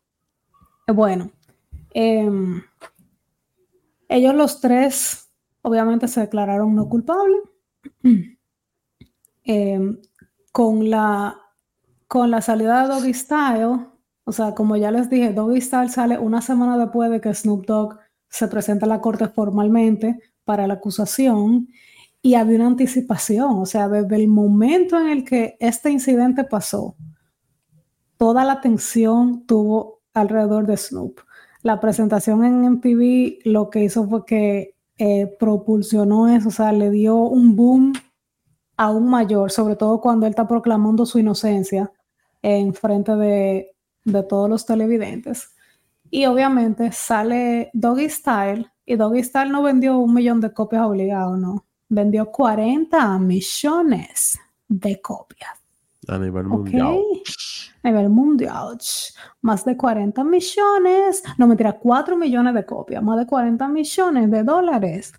Bueno, 0.86 1.30
em, 1.94 2.60
ellos 4.10 4.34
los 4.34 4.60
tres, 4.60 5.30
obviamente, 5.62 6.06
se 6.06 6.20
declararon 6.20 6.74
no 6.74 6.86
culpables. 6.86 7.40
Em, 9.42 9.98
con, 10.52 10.90
la, 10.90 11.34
con 12.06 12.30
la 12.30 12.42
salida 12.42 12.82
de 12.82 12.88
Doggy 12.88 13.14
Style, 13.14 13.86
o 14.24 14.32
sea, 14.32 14.54
como 14.54 14.76
ya 14.76 14.90
les 14.90 15.08
dije, 15.08 15.32
Doggy 15.32 15.62
Style 15.62 15.88
sale 15.88 16.18
una 16.18 16.42
semana 16.42 16.76
después 16.76 17.10
de 17.10 17.22
que 17.22 17.34
Snoop 17.34 17.66
Dogg 17.66 17.98
se 18.28 18.48
presenta 18.48 18.84
a 18.84 18.88
la 18.90 19.00
corte 19.00 19.26
formalmente 19.28 20.20
para 20.44 20.66
la 20.66 20.74
acusación 20.74 21.68
y 22.20 22.34
había 22.34 22.56
una 22.56 22.66
anticipación, 22.66 23.58
o 23.58 23.66
sea, 23.66 23.88
desde 23.88 24.14
el 24.16 24.28
momento 24.28 25.00
en 25.00 25.08
el 25.08 25.24
que 25.24 25.56
este 25.58 25.90
incidente 25.90 26.44
pasó, 26.44 26.94
toda 28.20 28.44
la 28.44 28.52
atención 28.52 29.46
tuvo 29.46 30.02
alrededor 30.12 30.66
de 30.66 30.76
Snoop. 30.76 31.20
La 31.62 31.80
presentación 31.80 32.44
en 32.44 32.70
MTV 32.70 33.38
lo 33.46 33.70
que 33.70 33.82
hizo 33.82 34.06
fue 34.06 34.26
que 34.26 34.76
eh, 34.98 35.26
propulsionó 35.38 36.28
eso, 36.28 36.48
o 36.48 36.52
sea, 36.52 36.70
le 36.72 36.90
dio 36.90 37.16
un 37.16 37.56
boom 37.56 37.94
aún 38.76 39.08
mayor, 39.08 39.50
sobre 39.50 39.74
todo 39.74 40.02
cuando 40.02 40.26
él 40.26 40.30
está 40.30 40.46
proclamando 40.46 41.06
su 41.06 41.18
inocencia 41.18 41.90
en 42.42 42.74
frente 42.74 43.16
de, 43.16 43.74
de 44.04 44.22
todos 44.22 44.50
los 44.50 44.66
televidentes. 44.66 45.54
Y 46.10 46.26
obviamente 46.26 46.92
sale 46.92 47.70
Doggy 47.72 48.10
Style, 48.10 48.70
y 48.84 48.96
Doggy 48.96 49.24
Style 49.24 49.50
no 49.50 49.62
vendió 49.62 49.96
un 49.96 50.12
millón 50.12 50.42
de 50.42 50.52
copias 50.52 50.82
obligado, 50.82 51.38
no. 51.38 51.64
Vendió 51.88 52.30
40 52.30 53.18
millones 53.18 54.38
de 54.68 55.00
copias. 55.00 55.59
A 56.10 56.18
nivel 56.18 56.44
mundial. 56.44 56.98
A 57.82 57.88
nivel 57.88 58.10
mundial. 58.10 58.78
Más 59.42 59.64
de 59.64 59.76
40 59.76 60.24
millones, 60.24 61.22
no 61.38 61.46
mentira, 61.46 61.72
4 61.72 62.16
millones 62.16 62.54
de 62.54 62.66
copias, 62.66 63.02
más 63.02 63.18
de 63.18 63.26
40 63.26 63.68
millones 63.68 64.30
de 64.30 64.42
dólares 64.42 65.12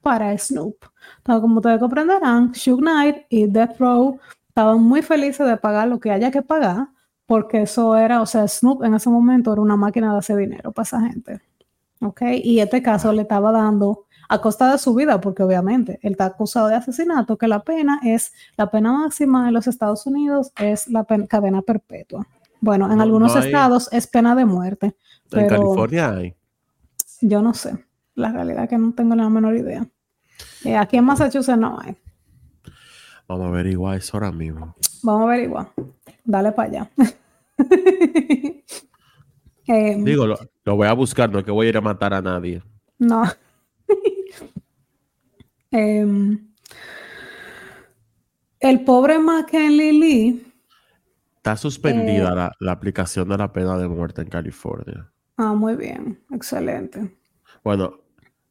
para 0.00 0.36
Snoop. 0.38 0.76
Entonces, 1.18 1.42
como 1.42 1.56
ustedes 1.56 1.80
comprenderán, 1.80 2.52
Shug 2.52 2.78
Knight 2.78 3.26
y 3.28 3.46
Death 3.46 3.78
Row 3.80 4.20
estaban 4.48 4.80
muy 4.80 5.02
felices 5.02 5.46
de 5.46 5.56
pagar 5.56 5.88
lo 5.88 5.98
que 5.98 6.12
haya 6.12 6.30
que 6.30 6.42
pagar, 6.42 6.88
porque 7.26 7.62
eso 7.62 7.96
era, 7.96 8.22
o 8.22 8.26
sea, 8.26 8.46
Snoop 8.46 8.84
en 8.84 8.94
ese 8.94 9.10
momento 9.10 9.52
era 9.52 9.60
una 9.60 9.76
máquina 9.76 10.12
de 10.12 10.18
hacer 10.18 10.36
dinero 10.36 10.70
para 10.70 10.84
esa 10.84 11.00
gente. 11.00 11.40
¿Ok? 12.00 12.22
Y 12.42 12.60
este 12.60 12.82
caso 12.82 13.12
le 13.12 13.22
estaba 13.22 13.50
dando 13.50 14.05
a 14.28 14.40
costa 14.40 14.72
de 14.72 14.78
su 14.78 14.94
vida, 14.94 15.20
porque 15.20 15.42
obviamente 15.42 15.98
él 16.02 16.12
está 16.12 16.26
acusado 16.26 16.68
de 16.68 16.74
asesinato, 16.74 17.36
que 17.36 17.48
la 17.48 17.60
pena 17.62 18.00
es, 18.02 18.32
la 18.56 18.70
pena 18.70 18.92
máxima 18.92 19.48
en 19.48 19.54
los 19.54 19.66
Estados 19.66 20.06
Unidos 20.06 20.52
es 20.58 20.88
la 20.88 21.04
cadena 21.04 21.62
perpetua. 21.62 22.26
Bueno, 22.60 22.92
en 22.92 23.00
algunos 23.00 23.36
estados 23.36 23.88
es 23.92 24.06
pena 24.06 24.34
de 24.34 24.44
muerte. 24.44 24.96
en 25.30 25.48
California 25.48 26.14
hay. 26.14 26.34
Yo 27.20 27.42
no 27.42 27.54
sé. 27.54 27.76
La 28.14 28.32
realidad 28.32 28.64
es 28.64 28.70
que 28.70 28.78
no 28.78 28.92
tengo 28.92 29.14
la 29.14 29.28
menor 29.28 29.54
idea. 29.56 29.86
Eh, 30.64 30.76
aquí 30.76 30.96
en 30.96 31.04
Massachusetts 31.04 31.58
no 31.58 31.78
hay. 31.78 31.94
Vamos 33.28 33.46
a 33.46 33.48
averiguar 33.48 33.98
eso 33.98 34.16
ahora 34.16 34.32
mismo. 34.32 34.74
Vamos 35.02 35.22
a 35.22 35.24
averiguar. 35.24 35.68
Dale 36.24 36.52
para 36.52 36.68
allá. 36.68 36.90
Em, 39.68 40.04
Digo, 40.04 40.28
lo, 40.28 40.38
lo, 40.64 40.76
voy 40.76 40.86
a 40.86 40.92
buscar, 40.92 41.28
no 41.28 41.40
es 41.40 41.44
que 41.44 41.50
voy 41.50 41.66
a 41.66 41.70
ir 41.70 41.76
a 41.76 41.80
matar 41.80 42.14
a 42.14 42.22
nadie. 42.22 42.62
No. 43.00 43.24
Em, 45.76 46.38
el 48.60 48.82
pobre 48.84 49.18
McKinley 49.18 49.92
Lee. 49.92 50.52
Está 51.36 51.54
suspendida 51.54 52.30
eh, 52.32 52.50
la, 52.60 52.72
aplicación 52.72 53.28
de 53.28 53.36
la 53.36 53.52
pena 53.52 53.76
de 53.76 53.86
muerte 53.86 54.22
en 54.22 54.28
California. 54.28 55.12
Ah, 55.36 55.52
muy 55.52 55.76
bien. 55.76 56.18
Excelente. 56.32 57.14
Bueno, 57.62 58.00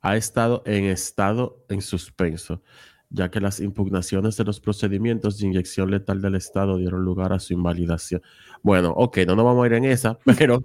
ha 0.01 0.15
estado 0.15 0.61
en 0.67 0.83
estado 0.83 1.65
en 1.67 1.81
suspenso, 1.81 2.61
ya 3.09 3.31
que 3.31 3.41
las 3.41 3.59
impugnaciones 3.59 4.37
de 4.37 4.43
los 4.43 4.59
procedimientos 4.59 5.39
de 5.39 5.47
inyección 5.47 5.89
letal 5.89 6.21
del 6.21 6.35
Estado 6.35 6.77
dieron 6.77 7.03
lugar 7.03 7.33
a 7.33 7.39
su 7.39 7.53
invalidación. 7.53 8.21
Bueno, 8.65 8.93
ok, 8.97 9.19
no 9.27 9.35
nos 9.35 9.45
vamos 9.45 9.63
a 9.63 9.67
ir 9.67 9.73
en 9.73 9.85
esa, 9.85 10.17
pero 10.39 10.59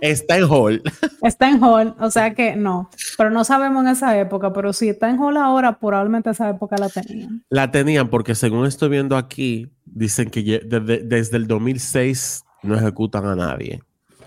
está 0.00 0.36
en 0.36 0.44
hall. 0.50 0.82
Está 1.22 1.48
en 1.48 1.62
hall, 1.62 1.94
o 2.00 2.10
sea 2.10 2.34
que 2.34 2.56
no, 2.56 2.90
pero 3.16 3.30
no 3.30 3.44
sabemos 3.44 3.84
en 3.84 3.92
esa 3.92 4.18
época, 4.18 4.52
pero 4.52 4.72
si 4.72 4.88
está 4.88 5.08
en 5.08 5.16
hall 5.20 5.36
ahora, 5.36 5.78
probablemente 5.78 6.30
esa 6.30 6.50
época 6.50 6.74
la 6.78 6.88
tenían. 6.88 7.44
La 7.50 7.70
tenían 7.70 8.10
porque 8.10 8.34
según 8.34 8.66
estoy 8.66 8.88
viendo 8.88 9.16
aquí, 9.16 9.70
dicen 9.84 10.28
que 10.28 10.42
desde, 10.64 11.36
el 11.36 11.46
2006 11.46 12.42
no 12.64 12.74
ejecutan 12.74 13.26
a 13.26 13.36
nadie. 13.36 13.80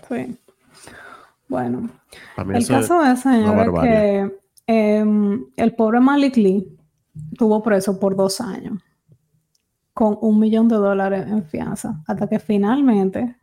Sí. 0.08 0.38
Bueno, 1.48 1.90
el 2.54 2.66
caso 2.66 3.04
es, 3.04 3.20
señor, 3.20 3.82
que 3.82 4.30
em, 4.66 5.44
el 5.56 5.74
pobre 5.74 6.00
Malik 6.00 6.38
Lee 6.38 6.66
tuvo 7.36 7.62
preso 7.62 8.00
por 8.00 8.16
dos 8.16 8.40
años 8.40 8.80
con 9.96 10.18
un 10.20 10.38
millón 10.38 10.68
de 10.68 10.76
dólares 10.76 11.26
en 11.26 11.42
fianza, 11.42 12.04
hasta 12.06 12.28
que 12.28 12.38
finalmente 12.38 13.34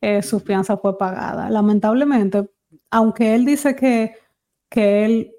eh, 0.00 0.20
su 0.20 0.40
fianza 0.40 0.76
fue 0.76 0.98
pagada. 0.98 1.48
Lamentablemente, 1.48 2.50
aunque 2.90 3.36
él 3.36 3.44
dice 3.44 3.76
que, 3.76 4.16
que 4.68 5.04
él 5.04 5.30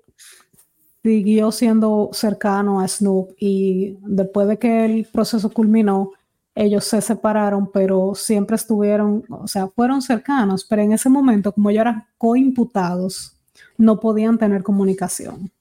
siguió 1.04 1.52
siendo 1.52 2.12
cercano 2.14 2.80
a 2.80 2.88
Snoop 2.88 3.32
y 3.38 3.98
después 4.04 4.48
de 4.48 4.58
que 4.58 4.86
el 4.86 5.06
proceso 5.12 5.50
culminó, 5.50 6.12
ellos 6.56 6.86
se 6.86 7.02
separaron, 7.02 7.70
pero 7.70 8.16
siempre 8.16 8.56
estuvieron, 8.56 9.26
o 9.30 9.48
sea, 9.50 9.68
fueron 9.68 10.02
cercanos, 10.02 10.64
pero 10.64 10.82
en 10.82 10.94
ese 10.94 11.10
momento, 11.10 11.52
como 11.52 11.72
ellos 11.72 11.82
eran 11.82 12.06
coimputados, 12.18 13.36
no 13.78 14.00
podían 14.00 14.38
tener 14.38 14.64
comunicación. 14.64 15.52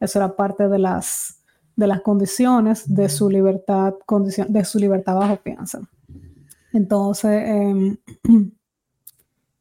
Eso 0.00 0.18
era 0.18 0.34
parte 0.34 0.68
de 0.68 0.80
las 0.80 1.44
de 1.76 1.86
las 1.86 2.00
condiciones 2.00 2.92
de 2.92 3.08
su 3.08 3.28
libertad, 3.28 3.94
de 4.48 4.64
su 4.64 4.78
libertad 4.78 5.14
bajo 5.14 5.36
fianza. 5.36 5.80
Entonces, 6.72 7.42
em, 7.46 7.96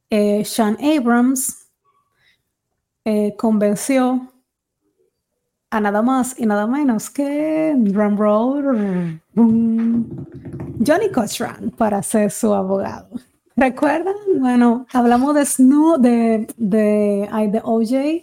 eh, 0.10 0.44
Sean 0.46 0.78
Abrams 0.82 1.68
eh, 3.04 3.36
convenció 3.38 4.32
a 5.70 5.80
nada 5.82 6.02
más 6.02 6.40
y 6.40 6.46
nada 6.46 6.68
menos 6.68 7.10
que 7.10 7.76
drum 7.78 8.18
Johnny 10.86 11.12
Cochran 11.12 11.72
para 11.78 12.02
ser 12.02 12.32
su 12.32 12.54
abogado. 12.54 13.10
¿Recuerdan? 13.58 14.16
Bueno, 14.38 14.86
hablamos 14.92 15.36
de 15.36 15.46
Snoop, 15.46 16.00
de, 16.00 16.48
de, 16.58 17.30
de 17.52 17.62
OJ 17.64 18.22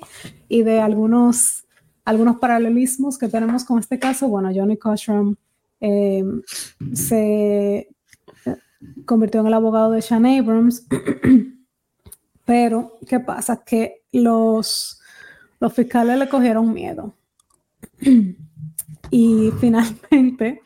y 0.49 0.63
de 0.63 0.81
algunos 0.81 1.62
algunos 2.05 2.37
paralelismos 2.37 3.19
que 3.19 3.29
tenemos 3.29 3.65
con 3.65 3.79
este 3.79 3.99
caso, 3.99 4.29
bueno, 4.29 4.51
Johnny 4.55 4.77
Cochran 4.77 5.37
eh, 5.81 6.25
se 6.93 7.89
eh, 8.45 8.57
convirtió 9.05 9.41
en 9.41 9.47
el 9.47 9.55
abogado 9.55 9.93
de 9.93 10.03
Sean 10.03 10.27
Abrams, 10.27 10.87
pero 12.45 12.99
¿qué 13.07 13.21
pasa? 13.21 13.63
Que 13.65 14.03
los, 14.13 15.01
los 15.61 15.73
fiscales 15.73 16.19
le 16.19 16.29
cogieron 16.29 16.73
miedo 16.73 17.15
y 19.11 19.51
finalmente 19.61 20.63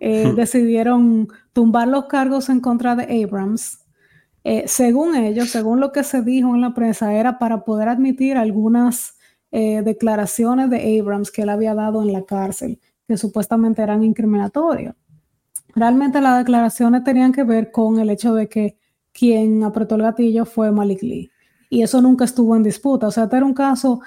eh, 0.00 0.32
decidieron 0.36 1.28
tumbar 1.52 1.88
los 1.88 2.06
cargos 2.06 2.48
en 2.48 2.60
contra 2.60 2.96
de 2.96 3.24
Abrams. 3.24 3.84
según 4.66 5.14
ellos, 5.14 5.50
según 5.50 5.78
lo 5.78 5.92
que 5.92 6.02
se 6.02 6.22
dijo 6.22 6.54
en 6.54 6.60
la 6.60 6.74
prensa, 6.74 7.14
era 7.14 7.38
para 7.38 7.64
poder 7.64 7.88
admitir 7.88 8.36
algunas 8.36 9.19
eh, 9.52 9.82
declaraciones 9.82 10.70
de 10.70 11.00
Abrams 11.00 11.30
que 11.30 11.42
él 11.42 11.48
había 11.48 11.74
dado 11.74 12.02
en 12.02 12.12
la 12.12 12.22
cárcel, 12.24 12.80
que 13.06 13.16
supuestamente 13.16 13.82
eran 13.82 14.04
incriminatorias. 14.04 14.94
Realmente 15.74 16.20
las 16.20 16.38
declaraciones 16.38 17.04
tenían 17.04 17.32
que 17.32 17.44
ver 17.44 17.70
con 17.70 17.98
el 17.98 18.10
hecho 18.10 18.34
de 18.34 18.48
que 18.48 18.78
quien 19.12 19.62
apretó 19.64 19.96
el 19.96 20.02
gatillo 20.02 20.44
fue 20.44 20.70
Malik 20.70 21.02
Lee. 21.02 21.30
Y 21.68 21.82
eso 21.82 22.00
nunca 22.00 22.24
estuvo 22.24 22.56
en 22.56 22.62
disputa. 22.62 23.06
O 23.08 23.10
sea, 23.10 23.24
este 23.24 23.36
era 23.36 23.46
un 23.46 23.54
caso 23.54 24.00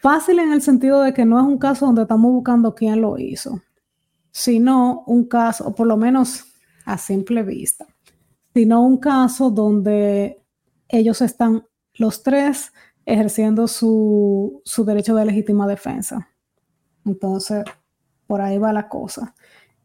fácil 0.00 0.38
en 0.38 0.52
el 0.52 0.62
sentido 0.62 1.02
de 1.02 1.12
que 1.12 1.24
no 1.24 1.38
es 1.38 1.46
un 1.46 1.58
caso 1.58 1.86
donde 1.86 2.02
estamos 2.02 2.32
buscando 2.32 2.74
quién 2.74 3.00
lo 3.00 3.18
hizo. 3.18 3.60
sino 4.32 5.04
un 5.06 5.26
caso, 5.26 5.68
o 5.68 5.74
por 5.74 5.86
lo 5.86 5.96
menos 5.96 6.46
a 6.86 6.96
simple 6.96 7.42
vista, 7.42 7.86
sino 8.54 8.82
un 8.82 8.96
caso 8.96 9.50
donde 9.50 10.42
ellos 10.88 11.20
están 11.20 11.66
los 11.94 12.22
tres 12.22 12.72
ejerciendo 13.04 13.66
su, 13.68 14.62
derecho 14.86 15.14
de 15.14 15.24
legítima 15.24 15.66
defensa. 15.66 16.28
Entonces, 17.04 17.64
por 18.26 18.40
ahí 18.40 18.58
va 18.58 18.72
la 18.72 18.88
cosa. 18.88 19.34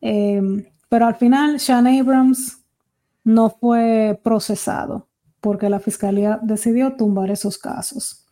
Em, 0.02 0.66
pero 0.90 1.06
al 1.06 1.16
final, 1.16 1.60
Sean 1.60 1.88
Abrams 1.88 2.64
no 3.24 3.50
fue 3.50 4.20
procesado 4.24 5.08
porque 5.42 5.70
la 5.70 5.80
fiscalía 5.80 6.40
decidió 6.42 6.96
tumbar 6.96 7.32
esos 7.32 7.58
casos. 7.58 8.26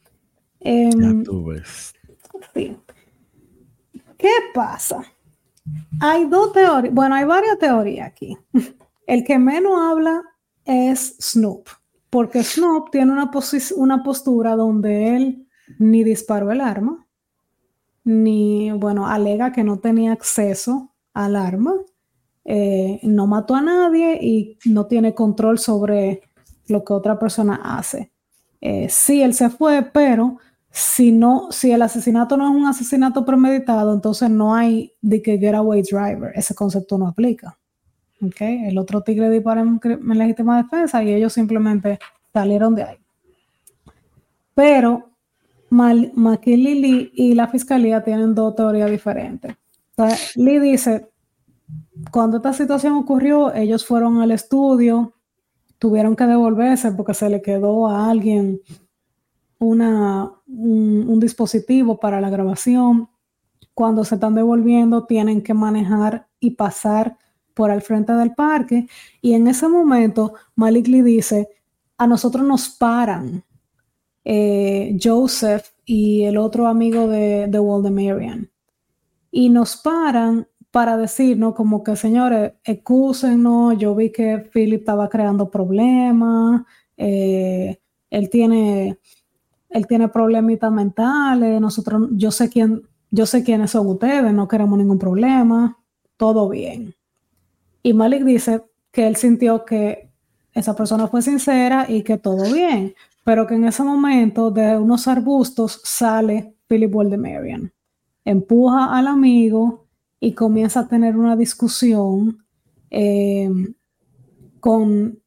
Em, 0.59 1.19
ya 1.19 1.23
tú 1.23 1.45
ves. 1.45 1.93
¿Qué 4.17 4.31
pasa? 4.53 5.03
Hay 5.99 6.25
dos 6.25 6.53
teorías, 6.53 6.93
bueno, 6.93 7.15
hay 7.15 7.25
varias 7.25 7.57
teorías 7.57 8.07
aquí. 8.07 8.37
El 9.07 9.23
que 9.23 9.37
menos 9.37 9.73
habla 9.79 10.21
es 10.63 11.15
Snoop, 11.19 11.67
porque 12.15 12.45
Snoop 12.45 12.91
tiene 12.91 13.11
una, 13.11 13.29
una 13.75 14.01
postura 14.01 14.55
donde 14.55 15.17
él 15.17 15.49
ni 15.79 16.05
disparó 16.05 16.49
el 16.49 16.61
arma, 16.61 17.05
ni, 18.05 18.71
bueno, 18.71 19.05
alega 19.05 19.51
que 19.51 19.65
no 19.65 19.79
tenía 19.79 20.13
acceso 20.13 20.95
al 21.13 21.35
arma, 21.35 21.73
eh, 22.45 23.01
no 23.03 23.27
mató 23.27 23.53
a 23.53 23.61
nadie 23.61 24.17
y 24.21 24.57
no 24.63 24.85
tiene 24.85 25.13
control 25.13 25.59
sobre 25.59 26.21
lo 26.69 26.85
que 26.85 26.93
otra 26.93 27.19
persona 27.19 27.59
hace. 27.77 28.13
Eh, 28.61 28.87
sí, 28.89 29.21
él 29.21 29.33
se 29.33 29.49
fue, 29.49 29.81
pero 29.83 30.37
si 30.71 31.11
no, 31.11 31.49
si 31.51 31.73
el 31.73 31.81
asesinato 31.81 32.37
no 32.37 32.49
es 32.49 32.55
un 32.55 32.65
asesinato 32.65 33.25
premeditado, 33.25 33.93
entonces 33.93 34.29
no 34.29 34.55
hay 34.55 34.93
de 35.01 35.21
que 35.21 35.37
getaway 35.37 35.81
driver. 35.81 36.31
Ese 36.33 36.55
concepto 36.55 36.97
no 36.97 37.09
aplica. 37.09 37.57
El 38.19 38.77
otro 38.77 39.01
tigre 39.01 39.29
disparó 39.29 39.61
en, 39.61 39.79
legítima 40.17 40.61
defensa 40.63 41.03
y 41.03 41.13
ellos 41.13 41.33
simplemente 41.33 41.99
salieron 42.33 42.75
de 42.75 42.83
ahí. 42.83 42.97
Pero 44.53 45.11
McKinley 45.69 47.11
y 47.13 47.33
la 47.33 47.47
fiscalía 47.47 48.03
tienen 48.03 48.33
dos 48.33 48.55
teorías 48.55 48.89
diferentes. 48.89 49.55
Lee 50.35 50.59
dice, 50.59 51.09
cuando 52.11 52.37
esta 52.37 52.53
situación 52.53 52.93
ocurrió, 52.93 53.53
ellos 53.53 53.85
fueron 53.85 54.21
al 54.21 54.31
estudio, 54.31 55.13
tuvieron 55.79 56.15
que 56.15 56.25
devolverse 56.25 56.91
porque 56.91 57.13
se 57.13 57.29
le 57.29 57.41
quedó 57.41 57.87
a 57.87 58.09
alguien 58.09 58.61
una, 59.59 60.31
un, 60.47 61.19
dispositivo 61.19 61.99
para 61.99 62.21
la 62.21 62.29
grabación. 62.29 63.09
Cuando 63.73 64.03
se 64.03 64.15
están 64.15 64.35
devolviendo, 64.35 65.05
tienen 65.05 65.41
que 65.41 65.53
manejar 65.53 66.27
y 66.39 66.51
pasar 66.51 67.17
por 67.55 67.71
al 67.71 67.81
frente 67.81 68.13
del 68.13 68.35
parque. 68.35 68.87
Y 69.21 69.33
en 69.33 69.47
ese 69.47 69.67
momento, 69.67 70.33
Malik 70.55 70.87
Lee 70.87 71.01
dice, 71.01 71.49
a 71.97 72.05
nosotros 72.05 72.45
nos 72.45 72.69
paran 72.69 73.43
eh, 74.23 74.97
Joseph 75.01 75.65
y 75.85 76.23
el 76.23 76.37
otro 76.37 76.67
amigo 76.67 77.07
de, 77.07 77.47
de 77.47 77.59
Waldemarian. 77.59 78.51
Y 79.31 79.49
nos 79.49 79.77
paran 79.77 80.47
para 80.71 80.97
decirnos 80.97 81.55
como 81.55 81.83
que, 81.83 81.95
señores, 81.95 82.53
excúsenos, 82.63 83.77
yo 83.77 83.95
vi 83.95 84.11
que 84.11 84.39
Philip 84.53 84.81
estaba 84.81 85.09
creando 85.09 85.49
problemas, 85.49 86.63
eh, 86.97 87.79
él 88.09 88.29
tiene 88.29 88.99
él 89.75 89.87
tiene 89.87 90.07
problemitas 90.07 90.71
mentales, 90.71 91.59
nosotros, 91.59 92.07
yo 92.11 92.31
sé 92.31 92.49
quién, 92.49 92.83
yo 93.11 93.25
sé 93.25 93.43
quiénes 93.43 93.71
son 93.71 93.87
ustedes, 93.87 94.33
no 94.33 94.47
queremos 94.47 94.77
ningún 94.77 94.97
problema, 94.97 95.77
todo 96.15 96.47
bien. 96.47 96.95
Y 97.85 97.93
Malik 97.93 98.23
dice 98.23 98.63
que 98.91 99.05
él 99.05 99.15
sintió 99.15 99.63
que 99.63 100.09
esa 100.53 100.75
persona 100.75 101.07
fue 101.07 101.21
sincera 101.21 101.85
y 101.87 102.01
que 102.01 102.17
todo 102.17 102.51
bien, 102.51 102.95
pero 103.23 103.45
que 103.45 103.53
en 103.53 103.65
ese 103.65 103.83
momento 103.83 104.49
de 104.49 104.75
unos 104.75 105.07
arbustos 105.07 105.81
sale 105.83 106.55
Philip 106.67 106.95
Waldemarian, 106.95 107.71
empuja 108.23 108.97
al 108.97 109.05
amigo 109.05 109.85
y 110.19 110.33
comienza 110.33 110.79
a 110.79 110.87
tener 110.87 111.15
una 111.15 111.35
discusión 111.35 112.43
eh, 112.89 113.51
con, 114.59 115.19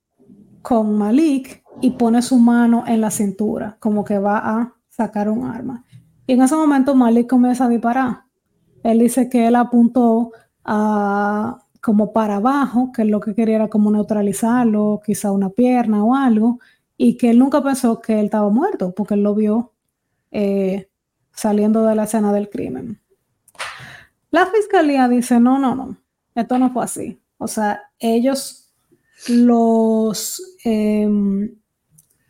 con 0.61 0.99
Malik 0.99 1.63
y 1.81 1.93
pone 1.93 2.23
su 2.23 2.41
mano 2.41 2.83
en 2.89 3.01
la 3.01 3.13
cintura, 3.13 3.77
como 3.79 4.03
que 4.03 4.19
va 4.19 4.39
a 4.39 4.75
sacar 4.89 5.31
un 5.31 5.47
arma. 5.47 5.85
Y 6.27 6.33
en 6.33 6.43
ese 6.43 6.57
momento 6.57 6.97
Malik 6.97 7.31
comienza 7.31 7.67
a 7.67 7.69
disparar. 7.69 8.23
Él 8.83 8.99
dice 8.99 9.31
que 9.31 9.47
él 9.47 9.55
apuntó 9.55 10.33
a, 10.65 11.63
como 11.81 12.12
para 12.12 12.37
abajo, 12.37 12.91
que 12.93 13.05
lo 13.05 13.20
que 13.20 13.35
quería 13.35 13.57
era 13.57 13.68
como 13.68 13.91
neutralizarlo, 13.91 15.01
quizá 15.05 15.33
una 15.33 15.51
pierna 15.51 16.05
o 16.05 16.14
algo, 16.14 16.59
y 16.97 17.16
que 17.16 17.31
él 17.31 17.39
nunca 17.39 17.62
pensó 17.62 18.01
que 18.01 18.18
él 18.18 18.26
estaba 18.26 18.51
muerto, 18.51 18.93
porque 18.95 19.14
él 19.14 19.22
lo 19.22 19.35
vio 19.35 19.72
eh, 20.31 20.89
saliendo 21.33 21.85
de 21.85 21.95
la 21.95 22.05
escena 22.05 22.33
del 22.33 22.51
crimen. 22.51 23.01
La 24.31 24.47
fiscalía 24.47 25.09
dice, 25.09 25.41
no, 25.41 25.59
no, 25.59 25.74
no, 25.74 25.97
esto 26.35 26.59
no 26.59 26.70
fue 26.70 26.85
así. 26.85 27.20
O 27.39 27.49
sea, 27.49 27.81
ellos 27.99 28.72
los... 29.29 30.43
Em, 30.64 31.59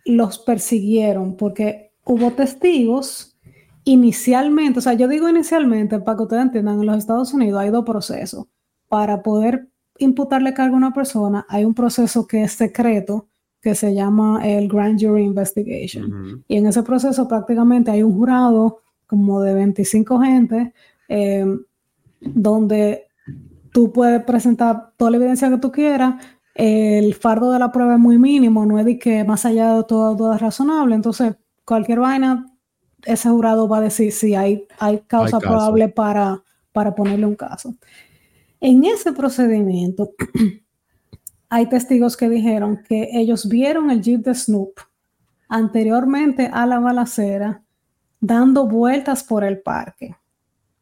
los 0.09 0.39
persiguieron 0.39 1.37
porque 1.37 1.93
hubo 2.05 2.33
testigos 2.33 3.39
inicialmente, 3.85 4.79
o 4.79 4.83
sea, 4.83 4.95
yo 4.95 5.07
digo 5.07 5.29
inicialmente 5.29 5.99
para 6.01 6.17
que 6.17 6.23
ustedes 6.25 6.43
entiendan, 6.43 6.81
en 6.81 6.87
los 6.87 6.99
Estados 6.99 7.33
Unidos 7.33 7.61
hay 7.61 7.71
dos 7.71 7.85
procesos. 7.85 8.47
Para 8.89 9.23
poder 9.23 9.69
imputarle 9.99 10.55
cargo 10.55 10.75
a 10.75 10.79
una 10.79 10.93
persona, 10.93 11.47
hay 11.49 11.65
un 11.65 11.75
proceso 11.75 12.27
que 12.27 12.43
es 12.43 12.53
secreto, 12.53 13.29
que 13.61 13.75
se 13.75 13.95
llama 13.95 14.41
el 14.45 14.69
Grand 14.69 15.01
Jury 15.01 15.25
Investigation. 15.25 16.45
Y 16.47 16.57
en 16.57 16.67
ese 16.67 16.83
proceso 16.83 17.27
prácticamente 17.27 17.91
hay 17.91 18.03
un 18.03 18.17
jurado 18.17 18.81
como 19.07 19.41
de 19.41 19.55
25 19.55 20.21
gente, 20.21 20.73
eh, 21.09 21.45
donde 22.21 23.07
tú 23.73 23.93
puedes 23.93 24.23
presentar 24.25 24.93
toda 24.97 25.11
la 25.11 25.17
evidencia 25.17 25.51
que 25.51 25.59
tú 25.59 25.73
quieras, 25.73 26.23
el 26.55 27.15
fardo 27.15 27.53
de 27.53 27.59
la 27.59 27.71
prueba 27.71 27.95
es 27.95 28.01
muy 28.01 28.19
mínimo, 28.19 28.67
no 28.67 28.79
es 28.79 28.85
de 28.85 28.99
que 28.99 29.25
más 29.25 29.45
allá 29.45 29.75
de 29.75 29.85
todo 29.85 30.15
duda 30.15 30.39
razonable, 30.39 30.95
entonces 30.95 31.37
cualquier 31.65 32.01
vaina, 32.01 32.47
ese 33.05 33.29
jurado 33.29 33.69
va 33.69 33.79
a 33.79 33.83
decir 33.83 34.11
si 34.13 34.35
hay, 34.35 34.67
hay 34.79 34.99
causa 35.07 35.39
probable 35.39 35.89
para, 35.89 36.43
para 36.73 36.95
ponerle 36.95 37.27
un 37.27 37.37
caso. 37.37 37.75
En 38.61 38.85
ese 38.85 39.13
procedimiento, 39.13 40.13
hay 41.49 41.69
testigos 41.69 42.17
que 42.17 42.29
dijeron 42.29 42.83
que 42.87 43.09
ellos 43.13 43.49
vieron 43.49 43.91
el 43.91 44.03
jeep 44.03 44.25
de 44.25 44.35
Snoop 44.35 44.81
anteriormente 45.49 46.51
a 46.53 46.67
la 46.67 46.79
balacera 46.79 47.63
dando 48.21 48.67
vueltas 48.67 49.23
por 49.23 49.45
el 49.45 49.61
parque, 49.61 50.17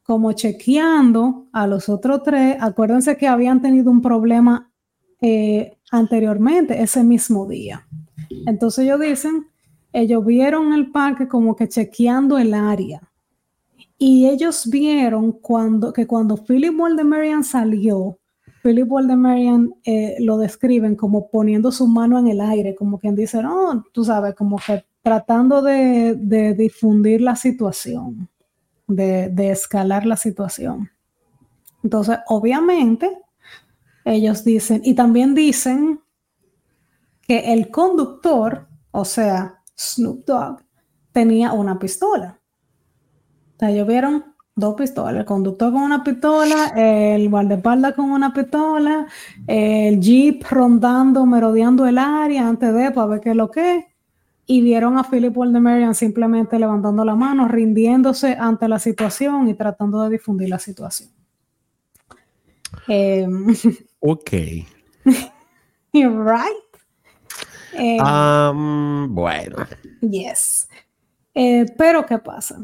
como 0.02 0.32
chequeando 0.32 1.46
a 1.52 1.66
los 1.66 1.88
otros 1.88 2.22
tres. 2.22 2.56
Acuérdense 2.60 3.16
que 3.16 3.28
habían 3.28 3.60
tenido 3.60 3.90
un 3.90 4.00
problema 4.00 4.70
eh, 5.20 5.76
anteriormente, 5.90 6.80
ese 6.82 7.04
mismo 7.04 7.46
día. 7.46 7.86
Entonces 8.46 8.84
ellos 8.84 9.00
dicen, 9.00 9.46
ellos 9.92 10.24
vieron 10.24 10.72
el 10.72 10.90
parque 10.90 11.28
como 11.28 11.54
que 11.56 11.68
chequeando 11.68 12.38
el 12.38 12.54
área. 12.54 13.02
Y 13.98 14.28
ellos 14.28 14.68
vieron 14.68 15.32
cuando, 15.32 15.92
que 15.92 16.06
cuando 16.06 16.36
Philip 16.36 16.78
Waldemarian 16.78 17.44
salió, 17.44 18.18
Philip 18.62 18.90
Waldemarian 18.90 19.74
eh, 19.84 20.16
lo 20.20 20.38
describen 20.38 20.96
como 20.96 21.30
poniendo 21.30 21.72
su 21.72 21.86
mano 21.86 22.18
en 22.18 22.28
el 22.28 22.40
aire, 22.40 22.74
como 22.74 22.98
quien 22.98 23.14
dice, 23.14 23.42
no, 23.42 23.84
tú 23.92 24.04
sabes, 24.04 24.34
como 24.34 24.58
que 24.58 24.84
tratando 25.02 25.62
de, 25.62 26.54
difundir 26.58 27.20
la 27.20 27.36
situación, 27.36 28.28
de, 28.86 29.28
de 29.28 29.50
escalar 29.50 30.04
la 30.04 30.16
situación. 30.16 30.90
Entonces, 31.84 32.18
obviamente, 32.26 33.16
ellos 34.04 34.44
dicen, 34.44 34.82
y 34.84 34.94
también 34.94 35.34
dicen 35.34 36.00
que 37.22 37.52
el 37.52 37.70
conductor, 37.70 38.68
o 38.90 39.04
sea, 39.04 39.62
Snoop 39.76 40.24
Dogg, 40.24 40.62
tenía 41.12 41.52
una 41.52 41.78
pistola. 41.78 42.40
O 43.56 43.58
sea, 43.58 43.70
ellos 43.70 43.86
vieron 43.86 44.36
dos 44.54 44.74
pistolas, 44.74 45.16
el 45.16 45.24
conductor 45.24 45.72
con 45.72 45.82
una 45.82 46.04
pistola, 46.04 46.72
el 46.76 47.28
guardaespaldas 47.30 47.94
con 47.94 48.10
una 48.10 48.32
pistola, 48.32 49.06
el 49.46 49.98
jeep 50.00 50.44
rondando, 50.50 51.24
merodeando 51.24 51.86
el 51.86 51.98
área 51.98 52.46
antes 52.46 52.74
de 52.74 52.90
para 52.90 53.06
ver 53.06 53.20
qué 53.20 53.30
es 53.30 53.36
lo 53.36 53.50
que 53.50 53.76
es. 53.76 53.84
Y 54.46 54.60
vieron 54.60 54.96
a 54.96 55.04
Philip 55.04 55.36
Waldemarian 55.36 55.94
simplemente 55.94 56.58
levantando 56.58 57.04
la 57.04 57.16
mano, 57.16 57.48
rindiéndose 57.48 58.36
ante 58.38 58.68
la 58.68 58.78
situación 58.78 59.48
y 59.48 59.54
tratando 59.54 60.02
de 60.02 60.10
difundir 60.10 60.48
la 60.48 60.58
situación. 60.58 61.10
Eh, 62.88 63.26
ok. 64.00 64.30
Right. 65.98 66.66
Um, 68.00 69.14
bueno. 69.14 69.56
Yes. 70.02 70.68
Eh, 71.34 71.64
pero, 71.76 72.04
¿qué 72.04 72.18
pasa? 72.18 72.58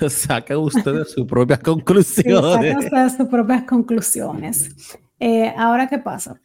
Saquen 0.08 0.58
ustedes 0.58 1.12
sus 1.12 1.26
propias 1.28 1.60
conclusiones. 1.60 2.76
ustedes 2.76 3.16
sus 3.16 3.28
propias 3.28 3.64
conclusiones. 3.64 4.98
Eh, 5.18 5.52
ahora, 5.56 5.88
¿qué 5.88 5.98
pasa? 5.98 6.40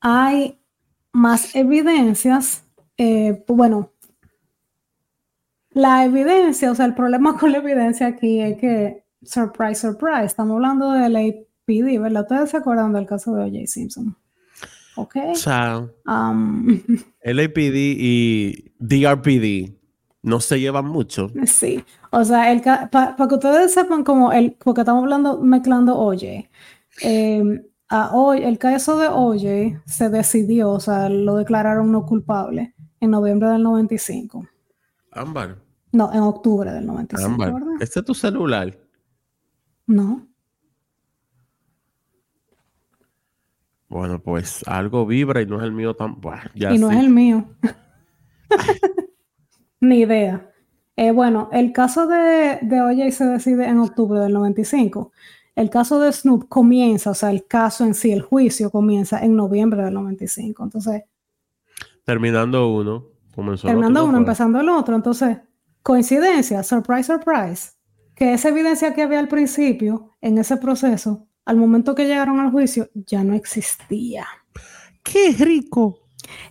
Hay 0.00 0.58
más 1.12 1.54
evidencias. 1.54 2.64
Eh, 2.96 3.44
bueno, 3.48 3.92
la 5.70 6.04
evidencia, 6.04 6.70
o 6.70 6.74
sea, 6.74 6.86
el 6.86 6.94
problema 6.94 7.36
con 7.38 7.52
la 7.52 7.58
evidencia 7.58 8.06
aquí 8.06 8.40
es 8.40 8.58
que, 8.58 9.04
surprise, 9.22 9.80
surprise, 9.80 10.26
estamos 10.26 10.56
hablando 10.56 10.92
del 10.92 11.16
APD, 11.16 12.00
¿verdad? 12.00 12.22
¿Ustedes 12.22 12.50
se 12.50 12.56
acuerdan 12.58 12.92
del 12.92 13.06
caso 13.06 13.34
de 13.34 13.44
O.J. 13.44 13.66
Simpson? 13.66 14.16
¿Ok? 14.96 15.16
O 15.30 15.34
sea, 15.34 15.88
um, 16.06 16.80
LAPD 17.24 17.96
y 17.98 18.74
DRPD 18.78 19.81
no 20.22 20.40
se 20.40 20.60
llevan 20.60 20.86
mucho. 20.86 21.30
Sí, 21.46 21.84
o 22.10 22.24
sea, 22.24 22.88
para 22.90 23.28
que 23.28 23.34
ustedes 23.34 23.74
sepan 23.74 24.04
como 24.04 24.32
el, 24.32 24.52
porque 24.52 24.82
estamos 24.82 25.02
hablando, 25.02 25.38
mezclando 25.38 25.98
Oye, 25.98 26.48
eh, 27.02 27.62
hoy, 28.12 28.42
el 28.42 28.58
caso 28.58 28.96
de 28.98 29.08
Oye 29.08 29.80
se 29.84 30.08
decidió, 30.08 30.70
o 30.70 30.80
sea, 30.80 31.08
lo 31.08 31.36
declararon 31.36 31.90
no 31.90 32.06
culpable 32.06 32.74
en 33.00 33.10
noviembre 33.10 33.48
del 33.48 33.62
95. 33.64 34.46
Ámbar. 35.10 35.58
No, 35.90 36.10
en 36.12 36.20
octubre 36.20 36.72
del 36.72 36.86
95. 36.86 37.26
Ámbar, 37.26 37.62
¿este 37.80 38.00
es 38.00 38.04
tu 38.04 38.14
celular? 38.14 38.78
No. 39.86 40.26
Bueno, 43.88 44.22
pues 44.22 44.62
algo 44.66 45.04
vibra 45.04 45.42
y 45.42 45.46
no 45.46 45.58
es 45.58 45.64
el 45.64 45.72
mío 45.72 45.94
tan. 45.94 46.16
y 46.54 46.78
no 46.78 46.90
es 46.90 46.96
el 46.96 47.10
mío. 47.10 47.44
Ni 49.82 50.02
idea. 50.02 50.48
Eh, 50.94 51.10
bueno, 51.10 51.48
el 51.52 51.72
caso 51.72 52.06
de, 52.06 52.60
de 52.62 52.80
OJ 52.80 53.12
se 53.12 53.24
decide 53.26 53.66
en 53.66 53.78
octubre 53.78 54.20
del 54.20 54.32
95. 54.32 55.10
El 55.56 55.70
caso 55.70 55.98
de 55.98 56.12
Snoop 56.12 56.48
comienza, 56.48 57.10
o 57.10 57.14
sea, 57.14 57.30
el 57.30 57.46
caso 57.46 57.84
en 57.84 57.94
sí, 57.94 58.12
el 58.12 58.22
juicio 58.22 58.70
comienza 58.70 59.24
en 59.24 59.34
noviembre 59.34 59.82
del 59.82 59.94
95. 59.94 60.62
Entonces. 60.62 61.02
Terminando 62.04 62.72
uno, 62.72 63.06
comenzó 63.34 63.66
Terminando 63.66 64.04
uno, 64.04 64.18
empezando 64.18 64.60
el 64.60 64.68
otro. 64.68 64.94
Entonces, 64.94 65.38
coincidencia, 65.82 66.62
surprise, 66.62 67.12
surprise, 67.12 67.72
que 68.14 68.34
esa 68.34 68.50
evidencia 68.50 68.94
que 68.94 69.02
había 69.02 69.18
al 69.18 69.28
principio 69.28 70.10
en 70.20 70.38
ese 70.38 70.58
proceso 70.58 71.26
al 71.44 71.56
momento 71.56 71.96
que 71.96 72.06
llegaron 72.06 72.38
al 72.38 72.52
juicio, 72.52 72.88
ya 72.94 73.24
no 73.24 73.34
existía. 73.34 74.28
¡Qué 75.02 75.34
rico! 75.36 75.98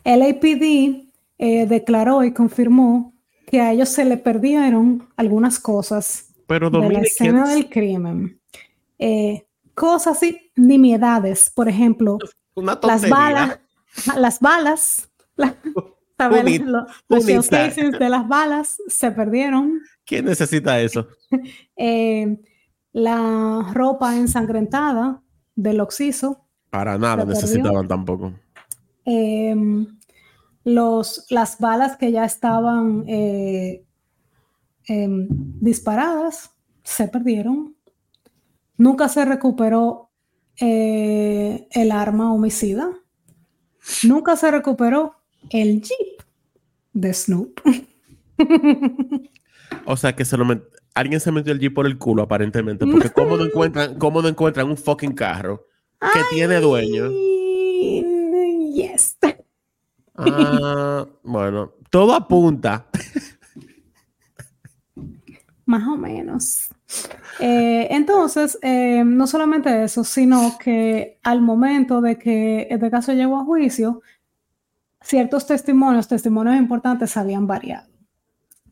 El 0.03 0.21
APD 0.21 1.07
eh, 1.37 1.65
declaró 1.65 2.25
y 2.25 2.33
confirmó 2.33 3.10
que 3.51 3.59
a 3.59 3.73
ellos 3.73 3.89
se 3.89 4.05
le 4.05 4.15
perdieron 4.15 5.09
algunas 5.17 5.59
cosas 5.59 6.33
Pero, 6.47 6.69
de 6.69 6.89
la 6.89 7.01
escena 7.01 7.49
del 7.49 7.69
crimen. 7.69 8.39
Eh, 8.97 9.45
cosas 9.75 10.23
y 10.23 10.51
nimiedades, 10.55 11.51
por 11.53 11.67
ejemplo, 11.67 12.17
las 12.55 13.09
balas, 13.09 13.59
las 14.15 14.39
balas, 14.39 15.09
los, 17.09 17.25
de 17.25 18.09
las 18.09 18.27
balas 18.27 18.77
se 18.87 19.11
perdieron. 19.11 19.81
¿Quién 20.05 20.25
necesita 20.25 20.79
eso? 20.79 21.07
eh, 21.75 22.37
la 22.93 23.69
ropa 23.73 24.15
ensangrentada 24.15 25.21
del 25.55 25.81
oxiso. 25.81 26.47
Para 26.69 26.97
nada 26.97 27.25
necesitaban 27.25 27.85
tampoco. 27.85 28.33
Em, 29.03 29.87
los, 30.63 31.25
las 31.29 31.57
balas 31.59 31.97
que 31.97 32.11
ya 32.11 32.25
estaban 32.25 33.05
eh, 33.07 33.83
em, 34.85 35.27
disparadas 35.29 36.51
se 36.83 37.07
perdieron. 37.07 37.75
Nunca 38.77 39.09
se 39.09 39.25
recuperó 39.25 40.09
eh, 40.59 41.67
el 41.71 41.91
arma 41.91 42.33
homicida. 42.33 42.89
Nunca 44.03 44.35
se 44.35 44.51
recuperó 44.51 45.15
el 45.49 45.81
jeep 45.81 46.21
de 46.93 47.13
Snoop. 47.13 47.59
o 49.85 49.97
sea 49.97 50.15
que 50.15 50.25
se 50.25 50.37
lo, 50.37 50.45
alguien 50.93 51.19
se 51.19 51.31
metió 51.31 51.53
el 51.53 51.59
Jeep 51.59 51.73
por 51.73 51.85
el 51.85 51.97
culo, 51.97 52.23
aparentemente. 52.23 52.85
Porque 52.85 53.09
¿cómo 53.09 53.37
no 53.37 53.45
encuentran, 53.45 53.95
cómo 53.99 54.21
no 54.21 54.27
encuentran 54.27 54.69
un 54.69 54.77
fucking 54.77 55.13
carro 55.13 55.67
que 55.99 56.19
tiene 56.35 56.59
dueño? 56.59 57.09
Yes. 58.73 59.17
Ah, 60.15 61.05
bueno, 61.23 61.73
todo 61.89 62.13
apunta. 62.13 62.87
Más 65.65 65.87
o 65.87 65.95
menos. 65.95 66.67
Eh, 67.39 67.87
entonces, 67.91 68.57
eh, 68.61 69.03
no 69.05 69.27
solamente 69.27 69.83
eso, 69.83 70.03
sino 70.03 70.57
que 70.57 71.19
al 71.23 71.41
momento 71.41 72.01
de 72.01 72.17
que 72.17 72.67
este 72.69 72.91
caso 72.91 73.13
llegó 73.13 73.39
a 73.39 73.45
juicio, 73.45 74.01
ciertos 75.01 75.47
testimonios, 75.47 76.07
testimonios 76.07 76.57
importantes, 76.57 77.17
habían 77.17 77.47
variado 77.47 77.91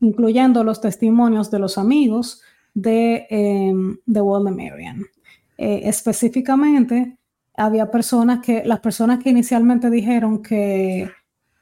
incluyendo 0.00 0.64
los 0.64 0.80
testimonios 0.80 1.50
de 1.50 1.58
los 1.58 1.78
amigos 1.78 2.42
de, 2.74 3.26
eh, 3.30 3.72
de 4.06 4.22
Marian. 4.22 5.04
Eh, 5.58 5.82
específicamente, 5.84 7.18
había 7.54 7.90
personas 7.90 8.40
que, 8.40 8.62
las 8.64 8.80
personas 8.80 9.22
que 9.22 9.30
inicialmente 9.30 9.90
dijeron 9.90 10.42
que, 10.42 11.10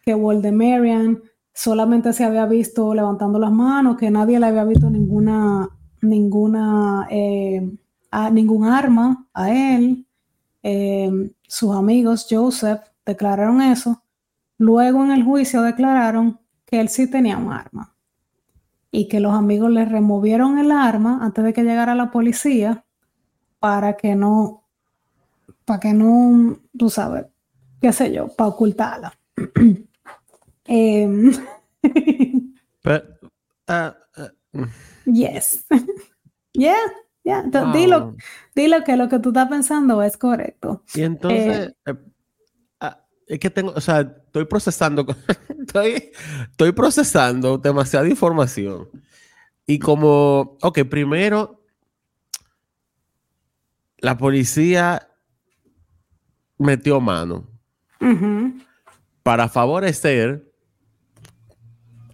que 0.09 0.53
Marian 0.53 1.21
solamente 1.53 2.15
se 2.15 2.25
había 2.25 2.47
visto 2.47 2.95
levantando 2.95 3.39
las 3.39 3.53
manos, 3.53 3.99
que 3.99 4.11
nadie 4.11 4.41
le 4.41 4.47
había 4.47 4.65
visto 4.65 4.89
ninguna, 4.89 5.69
ninguna, 6.01 7.07
eh, 7.11 7.71
ningún 8.33 8.65
arma 8.65 9.27
a 9.35 9.51
él. 9.53 10.07
Eh, 10.63 11.31
sus 11.47 11.77
amigos, 11.77 12.27
Joseph, 12.31 12.81
declararon 13.05 13.61
eso. 13.61 14.03
Luego 14.57 15.05
en 15.05 15.11
el 15.11 15.25
juicio 15.25 15.61
declararon 15.61 16.41
que 16.65 16.81
él 16.81 16.89
sí 16.89 17.11
tenía 17.11 17.37
un 17.37 17.53
arma 17.53 17.95
y 18.91 19.09
que 19.09 19.21
los 19.21 19.35
amigos 19.35 19.71
le 19.71 19.85
removieron 19.85 20.59
el 20.59 20.71
arma 20.71 21.19
antes 21.21 21.45
de 21.45 21.53
que 21.53 21.65
llegara 21.65 21.95
la 21.95 22.11
policía 22.11 22.87
para 23.59 23.95
que 23.95 24.15
no, 24.15 24.65
para 25.67 25.81
que 25.81 25.93
no, 25.93 26.61
tú 26.79 26.89
sabes, 26.89 27.27
qué 27.79 27.93
sé 27.93 28.11
yo, 28.11 28.29
para 28.29 28.49
ocultarla. 28.49 29.13
Ah, 33.69 33.95
ah, 34.16 34.31
mm. 34.53 34.64
yes. 35.12 35.66
yeah, 36.55 36.89
yeah. 37.23 37.43
Dilo, 37.73 38.16
dilo, 38.55 38.83
que 38.83 38.97
lo 38.97 39.09
que 39.09 39.19
tú 39.19 39.29
estás 39.29 39.49
pensando 39.49 40.03
es 40.03 40.16
correcto. 40.16 40.83
Y 40.95 41.03
entonces, 41.03 41.69
eh, 41.69 41.75
eh, 41.87 41.95
ah, 42.81 43.05
es 43.27 43.39
que 43.39 43.51
tengo, 43.51 43.73
o 43.77 43.81
sea, 43.83 44.01
estoy 44.01 44.47
procesando, 44.47 45.07
estoy, 45.61 46.12
estoy 46.51 46.73
procesando 46.73 47.59
demasiada 47.59 48.09
información. 48.09 48.89
Y 49.66 49.79
como, 49.79 50.57
ok, 50.62 50.85
primero, 50.89 51.62
la 53.99 54.16
policía 54.16 55.11
metió 56.57 57.01
mano 57.01 57.47
para 59.23 59.49
favorecer 59.51 60.47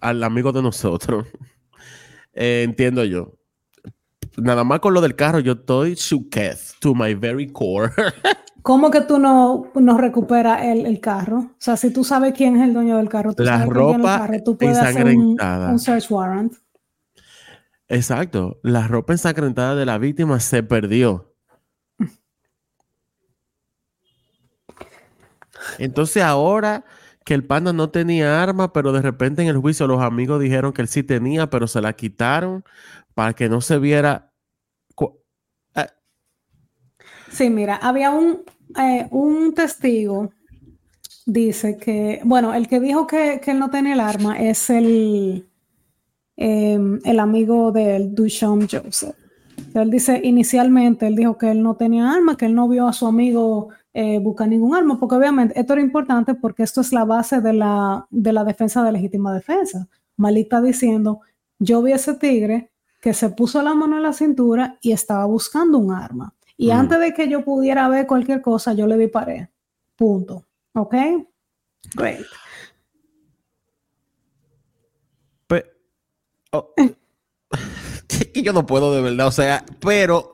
al 0.05 0.23
amigo 0.23 0.53
de 0.53 0.63
nosotros. 0.63 1.27
Eh, 2.37 2.65
entiendo 2.65 3.05
yo. 3.05 3.35
Nada 4.39 4.65
más 4.65 4.81
con 4.81 4.93
lo 4.93 5.01
del 5.01 5.15
carro, 5.15 5.39
yo 5.39 5.53
estoy 5.53 5.95
shooketh 5.95 6.81
to 6.81 6.93
my 6.93 7.15
very 7.15 7.47
core. 7.47 7.93
¿Cómo 8.63 8.91
que 8.91 9.03
tú 9.03 9.21
no, 9.21 9.71
no 9.77 9.99
recuperas 9.99 10.65
el, 10.65 10.99
carro? 10.99 11.39
O 11.39 11.55
sea, 11.59 11.77
si 11.77 11.93
tú 11.93 12.03
sabes 12.03 12.35
quién 12.35 12.57
es 12.57 12.65
el 12.65 12.75
dueño 12.75 12.97
del 12.97 13.09
carro, 13.09 13.35
tú 13.35 13.45
la 13.45 13.59
sabes 13.59 13.73
ropa 13.73 14.27
quién 14.29 14.43
tú 14.43 14.59
puedes 14.59 14.79
hacer 14.79 15.07
un, 15.07 15.39
search 15.79 16.11
warrant. 16.11 16.55
Exacto. 17.87 18.59
La 18.65 18.89
ropa 18.89 19.13
ensangrentada 19.13 19.77
de 19.77 19.87
la 19.87 19.97
víctima 19.99 20.41
se 20.41 20.65
perdió. 20.65 21.37
Entonces 25.79 26.25
ahora 26.25 26.85
que 27.25 27.35
el 27.35 27.45
panda 27.45 27.73
no 27.73 27.91
tenía 27.91 28.43
arma, 28.43 28.73
pero 28.73 28.93
de 28.93 29.03
repente 29.03 29.43
en 29.43 29.49
el 29.49 29.59
juicio 29.59 29.87
los 29.87 30.03
amigos 30.03 30.41
dijeron 30.41 30.73
que 30.73 30.83
él 30.83 30.89
sí 30.89 31.03
tenía, 31.03 31.49
pero 31.49 31.67
se 31.67 31.81
la 31.81 31.95
quitaron 31.95 32.65
para 33.15 33.33
que 33.33 33.49
no 33.49 33.61
se 33.61 33.79
viera. 33.79 34.31
Eh. 35.75 35.87
Sí, 37.31 37.51
mira, 37.51 37.77
había 37.77 38.11
un, 38.11 38.43
eh, 38.79 39.09
un 39.11 39.55
testigo 39.55 40.31
dice 41.27 41.79
que, 41.79 42.21
bueno, 42.25 42.55
el 42.55 42.69
que 42.69 42.81
dijo 42.81 43.07
que, 43.07 43.41
él 43.45 43.59
no 43.59 43.71
tenía 43.71 43.95
el 43.95 44.01
arma 44.01 44.39
es 44.39 44.71
el, 44.71 45.49
em, 46.37 47.01
el 47.05 47.21
amigo 47.21 47.73
del 47.73 48.15
Duchamp 48.15 48.71
Joseph. 48.71 49.17
Él 49.75 49.91
dice, 49.91 50.21
inicialmente, 50.23 51.07
él 51.07 51.17
dijo 51.17 51.39
que 51.39 51.51
él 51.51 51.63
no 51.63 51.77
tenía 51.77 52.13
arma, 52.13 52.37
que 52.37 52.47
él 52.47 52.55
no 52.55 52.69
vio 52.69 52.89
a 52.89 52.93
su 52.93 53.07
amigo 53.07 53.71
eh, 53.95 54.19
buscar 54.19 54.49
ningún 54.49 54.75
arma, 54.75 54.99
porque 54.99 55.15
obviamente 55.15 55.59
esto 55.59 55.73
era 55.73 55.83
importante 55.83 56.35
porque 56.35 56.65
esto 56.65 56.81
es 56.81 56.93
la 56.93 57.05
base 57.05 57.41
de 57.41 57.53
la, 57.53 58.07
de 58.11 58.33
la 58.33 58.45
defensa 58.45 58.83
de 58.83 58.93
legítima 58.93 59.33
defensa. 59.33 59.89
Malik 60.17 60.45
está 60.45 60.61
diciendo, 60.61 61.21
yo 61.59 61.83
vi 61.83 61.93
ese 61.93 62.15
tigre 62.15 62.71
que 63.01 63.15
se 63.15 63.31
puso 63.31 63.63
la 63.63 63.75
mano 63.75 63.97
en 63.97 64.03
la 64.03 64.13
cintura 64.13 64.79
y 64.81 64.93
estaba 64.93 65.25
buscando 65.27 65.79
un 65.79 65.93
arma. 65.93 66.35
Y 66.57 66.71
antes 66.71 66.99
de 67.01 67.15
que 67.15 67.29
yo 67.29 67.45
pudiera 67.45 67.89
ver 67.89 68.07
cualquier 68.07 68.41
cosa, 68.43 68.75
yo 68.75 68.87
le 68.87 68.97
disparé. 68.97 69.51
Punto. 69.97 70.45
¿Ok? 70.75 70.95
Great. 71.95 72.27
Oh. 76.53 76.73
yo 78.35 78.53
no 78.53 78.67
puedo 78.67 78.95
de 78.95 79.03
verdad, 79.03 79.27
o 79.27 79.33
sea, 79.33 79.65
pero 79.81 80.34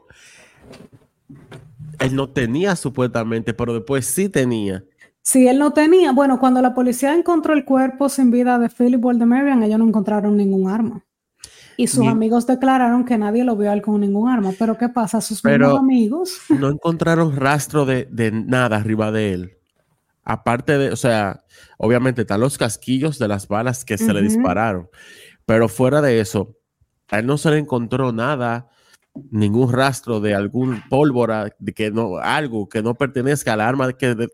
él 2.00 2.16
no 2.16 2.30
tenía 2.30 2.74
supuestamente, 2.76 3.54
pero 3.54 3.74
después 3.74 4.06
sí 4.06 4.28
tenía. 4.28 4.84
Sí, 5.22 5.46
él 5.46 5.58
no 5.58 5.72
tenía. 5.72 6.12
Bueno, 6.12 6.40
cuando 6.40 6.62
la 6.62 6.74
policía 6.74 7.14
encontró 7.14 7.52
el 7.52 7.64
cuerpo 7.64 8.08
sin 8.08 8.30
vida 8.30 8.58
de 8.58 8.68
Philip 8.68 9.04
Waldemarian, 9.04 9.62
ellos 9.62 9.78
no 9.78 9.86
encontraron 9.86 10.36
ningún 10.36 10.70
arma. 10.70 11.04
Y 11.76 11.86
sus 11.86 12.06
amigos 12.06 12.46
declararon 12.46 13.06
que 13.06 13.16
nadie 13.16 13.42
lo 13.42 13.56
vio 13.56 13.72
él 13.72 13.80
con 13.80 14.00
ningún 14.00 14.28
arma. 14.28 14.52
Pero 14.58 14.76
¿qué 14.76 14.88
pasa? 14.90 15.20
Sus 15.20 15.42
amigos. 15.44 16.38
No 16.50 16.68
encontraron 16.68 17.36
rastro 17.36 17.86
de, 17.86 18.06
nada 18.46 18.76
arriba 18.76 19.10
de 19.12 19.32
él. 19.32 19.58
Aparte 20.22 20.76
de, 20.76 20.90
o 20.90 20.96
sea, 20.96 21.44
obviamente 21.78 22.22
están 22.22 22.40
los 22.40 22.58
casquillos 22.58 23.18
de 23.18 23.28
las 23.28 23.48
balas 23.48 23.84
que 23.84 23.96
se 23.96 24.12
le 24.12 24.20
dispararon. 24.20 24.88
Pero 25.46 25.68
fuera 25.68 26.02
de 26.02 26.20
eso, 26.20 26.56
a 27.08 27.18
él 27.18 27.26
no 27.26 27.38
se 27.38 27.50
le 27.50 27.58
encontró 27.58 28.12
nada 28.12 28.68
ningún 29.30 29.72
rastro 29.72 30.20
de 30.20 30.34
algún 30.34 30.82
pólvora, 30.88 31.52
de 31.58 31.72
que 31.72 31.90
no, 31.90 32.18
algo 32.18 32.68
que 32.68 32.82
no 32.82 32.94
pertenezca 32.94 33.52
al 33.52 33.60
arma, 33.60 33.92
que 33.92 34.28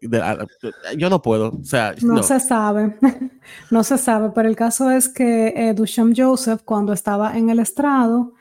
yo 0.97 1.11
no 1.11 1.23
puedo, 1.23 1.51
o 1.51 1.65
sea, 1.65 1.95
no, 2.03 2.23
se 2.23 2.41
sabe, 2.41 2.97
no 3.71 3.85
se 3.85 3.99
sabe, 3.99 4.31
pero 4.35 4.49
el 4.49 4.57
caso 4.57 4.91
es 4.91 5.09
que 5.09 5.55
eh, 5.57 5.75
Duchamp 5.75 6.15
Joseph, 6.17 6.63
cuando 6.65 6.93
estaba 6.93 7.37
en 7.37 7.51
el 7.51 7.59
estrado, 7.59 8.35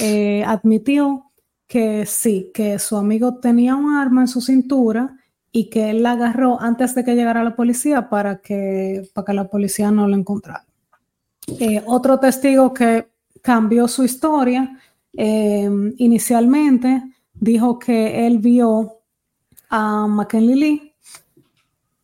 eh, 0.00 0.42
admitió 0.44 1.30
que 1.66 2.06
sí, 2.06 2.50
que 2.54 2.78
su 2.78 2.96
amigo 2.96 3.38
tenía 3.38 3.76
un 3.76 3.94
arma 3.94 4.22
en 4.22 4.28
su 4.28 4.40
cintura 4.40 5.16
y 5.52 5.70
que 5.70 5.90
él 5.90 6.02
la 6.02 6.12
agarró 6.12 6.60
antes 6.60 6.94
de 6.94 7.04
que 7.04 7.14
llegara 7.14 7.42
la 7.42 7.56
policía 7.56 8.08
para 8.08 8.40
que, 8.40 9.08
para 9.14 9.24
que 9.24 9.32
la 9.32 9.48
policía 9.48 9.90
no 9.90 10.06
lo 10.06 10.16
encontrara. 10.16 10.66
Eh, 11.60 11.82
otro 11.86 12.18
testigo 12.18 12.74
que 12.74 13.08
cambió 13.40 13.86
su 13.88 14.04
historia 14.04 14.78
Em, 15.16 15.94
inicialmente 15.96 17.02
dijo 17.32 17.78
que 17.78 18.26
él 18.26 18.38
vio 18.38 18.98
a 19.70 20.06
McKinley 20.06 20.54
Lee, 20.54 20.94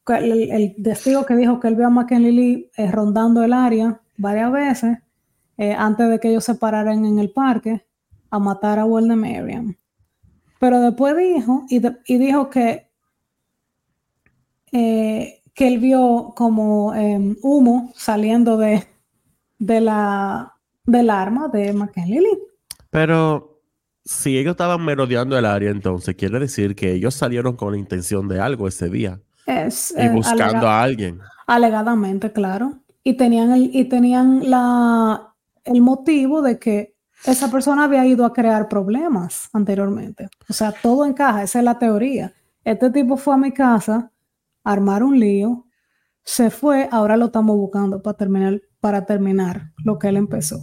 el, 0.09 0.75
testigo 0.83 1.25
que 1.25 1.37
dijo 1.37 1.61
que 1.61 1.69
él 1.69 1.77
vio 1.77 1.87
a 1.87 1.91
McKinley 1.91 2.33
Lee 2.33 2.71
eh, 2.77 2.91
rondando 2.91 3.43
el 3.43 3.53
área 3.53 4.01
varias 4.17 4.51
veces 4.51 4.99
eh, 5.59 5.75
antes 5.75 6.09
de 6.09 6.19
que 6.19 6.31
ellos 6.31 6.45
se 6.45 6.55
pararan 6.55 7.05
en 7.05 7.19
el 7.19 7.31
parque 7.31 7.87
a 8.31 8.39
matar 8.39 8.79
a 8.79 8.87
Walden 8.87 9.19
Marion. 9.19 9.77
Pero 10.59 10.81
después 10.81 11.17
dijo, 11.17 11.67
y, 11.69 12.19
dijo 12.19 12.49
que, 12.49 12.89
eh, 14.73 15.43
que 15.55 15.69
él 15.69 15.79
vio 15.79 16.33
como 16.35 16.95
em, 16.95 17.37
humo 17.43 17.93
saliendo 17.95 18.57
de, 18.57 18.87
de 19.59 19.81
la, 19.81 20.55
del 20.87 21.11
arma 21.11 21.49
de 21.49 21.73
McKinley 21.73 22.21
Lee. 22.21 22.52
Pero 22.93 23.63
si 24.05 24.37
ellos 24.37 24.51
estaban 24.51 24.85
merodeando 24.85 25.39
el 25.39 25.47
área, 25.47 25.71
entonces 25.71 26.15
quiere 26.15 26.39
decir 26.39 26.77
que 26.77 26.93
ellos 26.93 27.15
salieron 27.15 27.57
con 27.57 27.73
la 27.73 27.79
intención 27.79 28.29
de 28.29 28.39
algo 28.39 28.69
ese 28.69 28.91
día. 28.91 29.19
Es, 29.47 29.95
y 29.97 30.03
eh, 30.03 30.11
buscando 30.11 30.69
a 30.69 30.83
alguien. 30.83 31.19
Alegadamente, 31.47 32.31
claro. 32.33 32.81
Y 33.03 33.15
tenían, 33.15 33.51
el, 33.53 33.71
y 33.75 33.87
tenían 33.87 34.51
la, 34.51 35.35
el 35.65 35.81
motivo 35.81 36.43
de 36.43 36.59
que 36.59 36.95
esa 37.25 37.51
persona 37.51 37.85
había 37.85 38.05
ido 38.05 38.27
a 38.27 38.35
crear 38.35 38.69
problemas 38.69 39.49
anteriormente. 39.55 40.29
O 40.51 40.53
sea, 40.53 40.75
todo 40.83 41.07
encaja, 41.07 41.43
esa 41.43 41.61
es 41.61 41.65
la 41.65 41.79
teoría. 41.79 42.35
Este 42.63 42.91
tipo 42.91 43.17
fue 43.17 43.33
a 43.33 43.39
mi 43.39 43.53
casa 43.53 44.13
a 44.65 44.71
armar 44.71 45.03
un 45.03 45.19
lío, 45.19 45.65
se 46.25 46.51
fue, 46.51 46.91
ahora 46.93 47.17
lo 47.17 47.27
estamos 47.27 47.57
buscando 47.57 48.03
para 48.03 48.19
terminar, 48.19 48.61
para 48.81 49.07
terminar 49.07 49.73
lo 49.83 49.99
que 49.99 50.09
él 50.09 50.19
empezó. 50.19 50.63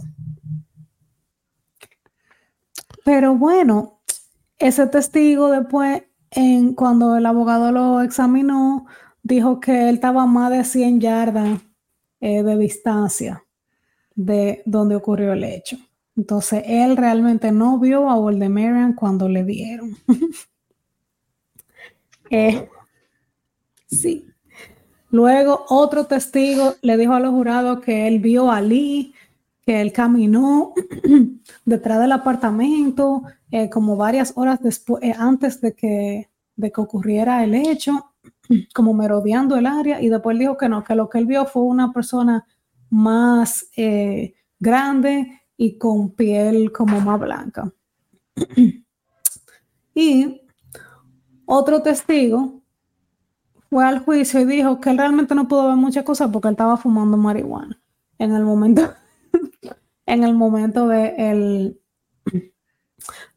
Pero 3.10 3.34
bueno, 3.34 4.00
ese 4.56 4.86
testigo 4.86 5.50
después, 5.50 6.04
cuando 6.76 7.16
el 7.16 7.26
abogado 7.26 7.72
lo 7.72 8.02
examinó, 8.02 8.86
dijo 9.24 9.58
que 9.58 9.88
él 9.88 9.96
estaba 9.96 10.22
a 10.22 10.26
más 10.26 10.52
de 10.52 10.62
100 10.62 11.00
yardas 11.00 11.60
eh, 12.20 12.44
de 12.44 12.56
distancia 12.56 13.44
de 14.14 14.62
donde 14.64 14.94
ocurrió 14.94 15.32
el 15.32 15.42
hecho. 15.42 15.76
Entonces, 16.16 16.62
él 16.64 16.96
realmente 16.96 17.50
no 17.50 17.80
vio 17.80 18.08
a 18.08 18.14
Voldemarian 18.14 18.92
cuando 18.92 19.28
le 19.28 19.42
dieron. 19.42 19.96
Eh, 22.32 22.68
sí. 23.88 24.24
Luego, 25.10 25.64
otro 25.68 26.06
testigo 26.06 26.74
le 26.80 26.96
dijo 26.96 27.12
a 27.14 27.18
los 27.18 27.32
jurados 27.32 27.80
que 27.80 28.06
él 28.06 28.20
vio 28.20 28.52
a 28.52 28.60
Lee 28.60 29.12
que 29.64 29.80
él 29.80 29.92
caminó 29.92 30.72
detrás 31.64 32.00
del 32.00 32.12
apartamento 32.12 33.22
eh, 33.50 33.68
como 33.68 33.96
varias 33.96 34.32
horas 34.36 34.60
después, 34.62 35.02
eh, 35.02 35.14
antes 35.16 35.60
de 35.60 35.74
que, 35.74 36.30
de 36.56 36.72
que 36.72 36.80
ocurriera 36.80 37.44
el 37.44 37.54
hecho, 37.54 38.12
como 38.74 38.94
merodeando 38.94 39.56
el 39.56 39.66
área, 39.66 40.00
y 40.00 40.08
después 40.08 40.38
dijo 40.38 40.56
que 40.56 40.68
no, 40.68 40.84
que 40.84 40.94
lo 40.94 41.08
que 41.08 41.18
él 41.18 41.26
vio 41.26 41.46
fue 41.46 41.62
una 41.62 41.92
persona 41.92 42.46
más 42.88 43.66
eh, 43.76 44.34
grande 44.58 45.42
y 45.56 45.78
con 45.78 46.10
piel 46.10 46.72
como 46.72 47.00
más 47.00 47.20
blanca. 47.20 47.72
y 49.94 50.40
otro 51.44 51.82
testigo 51.82 52.62
fue 53.68 53.84
al 53.84 54.00
juicio 54.00 54.40
y 54.40 54.44
dijo 54.44 54.80
que 54.80 54.90
él 54.90 54.98
realmente 54.98 55.34
no 55.34 55.46
pudo 55.46 55.68
ver 55.68 55.76
muchas 55.76 56.04
cosas 56.04 56.30
porque 56.32 56.48
él 56.48 56.54
estaba 56.54 56.76
fumando 56.76 57.16
marihuana 57.16 57.80
en 58.18 58.32
el 58.32 58.44
momento 58.44 58.82
en 60.06 60.24
el 60.24 60.34
momento 60.34 60.88
de 60.88 61.14
el, 61.18 61.80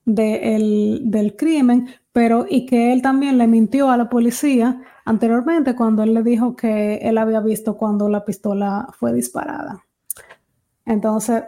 del 0.06 1.36
crimen, 1.36 1.88
pero 2.12 2.46
y 2.50 2.66
que 2.66 2.94
él 2.94 3.02
también 3.02 3.38
le 3.38 3.48
mintió 3.48 3.90
a 3.90 3.98
la 3.98 4.10
policía 4.10 4.82
anteriormente 5.06 5.76
cuando 5.76 6.04
él 6.04 6.14
le 6.14 6.24
dijo 6.24 6.56
que 6.56 6.96
él 6.98 7.18
había 7.18 7.40
visto 7.40 7.78
cuando 7.78 8.10
la 8.10 8.26
pistola 8.26 8.88
fue 8.98 9.14
disparada. 9.14 9.84
Entonces, 10.86 11.44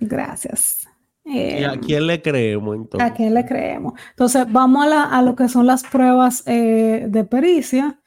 gracias. 0.00 0.88
¿Y 1.24 1.64
a 1.64 1.78
quién 1.80 2.06
le 2.06 2.22
creemos 2.22 2.76
entonces? 2.76 3.10
¿A 3.10 3.12
quién 3.12 3.34
le 3.34 3.44
creemos? 3.44 3.94
Entonces, 4.10 4.46
vamos 4.50 4.86
a, 4.92 5.20
lo 5.22 5.34
que 5.34 5.48
son 5.48 5.66
las 5.66 5.82
pruebas 5.82 6.44
eh, 6.46 7.06
de 7.08 7.24
pericia. 7.24 8.00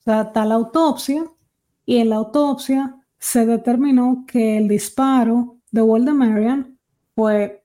O 0.00 0.02
sea, 0.02 0.22
está 0.22 0.44
la 0.44 0.56
autopsia 0.56 1.24
y 1.86 1.96
en 1.98 2.10
la 2.10 2.16
autopsia 2.16 2.95
se 3.18 3.46
determinó 3.46 4.24
que 4.26 4.58
el 4.58 4.68
disparo 4.68 5.56
de 5.70 6.12
Marian 6.12 6.78
fue 7.14 7.64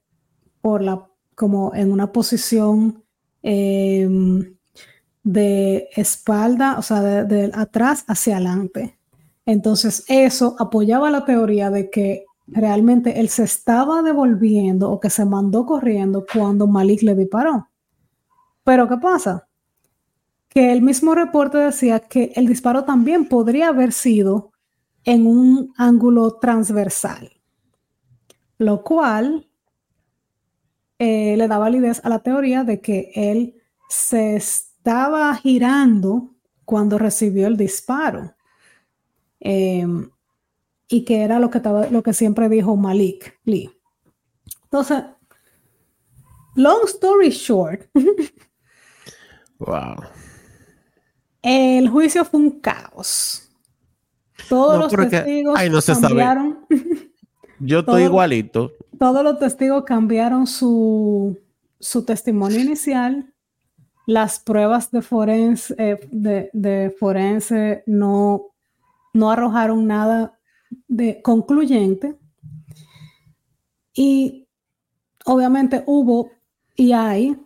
por 0.62 0.82
la, 0.82 1.08
como 1.36 1.74
en 1.76 1.92
una 1.92 2.12
posición 2.12 3.04
em, 3.42 4.56
de 5.24 5.90
espalda, 5.96 6.78
o 6.78 6.82
sea, 6.82 7.02
de, 7.02 7.52
atrás 7.54 8.04
hacia 8.08 8.36
adelante. 8.36 8.98
Entonces, 9.46 10.04
eso 10.08 10.56
apoyaba 10.60 11.10
la 11.10 11.26
teoría 11.26 11.70
de 11.70 11.90
que 11.90 12.26
realmente 12.48 13.20
él 13.20 13.30
se 13.30 13.44
estaba 13.44 14.02
devolviendo 14.02 14.92
o 14.92 15.00
que 15.00 15.10
se 15.10 15.26
mandó 15.26 15.66
corriendo 15.66 16.26
cuando 16.32 16.68
Malik 16.68 17.02
le 17.02 17.16
disparó. 17.16 17.70
Pero, 18.64 18.88
¿qué 18.88 18.98
pasa? 18.98 19.48
Que 20.48 20.72
el 20.72 20.82
mismo 20.82 21.16
reporte 21.16 21.58
decía 21.58 22.00
que 22.00 22.34
el 22.36 22.48
disparo 22.48 22.84
también 22.84 23.28
podría 23.28 23.70
haber 23.70 23.94
sido 23.94 24.51
en 25.04 25.28
un 25.28 25.74
ángulo 25.78 26.38
transversal, 26.40 27.32
lo 28.58 28.84
cual 28.84 29.48
eh, 31.00 31.36
le 31.36 31.48
da 31.48 31.58
validez 31.58 32.00
a 32.04 32.10
la 32.10 32.20
teoría 32.20 32.64
de 32.64 32.80
que 32.80 33.12
él 33.16 33.56
se 33.90 34.36
estaba 34.36 35.34
girando 35.36 36.36
cuando 36.66 36.98
recibió 36.98 37.48
el 37.48 37.58
disparo. 37.58 38.36
Em, 39.40 40.10
y 40.88 41.04
que 41.04 41.24
era 41.24 41.40
lo 41.40 41.50
que, 41.50 41.60
lo 41.90 42.04
que 42.04 42.14
siempre 42.14 42.50
dijo 42.50 42.76
Malik 42.76 43.40
Lee. 43.46 43.72
Entonces, 44.64 45.04
long 46.56 46.86
story 46.86 47.30
short. 47.30 47.90
wow. 49.60 49.96
El 51.42 51.90
juicio 51.90 52.24
fue 52.24 52.40
un 52.40 52.60
caos. 52.60 53.51
Todos 54.50 54.80
los 54.80 55.10
testigos 55.10 55.60
cambiaron. 55.86 56.66
Yo 57.60 57.80
estoy 57.80 58.04
igualito. 58.04 58.72
Todos 58.98 59.24
los 59.24 59.40
testigos 59.40 59.84
cambiaron 59.84 60.48
su, 60.48 61.38
testimonio 62.06 62.60
inicial. 62.60 63.34
Las 64.08 64.40
pruebas 64.40 64.92
de 64.92 65.02
forense, 65.02 65.76
eh, 65.78 66.10
de, 66.12 66.96
forense 67.00 67.84
no, 67.86 68.48
no 69.14 69.32
arrojaron 69.32 69.88
nada 69.88 70.38
de 70.88 71.22
concluyente. 71.22 72.18
y 73.94 74.48
obviamente 75.26 75.84
hubo 75.86 76.32
y 76.76 76.94
hay 76.94 77.38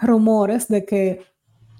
rumores 0.00 0.68
de 0.68 0.84
que 0.84 1.24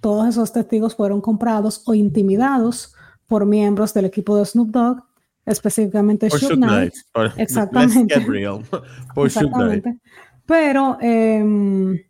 todos 0.01 0.29
esos 0.29 0.53
testigos 0.53 0.95
fueron 0.95 1.21
comprados 1.21 1.83
o 1.87 1.95
intimidados 1.95 2.95
por 3.27 3.47
miembros 3.47 3.93
del 3.95 4.07
equipo 4.07 4.37
de 4.37 4.45
Snoop 4.45 4.71
Dogg, 4.71 5.03
específicamente 5.45 6.31
Suge 6.31 6.55
Knight. 6.57 6.95
Knight. 7.15 7.33
Exactamente. 7.37 8.15
Exactamente. 9.17 9.99
Pero, 10.45 10.99
em, 11.01 12.01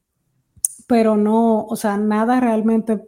pero 0.86 1.16
no, 1.16 1.64
o 1.64 1.76
sea, 1.76 1.96
nada 1.96 2.40
realmente 2.40 3.02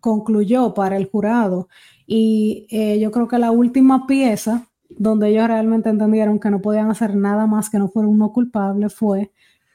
concluyó 0.00 0.74
para 0.74 0.96
el 0.96 1.10
jurado. 1.10 1.68
Y 2.06 2.66
eh, 2.70 2.98
yo 3.00 3.10
creo 3.10 3.28
que 3.28 3.38
la 3.38 3.50
última 3.50 4.06
pieza 4.06 4.68
donde 4.88 5.28
ellos 5.28 5.46
realmente 5.46 5.90
entendieron 5.90 6.40
que 6.40 6.50
no 6.50 6.60
podían 6.60 6.90
hacer 6.90 7.14
nada 7.14 7.46
más 7.46 7.68
que 7.68 7.78
no 7.78 7.88
fuera 7.88 8.08
uno 8.08 8.32
culpable 8.32 8.88
fue 8.88 9.30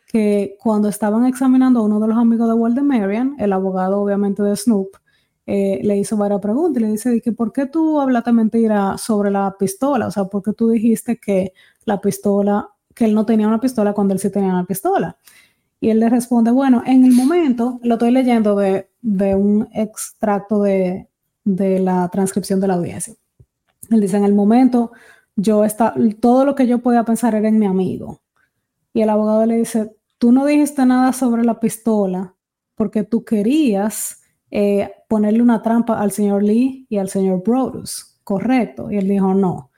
que 0.07 0.55
cuando 0.59 0.89
estaban 0.89 1.25
examinando 1.25 1.79
a 1.79 1.83
uno 1.83 1.99
de 1.99 2.07
los 2.07 2.17
amigos 2.17 2.47
de 2.47 2.53
Walter 2.53 2.83
Marion, 2.83 3.35
el 3.39 3.53
abogado 3.53 3.99
obviamente 3.99 4.43
de 4.43 4.55
Snoop, 4.55 4.89
eh, 5.45 5.79
le 5.83 5.97
hizo 5.97 6.15
varias 6.15 6.39
preguntas 6.39 6.81
le 6.81 6.89
dice 6.89 7.21
que 7.21 7.33
¿por 7.33 7.51
qué 7.51 7.65
tú 7.65 7.99
hablaste 7.99 8.31
mentira 8.31 8.97
sobre 8.97 9.29
la 9.29 9.55
pistola? 9.57 10.07
O 10.07 10.11
sea, 10.11 10.25
¿por 10.25 10.41
qué 10.41 10.53
tú 10.53 10.69
dijiste 10.69 11.17
que 11.17 11.53
la 11.85 11.99
pistola, 11.99 12.69
que 12.93 13.05
él 13.05 13.13
no 13.13 13.25
tenía 13.25 13.47
una 13.47 13.59
pistola 13.59 13.93
cuando 13.93 14.13
él 14.13 14.19
sí 14.19 14.29
tenía 14.29 14.51
una 14.51 14.65
pistola? 14.65 15.17
Y 15.81 15.89
él 15.89 15.99
le 15.99 16.09
responde, 16.09 16.51
bueno, 16.51 16.81
en 16.85 17.03
el 17.03 17.11
momento, 17.11 17.79
lo 17.83 17.95
estoy 17.95 18.11
leyendo 18.11 18.55
de, 18.55 18.89
de 19.01 19.35
un 19.35 19.67
extracto 19.73 20.61
de, 20.61 21.09
de 21.43 21.79
la 21.79 22.07
transcripción 22.09 22.61
de 22.61 22.67
la 22.67 22.75
audiencia. 22.75 23.13
Él 23.89 23.99
dice, 23.99 24.15
en 24.15 24.23
el 24.23 24.33
momento, 24.33 24.93
yo 25.35 25.65
está, 25.65 25.93
todo 26.21 26.45
lo 26.45 26.55
que 26.55 26.67
yo 26.67 26.79
podía 26.79 27.03
pensar 27.03 27.35
era 27.35 27.49
en 27.49 27.59
mi 27.59 27.65
amigo. 27.65 28.21
Y 28.93 29.01
el 29.01 29.09
abogado 29.09 29.45
le 29.45 29.57
dice, 29.57 29.95
tú 30.17 30.31
no 30.31 30.45
dijiste 30.45 30.85
nada 30.85 31.11
sobre 31.11 31.43
la 31.43 31.59
pistola 31.59 32.35
porque 32.75 33.03
tú 33.03 33.25
querías 33.25 34.22
eh, 34.55 34.91
ponerle 35.07 35.41
una 35.41 35.63
trampa 35.63 35.99
al 35.99 36.11
señor 36.11 36.43
Lee 36.43 36.85
y 36.87 36.99
al 36.99 37.09
señor 37.09 37.41
Brodus, 37.41 38.19
correcto. 38.23 38.91
Y 38.91 38.97
él 38.97 39.07
dijo, 39.07 39.33
no. 39.33 39.71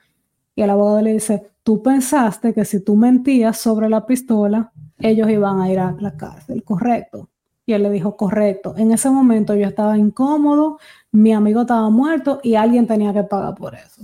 Y 0.54 0.60
el 0.60 0.68
abogado 0.68 1.00
le 1.00 1.14
dice, 1.14 1.50
tú 1.62 1.82
pensaste 1.82 2.52
que 2.52 2.66
si 2.66 2.84
tú 2.84 2.94
mentías 2.94 3.56
sobre 3.56 3.88
la 3.88 4.04
pistola, 4.04 4.70
ellos 4.98 5.30
iban 5.30 5.62
a 5.62 5.72
ir 5.72 5.78
a 5.78 5.96
la 5.98 6.14
cárcel, 6.18 6.62
correcto. 6.62 7.30
Y 7.64 7.72
él 7.72 7.84
le 7.84 7.90
dijo, 7.90 8.18
correcto. 8.18 8.74
En 8.76 8.92
ese 8.92 9.08
momento 9.08 9.54
yo 9.54 9.66
estaba 9.66 9.96
incómodo, 9.96 10.78
mi 11.10 11.32
amigo 11.32 11.62
estaba 11.62 11.88
muerto 11.88 12.40
y 12.42 12.56
alguien 12.56 12.86
tenía 12.86 13.14
que 13.14 13.22
pagar 13.22 13.54
por 13.54 13.74
eso. 13.76 14.02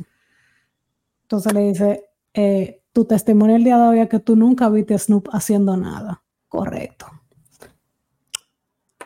Entonces 1.24 1.52
le 1.52 1.60
dice, 1.68 2.06
eh, 2.32 2.80
tu 2.94 3.04
testimonio 3.04 3.56
el 3.56 3.64
día 3.64 3.76
de 3.76 3.88
hoy 3.88 4.00
es 4.00 4.08
que 4.08 4.20
tú 4.20 4.36
nunca 4.36 4.70
viste 4.70 4.94
a 4.94 4.98
Snoop 4.98 5.28
haciendo 5.32 5.76
nada. 5.76 6.22
Correcto. 6.48 7.06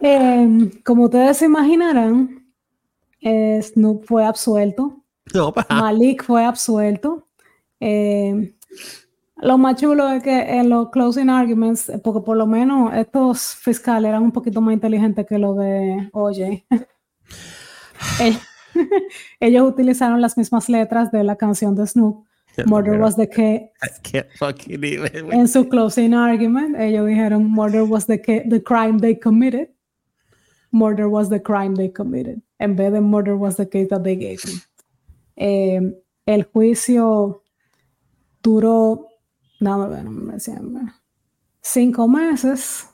Eh, 0.00 0.70
como 0.84 1.04
ustedes 1.04 1.38
se 1.38 1.46
imaginarán, 1.46 2.46
eh, 3.20 3.60
Snoop 3.62 4.04
fue 4.04 4.24
absuelto. 4.24 5.02
Malik 5.68 6.24
fue 6.24 6.44
absuelto. 6.44 7.28
Eh, 7.80 8.54
lo 9.36 9.58
más 9.58 9.80
chulo 9.80 10.08
es 10.10 10.22
que 10.22 10.38
en 10.38 10.68
los 10.70 10.90
closing 10.90 11.28
arguments, 11.28 11.88
eh, 11.88 11.98
porque 11.98 12.20
por 12.24 12.36
lo 12.36 12.46
menos 12.46 12.94
estos 12.94 13.54
fiscales 13.54 14.08
eran 14.08 14.22
un 14.22 14.32
poquito 14.32 14.60
más 14.60 14.74
inteligentes 14.74 15.26
que 15.26 15.38
los 15.38 15.56
de 15.58 16.08
Oye. 16.12 16.66
Ellos 19.40 19.68
utilizaron 19.68 20.20
las 20.20 20.36
mismas 20.36 20.68
letras 20.68 21.10
de 21.10 21.24
la 21.24 21.36
canción 21.36 21.74
de 21.74 21.86
Snoop, 21.86 22.24
Murder 22.66 22.98
was 22.98 23.16
the 23.16 23.28
case. 23.28 23.70
En 25.32 25.48
su 25.48 25.68
closing 25.68 26.14
argument, 26.14 26.76
ellos 26.78 27.06
dijeron 27.06 27.50
murder 27.50 27.82
was 27.82 28.06
the, 28.06 28.18
the 28.48 28.62
crime 28.62 28.98
they 28.98 29.18
committed. 29.18 29.68
Murder 30.76 31.08
was 31.08 31.30
the 31.30 31.40
crime 31.40 31.74
they 31.74 31.90
committed. 31.90 32.42
En 32.58 32.76
vez 32.76 32.92
de 32.92 33.00
murder 33.00 33.34
was 33.34 33.56
the 33.56 33.66
case 33.66 33.88
that 33.88 34.02
they 34.02 34.14
gave 34.14 34.42
him. 34.44 34.60
Eh, 35.36 35.80
el 36.26 36.44
juicio 36.44 37.42
duró, 38.42 39.08
dame 39.58 39.88
ver, 39.88 40.04
me 40.04 40.36
cinco 41.62 42.08
meses, 42.08 42.88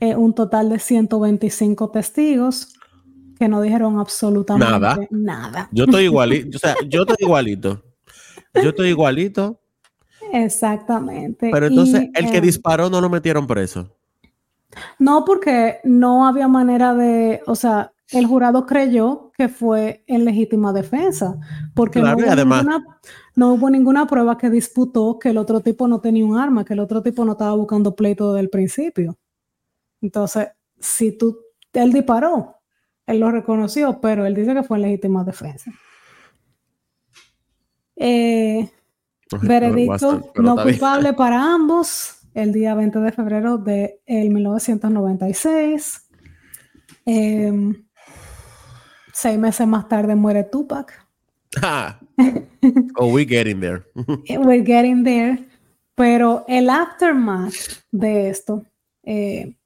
eh, 0.00 0.16
un 0.16 0.34
total 0.34 0.68
de 0.68 0.78
125 0.80 1.90
testigos 1.90 2.74
que 3.38 3.48
no 3.48 3.60
dijeron 3.62 3.98
absolutamente 4.00 4.78
Nada. 4.78 4.98
nada. 5.10 5.68
Yo 5.72 5.84
estoy 5.84 6.04
igualito. 6.04 6.56
O 6.56 6.60
sea, 6.60 6.74
yo 6.88 7.02
estoy 7.02 7.16
igualito. 7.20 7.82
Yo 8.54 8.70
estoy 8.70 8.88
igualito. 8.88 9.60
Exactamente. 10.32 11.50
Pero 11.52 11.66
entonces, 11.66 12.02
Y, 12.02 12.10
el 12.14 12.30
que 12.30 12.38
eh, 12.38 12.40
disparó 12.40 12.90
no 12.90 13.00
lo 13.00 13.08
metieron 13.08 13.46
preso. 13.46 13.96
No, 14.98 15.24
porque 15.24 15.78
no 15.84 16.26
había 16.26 16.46
manera 16.48 16.94
de, 16.94 17.42
o 17.46 17.54
sea, 17.54 17.92
el 18.12 18.26
jurado 18.26 18.66
creyó 18.66 19.30
que 19.36 19.48
fue 19.48 20.04
en 20.06 20.24
legítima 20.24 20.72
defensa, 20.72 21.38
porque 21.74 22.00
Claro, 22.00 22.18
no, 22.18 22.24
hubo 22.24 22.32
además- 22.32 22.64
ninguna, 22.64 22.86
no 23.36 23.52
hubo 23.54 23.70
ninguna 23.70 24.06
prueba 24.06 24.36
que 24.38 24.50
disputó 24.50 25.18
que 25.18 25.30
el 25.30 25.38
otro 25.38 25.60
tipo 25.60 25.86
no 25.88 26.00
tenía 26.00 26.24
un 26.24 26.36
arma, 26.38 26.64
que 26.64 26.74
el 26.74 26.80
otro 26.80 27.02
tipo 27.02 27.24
no 27.24 27.32
estaba 27.32 27.54
buscando 27.54 27.94
pleito 27.94 28.32
desde 28.32 28.42
el 28.44 28.50
principio. 28.50 29.18
Entonces, 30.00 30.48
si 30.78 31.16
tú, 31.16 31.38
él 31.72 31.92
disparó, 31.92 32.56
él 33.06 33.20
lo 33.20 33.30
reconoció, 33.30 34.00
pero 34.00 34.24
él 34.26 34.34
dice 34.34 34.54
que 34.54 34.62
fue 34.62 34.78
en 34.78 34.82
legítima 34.82 35.24
defensa. 35.24 35.70
Eh, 37.96 38.68
Veredicto 39.42 40.32
no 40.36 40.56
culpable 40.56 41.12
para 41.12 41.54
ambos 41.54 42.16
el 42.34 42.52
día 42.52 42.74
20 42.74 42.98
de 43.00 43.12
febrero 43.12 43.58
de 43.58 44.00
el 44.06 44.30
1996. 44.30 46.08
Em, 47.06 47.84
seis 49.12 49.38
meses 49.38 49.66
más 49.66 49.88
tarde 49.88 50.14
muere 50.14 50.44
Tupac. 50.44 51.06
Ah. 51.62 51.98
oh, 52.96 53.12
we 53.12 53.24
getting 53.24 53.60
there. 53.60 53.82
We're 54.28 54.64
getting 54.64 55.04
there. 55.04 55.46
Pero 55.94 56.44
el 56.48 56.70
aftermath 56.70 57.84
de 57.90 58.30
esto, 58.30 58.64
eh, 59.02 59.56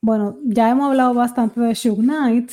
bueno, 0.00 0.38
ya 0.44 0.70
hemos 0.70 0.88
hablado 0.88 1.12
bastante 1.14 1.60
de 1.60 1.74
Suge 1.74 2.00
Knight, 2.00 2.52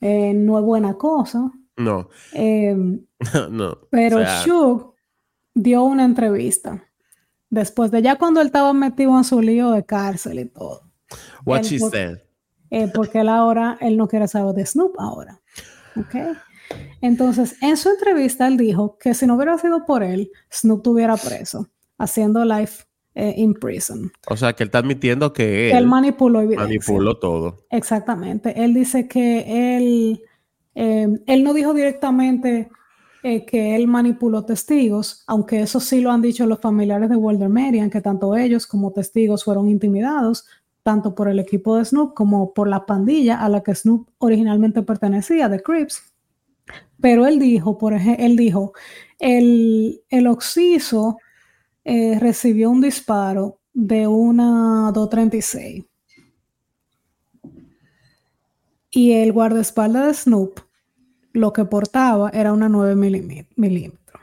eh, 0.00 0.32
no 0.34 0.58
es 0.58 0.64
buena 0.64 0.94
cosa. 0.94 1.50
No, 1.76 2.08
Em, 2.32 3.04
no. 3.50 3.78
Pero 3.90 4.18
O 4.18 4.20
sea, 4.20 4.42
Suge 4.42 4.94
dio 5.54 5.84
una 5.84 6.04
entrevista 6.04 6.82
después 7.54 7.90
de 7.90 8.02
ya 8.02 8.16
cuando 8.16 8.40
él 8.40 8.48
estaba 8.48 8.72
metido 8.72 9.16
en 9.16 9.24
su 9.24 9.40
lío 9.40 9.70
de 9.70 9.84
cárcel 9.84 10.38
y 10.40 10.44
todo. 10.46 10.82
what 11.46 11.58
él 11.60 11.64
she 11.64 11.78
por- 11.78 11.90
said. 11.90 12.18
Eh, 12.70 12.90
porque 12.92 13.20
él 13.20 13.28
ahora, 13.28 13.78
él 13.80 13.96
no 13.96 14.08
quiere 14.08 14.26
saber 14.26 14.54
de 14.54 14.66
Snoop 14.66 14.94
ahora. 14.98 15.40
¿Ok? 15.96 16.14
Entonces, 17.00 17.56
en 17.62 17.76
su 17.76 17.88
entrevista, 17.90 18.46
él 18.48 18.56
dijo 18.56 18.96
que 18.98 19.14
si 19.14 19.26
no 19.26 19.36
hubiera 19.36 19.56
sido 19.58 19.84
por 19.86 20.02
él, 20.02 20.30
Snoop 20.50 20.78
estuviera 20.78 21.16
preso, 21.16 21.68
haciendo 21.98 22.44
life 22.44 22.84
eh, 23.14 23.34
in 23.36 23.54
prison. 23.54 24.10
O 24.28 24.36
sea, 24.36 24.54
que 24.54 24.64
él 24.64 24.68
está 24.68 24.78
admitiendo 24.78 25.32
que 25.32 25.70
él, 25.70 25.76
él 25.76 25.86
manipuló 25.86 26.40
evidencia. 26.40 26.64
manipuló 26.66 27.18
todo. 27.18 27.58
Exactamente. 27.70 28.64
Él 28.64 28.74
dice 28.74 29.06
que 29.06 29.76
él, 29.76 30.22
eh, 30.74 31.06
él 31.26 31.44
no 31.44 31.54
dijo 31.54 31.74
directamente 31.74 32.70
eh, 33.26 33.46
que 33.46 33.74
él 33.74 33.86
manipuló 33.86 34.44
testigos, 34.44 35.24
aunque 35.26 35.62
eso 35.62 35.80
sí 35.80 36.02
lo 36.02 36.10
han 36.12 36.20
dicho 36.20 36.44
los 36.44 36.60
familiares 36.60 37.08
de 37.08 37.16
Walter 37.16 37.48
Marion, 37.48 37.88
que 37.88 38.02
tanto 38.02 38.36
ellos 38.36 38.66
como 38.66 38.92
testigos 38.92 39.44
fueron 39.44 39.70
intimidados, 39.70 40.44
tanto 40.82 41.14
por 41.14 41.28
el 41.28 41.38
equipo 41.38 41.78
de 41.78 41.86
Snoop 41.86 42.12
como 42.12 42.52
por 42.52 42.68
la 42.68 42.84
pandilla 42.84 43.40
a 43.42 43.48
la 43.48 43.62
que 43.62 43.74
Snoop 43.74 44.10
originalmente 44.18 44.82
pertenecía, 44.82 45.48
de 45.48 45.62
Crips. 45.62 46.02
Pero 47.00 47.26
él 47.26 47.38
dijo, 47.38 47.78
por 47.78 47.94
ejemplo, 47.94 48.26
él 48.26 48.36
dijo, 48.36 48.74
el, 49.18 50.02
el 50.10 50.26
Oxiso 50.26 51.16
eh, 51.82 52.18
recibió 52.20 52.68
un 52.68 52.82
disparo 52.82 53.58
de 53.72 54.06
una 54.06 54.92
236 54.92 55.82
y 58.90 59.12
el 59.12 59.32
guardaespaldas 59.32 60.06
de 60.08 60.14
Snoop 60.14 60.60
lo 61.34 61.52
que 61.52 61.64
portaba 61.66 62.30
era 62.30 62.52
una 62.54 62.68
9 62.70 62.94
milimi- 62.96 63.46
milímetros. 63.56 64.20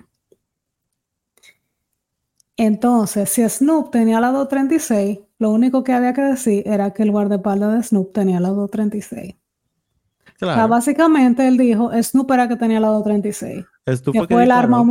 Entonces, 2.58 3.30
si 3.30 3.48
Snoop 3.48 3.92
tenía 3.92 4.20
la 4.20 4.32
236, 4.32 5.20
lo 5.40 5.52
único 5.52 5.84
que 5.84 5.94
había 5.94 6.14
que 6.14 6.22
decir 6.22 6.64
era 6.66 6.92
que 6.92 7.04
el 7.04 7.12
guardaespaldas 7.12 7.74
de 7.76 7.84
Snoop 7.84 8.14
tenía 8.14 8.40
la 8.40 8.50
236. 8.50 9.34
O 9.34 10.46
sea, 10.46 10.54
Claro. 10.56 10.68
básicamente 10.70 11.48
él 11.48 11.58
dijo, 11.58 11.92
Snoop 12.02 12.32
era 12.32 12.48
que 12.48 12.56
tenía 12.56 12.80
la 12.80 12.88
236, 12.90 13.66
Esto 13.86 14.12
que 14.12 14.20
fue 14.20 14.28
fue, 14.28 14.38
que 14.38 14.44
el 14.44 14.52
arma, 14.52 14.84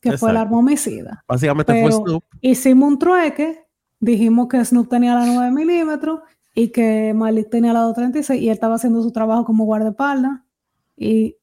que 0.00 0.16
fue 0.18 0.30
el 0.30 0.36
arma 0.36 0.58
homicida. 0.58 1.24
Básicamente 1.26 1.72
fue 1.72 1.82
Pero 1.90 1.92
Snoop. 2.04 2.24
hicimos 2.40 2.88
un 2.88 2.98
trueque, 2.98 3.66
dijimos 4.00 4.48
que 4.48 4.64
Snoop 4.64 4.88
tenía 4.88 5.14
la 5.14 5.26
9 5.26 5.50
milímetros 5.50 6.20
y 6.54 6.68
que 6.68 7.12
Malik 7.14 7.50
tenía 7.50 7.72
la 7.72 7.80
236 7.80 8.40
y 8.42 8.46
él 8.48 8.52
estaba 8.54 8.74
haciendo 8.76 9.02
su 9.02 9.10
trabajo 9.12 9.44
como 9.44 9.64
guardaespaldas 9.64 10.40
y, 10.96 11.36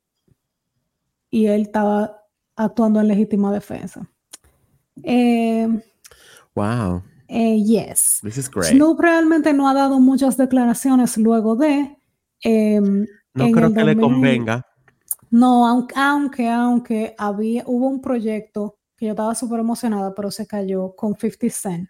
y 1.35 1.47
él 1.47 1.63
estaba 1.63 2.21
actuando 2.55 3.01
en 3.01 3.09
legítima 3.09 3.51
defensa. 3.51 4.09
Eh, 5.03 5.67
Wow. 6.55 7.03
Eh, 7.27 7.61
yes. 7.61 8.19
This 8.23 8.37
is 8.37 8.49
great. 8.49 8.71
Snoop 8.71 8.97
realmente 9.01 9.51
no 9.51 9.67
ha 9.67 9.73
dado 9.73 9.99
muchas 9.99 10.37
declaraciones 10.37 11.17
luego 11.17 11.57
de. 11.57 11.97
em, 12.41 13.05
no 13.33 13.51
creo 13.51 13.73
que 13.73 13.83
le 13.83 13.95
2000. 13.95 14.01
convenga. 14.01 14.65
No, 15.29 15.67
aunque, 15.67 15.95
aunque, 15.97 16.49
aunque 16.49 17.15
había, 17.17 17.63
hubo 17.65 17.87
un 17.89 17.99
proyecto 17.99 18.77
que 18.95 19.07
yo 19.07 19.11
estaba 19.11 19.35
súper 19.35 19.59
emocionada, 19.59 20.13
pero 20.15 20.31
se 20.31 20.47
cayó 20.47 20.95
con 20.95 21.15
50 21.17 21.49
Cent, 21.49 21.89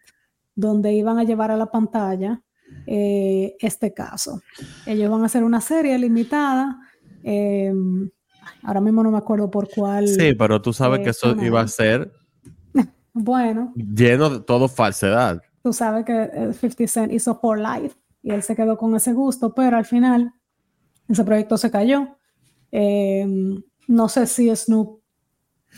donde 0.55 0.91
iban 0.93 1.19
a 1.19 1.23
llevar 1.23 1.51
a 1.51 1.57
la 1.57 1.67
pantalla 1.67 2.41
eh, 2.87 3.55
este 3.59 3.93
caso. 3.93 4.41
Ellos 4.87 5.11
van 5.11 5.21
a 5.21 5.25
hacer 5.27 5.43
una 5.43 5.61
serie 5.61 5.95
limitada. 5.99 6.79
eh, 7.23 7.71
ahora 8.65 8.81
mismo 8.81 9.03
no 9.03 9.11
me 9.11 9.17
acuerdo 9.17 9.49
por 9.49 9.69
cuál. 9.69 10.07
Sí, 10.07 10.33
pero 10.33 10.61
tú 10.61 10.73
sabes 10.73 10.99
eh, 10.99 11.03
que 11.03 11.09
eso 11.11 11.35
iba 11.41 11.61
a 11.61 11.67
ser 11.67 12.11
Bueno, 13.13 13.73
lleno 13.75 14.29
de 14.29 14.39
todo 14.41 14.67
falsedad. 14.67 15.41
tú 15.63 15.71
sabes 15.71 16.05
que 16.05 16.29
eh, 16.33 16.53
50 16.53 16.87
Cent 16.87 17.13
hizo 17.13 17.39
For 17.39 17.57
Life 17.57 17.95
y 18.21 18.31
él 18.31 18.43
se 18.43 18.55
quedó 18.55 18.77
con 18.77 18.95
ese 18.95 19.13
gusto, 19.13 19.53
pero 19.53 19.77
al 19.77 19.85
final 19.85 20.33
ese 21.07 21.23
proyecto 21.23 21.57
se 21.57 21.71
cayó. 21.71 22.17
Eh, 22.71 23.25
no 23.87 24.09
sé 24.09 24.27
si 24.27 24.53
Snoop 24.53 24.99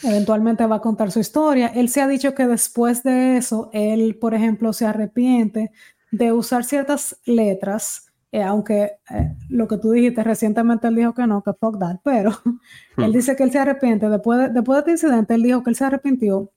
eventualmente 0.04 0.66
va 0.66 0.78
a 0.78 0.82
contar 0.82 1.12
su 1.12 1.20
historia. 1.20 1.68
Él 1.68 1.90
se 1.90 2.02
ha 2.02 2.08
dicho 2.08 2.34
que 2.34 2.48
después 2.48 3.04
de 3.04 3.38
eso, 3.38 3.70
él, 3.74 4.18
por 4.20 4.34
ejemplo, 4.34 4.74
se 4.74 4.86
arrepiente 4.86 5.72
de 6.12 6.32
usar 6.32 6.64
ciertas 6.64 7.20
letras, 7.26 8.07
eh, 8.32 8.44
aunque 8.44 8.92
eh, 9.10 9.36
lo 9.50 9.68
que 9.68 9.78
tú 9.78 9.92
dijiste 9.92 10.24
recientemente, 10.24 10.88
él 10.88 10.96
dijo 10.96 11.14
que 11.14 11.26
no, 11.28 11.42
que 11.44 11.54
fuck 11.54 11.80
that, 11.80 11.98
pero 12.04 12.32
él 12.98 13.14
dice 13.14 13.36
que 13.36 13.44
él 13.44 13.52
se 13.52 13.60
arrepiente, 13.60 14.10
después 14.10 14.40
de, 14.40 14.50
después 14.50 14.76
de 14.78 14.80
este 14.80 14.92
incidente, 15.08 15.34
él 15.36 15.44
dijo 15.44 15.64
que 15.64 15.70
él 15.70 15.76
se 15.76 15.86
arrepintió 15.86 16.52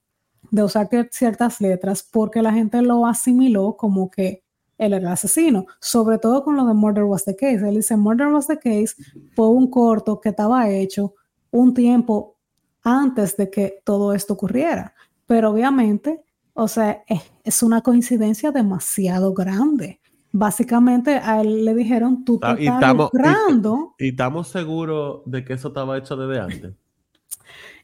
de 0.50 0.62
usar 0.64 0.88
cier- 0.88 1.08
ciertas 1.12 1.60
letras 1.60 2.02
porque 2.02 2.42
la 2.42 2.52
gente 2.52 2.82
lo 2.82 3.06
asimiló 3.06 3.76
como 3.76 4.10
que 4.10 4.42
él 4.78 4.94
era 4.94 4.96
el 4.96 5.06
asesino, 5.08 5.66
sobre 5.80 6.18
todo 6.18 6.42
con 6.42 6.56
lo 6.56 6.64
de 6.66 6.72
Murder 6.74 7.04
Was 7.04 7.24
the 7.24 7.36
Case. 7.36 7.68
Él 7.68 7.74
dice, 7.76 7.96
Murder 7.96 8.28
Was 8.28 8.46
the 8.46 8.56
Case 8.58 8.94
fue 9.36 9.48
un 9.48 9.68
corto 9.70 10.20
que 10.20 10.30
estaba 10.30 10.68
hecho 10.70 11.14
un 11.50 11.74
tiempo 11.74 12.36
antes 12.82 13.36
de 13.36 13.50
que 13.50 13.82
todo 13.84 14.14
esto 14.14 14.32
ocurriera, 14.32 14.94
pero 15.26 15.50
obviamente, 15.50 16.24
o 16.54 16.66
sea, 16.66 17.04
es, 17.06 17.20
es 17.44 17.62
una 17.62 17.82
coincidencia 17.82 18.50
demasiado 18.52 19.34
grande. 19.34 19.99
Básicamente 20.32 21.16
a 21.16 21.40
él 21.40 21.64
le 21.64 21.74
dijeron, 21.74 22.24
tú 22.24 22.38
te 22.38 22.50
estás 22.64 22.94
lucrando. 22.94 23.94
¿Y 23.98 24.10
estamos 24.10 24.48
seguros 24.48 25.22
de 25.26 25.44
que 25.44 25.54
eso 25.54 25.68
estaba 25.68 25.98
hecho 25.98 26.16
desde 26.16 26.40
antes? 26.40 26.72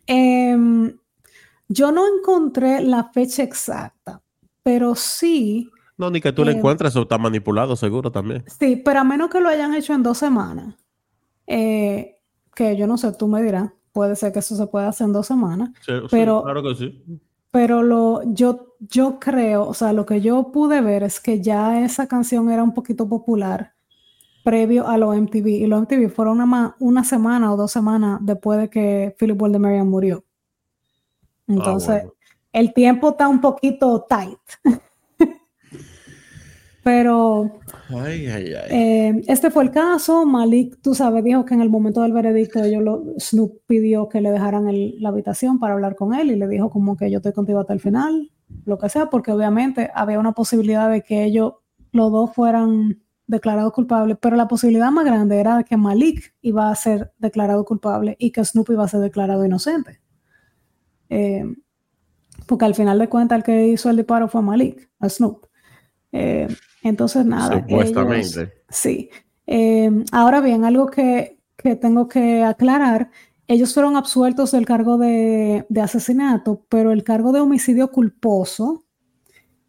Em, 0.06 0.96
yo 1.68 1.90
no 1.92 2.04
encontré 2.06 2.80
la 2.82 3.04
fecha 3.12 3.42
exacta, 3.42 4.22
pero 4.62 4.94
sí, 4.94 5.70
No, 5.98 6.10
ni 6.10 6.20
que 6.20 6.30
tú 6.30 6.44
lo 6.44 6.50
Eh, 6.50 6.54
encuentres, 6.54 6.90
eso 6.92 7.02
está 7.02 7.16
manipulado 7.16 7.74
seguro 7.74 8.12
también. 8.12 8.44
sí, 8.46 8.76
pero 8.76 9.00
a 9.00 9.04
menos 9.04 9.30
que 9.30 9.40
lo 9.40 9.48
hayan 9.48 9.72
hecho 9.74 9.94
en 9.94 10.02
dos 10.02 10.18
semanas, 10.18 10.74
eh, 11.46 12.16
que 12.54 12.76
yo 12.76 12.86
no 12.86 12.98
sé, 12.98 13.12
tú 13.14 13.26
me 13.28 13.42
dirás, 13.42 13.72
puede 13.92 14.14
ser 14.14 14.30
que 14.32 14.40
eso 14.40 14.54
se 14.56 14.66
pueda 14.66 14.88
hacer 14.88 15.06
en 15.06 15.14
dos 15.14 15.26
semanas, 15.26 15.70
Sí, 15.80 15.92
sí, 16.02 16.06
Pero- 16.10 16.42
claro 16.42 16.62
que 16.62 16.74
sí. 16.74 17.02
Pero 17.56 17.82
lo, 17.82 18.22
yo, 18.34 18.74
yo 18.80 19.18
creo, 19.18 19.66
o 19.66 19.72
sea, 19.72 19.94
lo 19.94 20.04
que 20.04 20.20
yo 20.20 20.52
pude 20.52 20.82
ver 20.82 21.02
es 21.02 21.20
que 21.20 21.40
ya 21.40 21.80
esa 21.82 22.06
canción 22.06 22.50
era 22.50 22.62
un 22.62 22.74
poquito 22.74 23.08
popular 23.08 23.72
previo 24.44 24.86
a 24.86 24.98
los 24.98 25.16
MTV, 25.16 25.46
y 25.48 25.66
los 25.66 25.80
MTV 25.80 26.10
fueron 26.10 26.42
una, 26.42 26.76
una 26.80 27.02
semana 27.02 27.50
o 27.50 27.56
dos 27.56 27.72
semanas 27.72 28.18
después 28.20 28.60
de 28.60 28.68
que 28.68 29.16
Philip 29.18 29.40
Waldemarian 29.40 29.88
murió. 29.88 30.22
Entonces, 31.48 31.88
Ah, 31.88 32.00
bueno. 32.02 32.12
el 32.52 32.74
tiempo 32.74 33.08
está 33.08 33.26
un 33.26 33.40
poquito 33.40 34.04
tight. 34.06 34.38
Pero 36.86 37.58
Ay, 37.88 38.28
ay, 38.28 38.54
ay. 38.54 38.68
eh, 38.70 39.22
este 39.26 39.50
fue 39.50 39.64
el 39.64 39.72
caso. 39.72 40.24
Malik, 40.24 40.78
tú 40.80 40.94
sabes, 40.94 41.24
dijo 41.24 41.44
que 41.44 41.52
en 41.54 41.60
el 41.60 41.68
momento 41.68 42.00
del 42.02 42.12
veredicto 42.12 42.62
ellos 42.62 42.80
lo, 42.80 43.02
Snoop 43.18 43.58
pidió 43.66 44.08
que 44.08 44.20
le 44.20 44.30
dejaran 44.30 44.68
el- 44.68 44.94
la 45.02 45.08
habitación 45.08 45.58
para 45.58 45.74
hablar 45.74 45.96
con 45.96 46.14
él 46.14 46.30
y 46.30 46.36
le 46.36 46.46
dijo 46.46 46.70
como 46.70 46.96
que 46.96 47.10
yo 47.10 47.16
estoy 47.16 47.32
contigo 47.32 47.58
hasta 47.58 47.72
el 47.72 47.80
final, 47.80 48.30
lo 48.64 48.78
que 48.78 48.88
sea, 48.88 49.10
porque 49.10 49.32
obviamente 49.32 49.90
había 49.96 50.20
una 50.20 50.30
posibilidad 50.30 50.88
de 50.88 51.02
que 51.02 51.24
ellos, 51.24 51.54
los 51.90 52.12
dos, 52.12 52.32
fueran 52.32 53.02
declarados 53.26 53.72
culpables, 53.72 54.16
pero 54.20 54.36
la 54.36 54.46
posibilidad 54.46 54.92
más 54.92 55.04
grande 55.04 55.40
era 55.40 55.64
que 55.64 55.76
Malik 55.76 56.36
iba 56.40 56.70
a 56.70 56.74
ser 56.76 57.12
declarado 57.18 57.64
culpable 57.64 58.14
y 58.20 58.30
que 58.30 58.44
Snoop 58.44 58.70
iba 58.70 58.84
a 58.84 58.88
ser 58.88 59.00
declarado 59.00 59.44
inocente. 59.44 60.00
Eh, 61.10 61.42
porque 62.46 62.64
al 62.64 62.76
final 62.76 62.96
de 63.00 63.08
cuentas 63.08 63.38
el 63.38 63.42
que 63.42 63.66
hizo 63.66 63.90
el 63.90 63.96
disparo 63.96 64.28
fue 64.28 64.40
Malik, 64.40 64.88
a 65.00 65.08
Snoop. 65.08 65.46
Eh, 66.12 66.46
entonces, 66.88 67.24
nada. 67.26 67.60
Supuestamente. 67.60 68.40
ellos- 68.40 68.50
sí. 68.68 69.10
Eh, 69.46 69.90
ahora 70.12 70.40
bien, 70.40 70.64
algo 70.64 70.86
que, 70.86 71.38
que 71.56 71.76
tengo 71.76 72.08
que 72.08 72.42
aclarar, 72.42 73.10
ellos 73.48 73.72
fueron 73.72 73.96
absueltos 73.96 74.50
del 74.52 74.66
cargo 74.66 74.98
de, 74.98 75.64
de 75.68 75.80
asesinato, 75.80 76.64
pero 76.68 76.90
el 76.92 77.04
cargo 77.04 77.30
de 77.32 77.40
homicidio 77.40 77.92
culposo, 77.92 78.84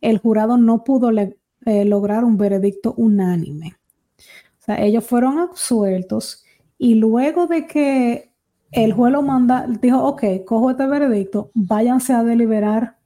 el 0.01 0.17
jurado 0.17 0.57
no 0.57 0.83
pudo 0.83 1.11
le- 1.11 1.37
eh, 1.65 1.85
lograr 1.85 2.23
un 2.23 2.37
veredicto 2.37 2.93
unánime. 2.97 3.75
O 4.17 4.63
sea, 4.67 4.81
ellos 4.83 5.05
fueron 5.05 5.37
absueltos 5.39 6.43
y 6.77 6.95
luego 6.95 7.47
de 7.47 7.67
que 7.67 8.31
el 8.71 8.93
juez 8.93 9.13
lo 9.13 9.21
manda, 9.21 9.65
dijo, 9.81 10.03
ok, 10.03 10.23
cojo 10.45 10.71
este 10.71 10.87
veredicto, 10.87 11.51
váyanse 11.53 12.13
a 12.13 12.23
deliberar 12.23 12.97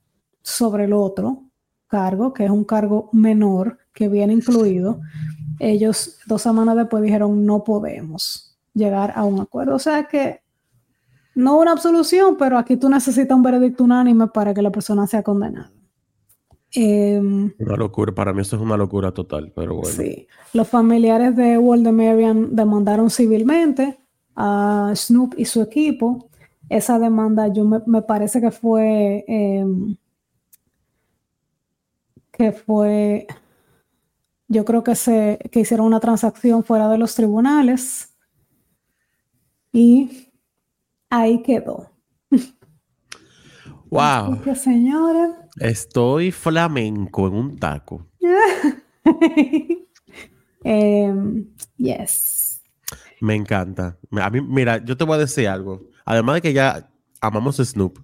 sobre 0.42 0.84
el 0.84 0.92
otro 0.92 1.44
cargo, 1.86 2.32
que 2.32 2.44
es 2.46 2.50
un 2.50 2.64
cargo 2.64 3.10
menor 3.12 3.78
que 3.92 4.08
viene 4.08 4.32
incluido. 4.32 5.00
Ellos 5.58 6.18
dos 6.26 6.42
semanas 6.42 6.76
después 6.76 7.02
dijeron, 7.02 7.44
no 7.46 7.64
podemos 7.64 8.56
llegar 8.74 9.12
a 9.14 9.24
un 9.24 9.40
acuerdo. 9.40 9.74
O 9.74 9.78
sea 9.78 10.04
que 10.04 10.40
no 11.34 11.58
una 11.58 11.72
absolución, 11.72 12.36
pero 12.36 12.58
aquí 12.58 12.76
tú 12.76 12.88
necesitas 12.88 13.36
un 13.36 13.42
veredicto 13.42 13.84
unánime 13.84 14.28
para 14.28 14.52
que 14.54 14.62
la 14.62 14.70
persona 14.70 15.06
sea 15.06 15.22
condenada. 15.22 15.70
Em, 16.74 17.52
Una 17.58 17.76
locura. 17.76 18.14
Para 18.14 18.32
mí 18.32 18.40
eso 18.40 18.56
es 18.56 18.62
una 18.62 18.76
locura 18.76 19.12
total, 19.12 19.52
pero 19.54 19.74
bueno. 19.74 19.90
Sí, 19.90 20.26
los 20.54 20.68
familiares 20.68 21.36
de 21.36 21.58
Waldemarian 21.58 22.56
demandaron 22.56 23.10
civilmente 23.10 23.98
a 24.34 24.92
Snoop 24.94 25.34
y 25.36 25.44
su 25.44 25.60
equipo. 25.60 26.30
Esa 26.70 26.98
demanda, 26.98 27.48
yo 27.48 27.64
me, 27.64 27.80
me 27.86 28.00
parece 28.00 28.40
que 28.40 28.50
fue 28.50 29.24
em, 29.28 29.96
que 32.32 32.50
fue, 32.50 33.26
yo 34.52 34.64
creo 34.64 34.84
que 34.84 34.94
se 34.94 35.38
que 35.50 35.60
hicieron 35.60 35.86
una 35.86 36.00
transacción 36.00 36.64
fuera 36.64 36.88
de 36.88 36.98
los 36.98 37.14
tribunales 37.14 38.14
y 39.72 40.28
ahí 41.10 41.42
quedó. 41.42 41.90
Wow. 43.92 44.32
Así 44.32 44.38
que, 44.38 44.54
señores, 44.54 45.32
Estoy 45.58 46.32
flamenco 46.32 47.26
en 47.26 47.34
un 47.34 47.58
taco. 47.58 48.08
em, 50.64 51.46
yes. 51.76 52.62
Me 53.20 53.34
encanta. 53.34 53.98
A 54.12 54.30
mí, 54.30 54.40
mira, 54.40 54.82
yo 54.82 54.96
te 54.96 55.04
voy 55.04 55.16
a 55.16 55.18
decir 55.18 55.46
algo. 55.46 55.90
Además 56.04 56.36
de 56.36 56.40
que 56.40 56.52
ya 56.54 56.90
amamos 57.20 57.60
a 57.60 57.64
Snoop, 57.64 57.98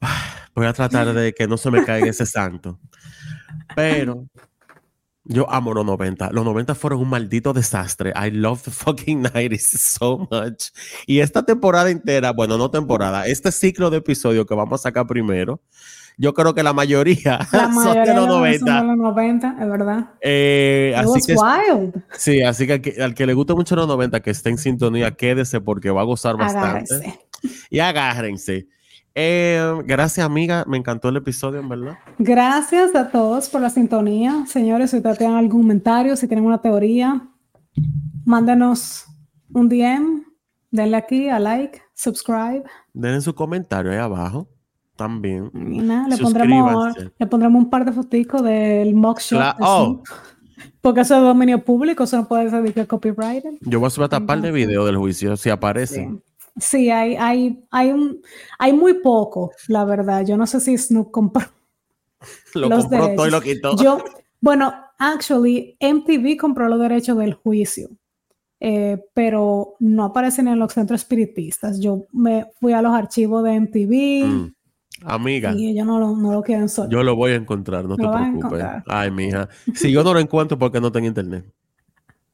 voy 0.54 0.66
a 0.66 0.72
tratar 0.72 1.14
de 1.14 1.32
que 1.32 1.46
no 1.46 1.56
se 1.56 1.70
me 1.70 1.84
caiga 1.84 2.08
ese 2.08 2.26
santo. 2.26 2.80
Pero 3.76 4.26
yo 5.24 5.50
amo 5.50 5.72
los 5.72 5.84
90. 5.84 6.30
Los 6.32 6.44
90 6.44 6.74
fueron 6.74 7.00
un 7.00 7.08
maldito 7.08 7.52
desastre. 7.52 8.12
I 8.16 8.30
love 8.30 8.62
the 8.62 8.70
fucking 8.70 9.22
90s 9.24 9.78
so 9.78 10.28
much. 10.30 10.70
Y 11.06 11.20
esta 11.20 11.44
temporada 11.44 11.90
entera, 11.90 12.32
bueno, 12.32 12.58
no 12.58 12.70
temporada, 12.70 13.26
este 13.26 13.52
ciclo 13.52 13.90
de 13.90 13.98
episodios 13.98 14.46
que 14.46 14.54
vamos 14.54 14.80
a 14.80 14.82
sacar 14.82 15.06
primero, 15.06 15.60
yo 16.18 16.34
creo 16.34 16.54
que 16.54 16.62
la 16.62 16.72
mayoría, 16.72 17.38
La 17.52 17.64
son 17.64 17.74
mayoría 17.74 18.02
de 18.02 18.14
los 18.14 18.26
son 18.26 18.40
90. 18.40 18.80
de 18.80 18.86
los 18.86 18.96
90, 18.96 19.56
es 19.60 19.68
verdad. 19.70 20.10
Eh, 20.20 20.90
It 20.94 20.98
así 20.98 21.08
was 21.08 21.26
que 21.26 21.34
wild. 21.34 21.94
Sí, 22.12 22.42
así 22.42 22.66
que 22.66 22.72
al, 22.74 22.80
que 22.82 23.02
al 23.02 23.14
que 23.14 23.26
le 23.26 23.34
guste 23.34 23.54
mucho 23.54 23.76
los 23.76 23.86
90, 23.88 24.20
que 24.20 24.30
esté 24.30 24.50
en 24.50 24.58
sintonía, 24.58 25.12
quédese 25.12 25.60
porque 25.60 25.90
va 25.90 26.02
a 26.02 26.04
gozar 26.04 26.36
bastante. 26.36 26.94
Agárrense. 26.94 27.20
Y 27.70 27.78
agárrense. 27.78 28.68
Eh, 29.14 29.82
gracias, 29.84 30.24
amiga. 30.24 30.64
Me 30.66 30.78
encantó 30.78 31.08
el 31.08 31.16
episodio, 31.16 31.60
en 31.60 31.68
verdad. 31.68 31.98
Gracias 32.18 32.94
a 32.94 33.10
todos 33.10 33.48
por 33.48 33.60
la 33.60 33.70
sintonía. 33.70 34.44
Señores, 34.46 34.90
si 34.90 34.96
ustedes 34.96 35.18
tienen 35.18 35.36
algún 35.36 35.62
comentario, 35.62 36.16
si 36.16 36.26
tienen 36.26 36.46
una 36.46 36.60
teoría, 36.60 37.28
mándenos 38.24 39.06
un 39.52 39.68
DM, 39.68 40.22
denle 40.70 40.96
aquí 40.96 41.28
a 41.28 41.38
like, 41.38 41.80
subscribe. 41.94 42.64
Denle 42.92 43.20
su 43.20 43.34
comentario 43.34 43.92
ahí 43.92 43.98
abajo 43.98 44.48
también. 44.96 45.50
Y 45.54 45.78
nada, 45.80 46.08
le 46.08 46.16
pondremos, 46.16 46.94
le 47.18 47.26
pondremos 47.26 47.62
un 47.62 47.70
par 47.70 47.84
de 47.84 47.92
foticos 47.92 48.42
del 48.42 48.94
mugshot. 48.94 49.38
Cla- 49.38 49.56
de 49.56 49.64
oh. 49.66 50.02
Porque 50.80 51.00
eso 51.00 51.16
es 51.16 51.22
dominio 51.22 51.64
público, 51.64 52.04
eso 52.04 52.16
no 52.16 52.28
puede 52.28 52.50
ser 52.50 52.62
de 52.62 52.86
copyright. 52.86 53.44
Yo 53.62 53.78
voy 53.78 53.86
a 53.86 53.90
subir 53.90 54.04
hasta 54.04 54.24
par 54.24 54.40
de 54.40 54.50
videos 54.52 54.86
del 54.86 54.96
juicio 54.96 55.36
si 55.36 55.50
aparece. 55.50 56.08
Sí, 56.08 56.22
Sí, 56.56 56.90
hay, 56.90 57.16
hay, 57.16 57.64
hay, 57.70 57.90
un, 57.92 58.20
hay 58.58 58.72
muy 58.72 58.94
poco, 58.94 59.52
la 59.68 59.84
verdad. 59.84 60.24
Yo 60.26 60.36
no 60.36 60.46
sé 60.46 60.60
si 60.60 60.76
Snoop 60.76 61.10
compró. 61.10 61.46
Lo 62.54 62.68
los 62.68 62.86
compró 62.86 63.14
todo 63.14 63.26
y 63.26 63.30
lo 63.30 63.40
derechos. 63.40 63.74
quitó. 63.74 63.82
Yo, 63.82 63.98
bueno, 64.40 64.72
actually, 64.98 65.76
MTV 65.80 66.36
compró 66.38 66.68
los 66.68 66.78
derechos 66.78 67.16
del 67.18 67.34
juicio, 67.34 67.88
eh, 68.60 69.02
pero 69.14 69.74
no 69.80 70.04
aparecen 70.04 70.46
en 70.48 70.58
los 70.58 70.72
centros 70.72 71.00
espiritistas. 71.00 71.80
Yo 71.80 72.06
me 72.12 72.46
fui 72.60 72.72
a 72.74 72.82
los 72.82 72.92
archivos 72.92 73.42
de 73.44 73.54
MTV 73.54 74.26
Mm. 74.26 74.54
Amiga, 75.04 75.52
y 75.56 75.70
ellos 75.70 75.84
no 75.86 75.98
lo, 75.98 76.16
no 76.16 76.32
lo 76.32 76.42
quieren 76.42 76.68
soltar. 76.68 76.92
yo 76.92 77.02
lo 77.02 77.16
voy 77.16 77.32
a 77.32 77.36
encontrar, 77.36 77.86
no 77.86 77.96
te 77.96 78.02
Lo 78.04 78.12
preocupes. 78.12 78.64
Ay, 78.86 79.10
mija. 79.10 79.48
Si 79.74 79.90
yo 79.90 80.04
no 80.04 80.14
lo 80.14 80.20
encuentro 80.20 80.56
porque 80.58 80.80
no 80.80 80.92
tengo 80.92 81.08
internet. 81.08 81.44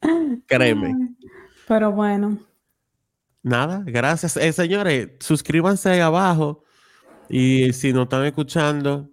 Créeme. 0.47 1.15
Pero 1.66 1.93
bueno, 1.93 2.39
Nada, 3.48 3.82
gracias. 3.86 4.36
Eh, 4.36 4.52
señores, 4.52 5.08
suscríbanse 5.20 5.88
ahí 5.88 6.00
abajo. 6.00 6.64
Y 7.30 7.72
si 7.72 7.94
nos 7.94 8.04
están 8.04 8.26
escuchando, 8.26 9.08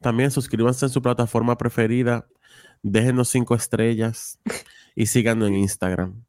también 0.00 0.30
suscríbanse 0.30 0.84
en 0.84 0.90
su 0.90 1.00
plataforma 1.00 1.56
preferida. 1.56 2.26
Déjenos 2.82 3.28
cinco 3.30 3.54
estrellas 3.54 4.38
y 4.94 5.06
síganos 5.06 5.48
en 5.48 5.56
Instagram. 5.56 6.22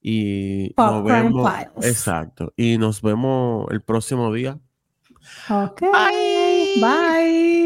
Y 0.00 0.72
nos 0.76 1.04
vemos. 1.04 1.50
Files. 1.50 1.90
Exacto. 1.90 2.52
Y 2.56 2.78
nos 2.78 3.02
vemos 3.02 3.66
el 3.72 3.82
próximo 3.82 4.32
día. 4.32 4.60
ok. 5.50 5.80
Bye. 5.80 6.80
Bye. 6.80 7.57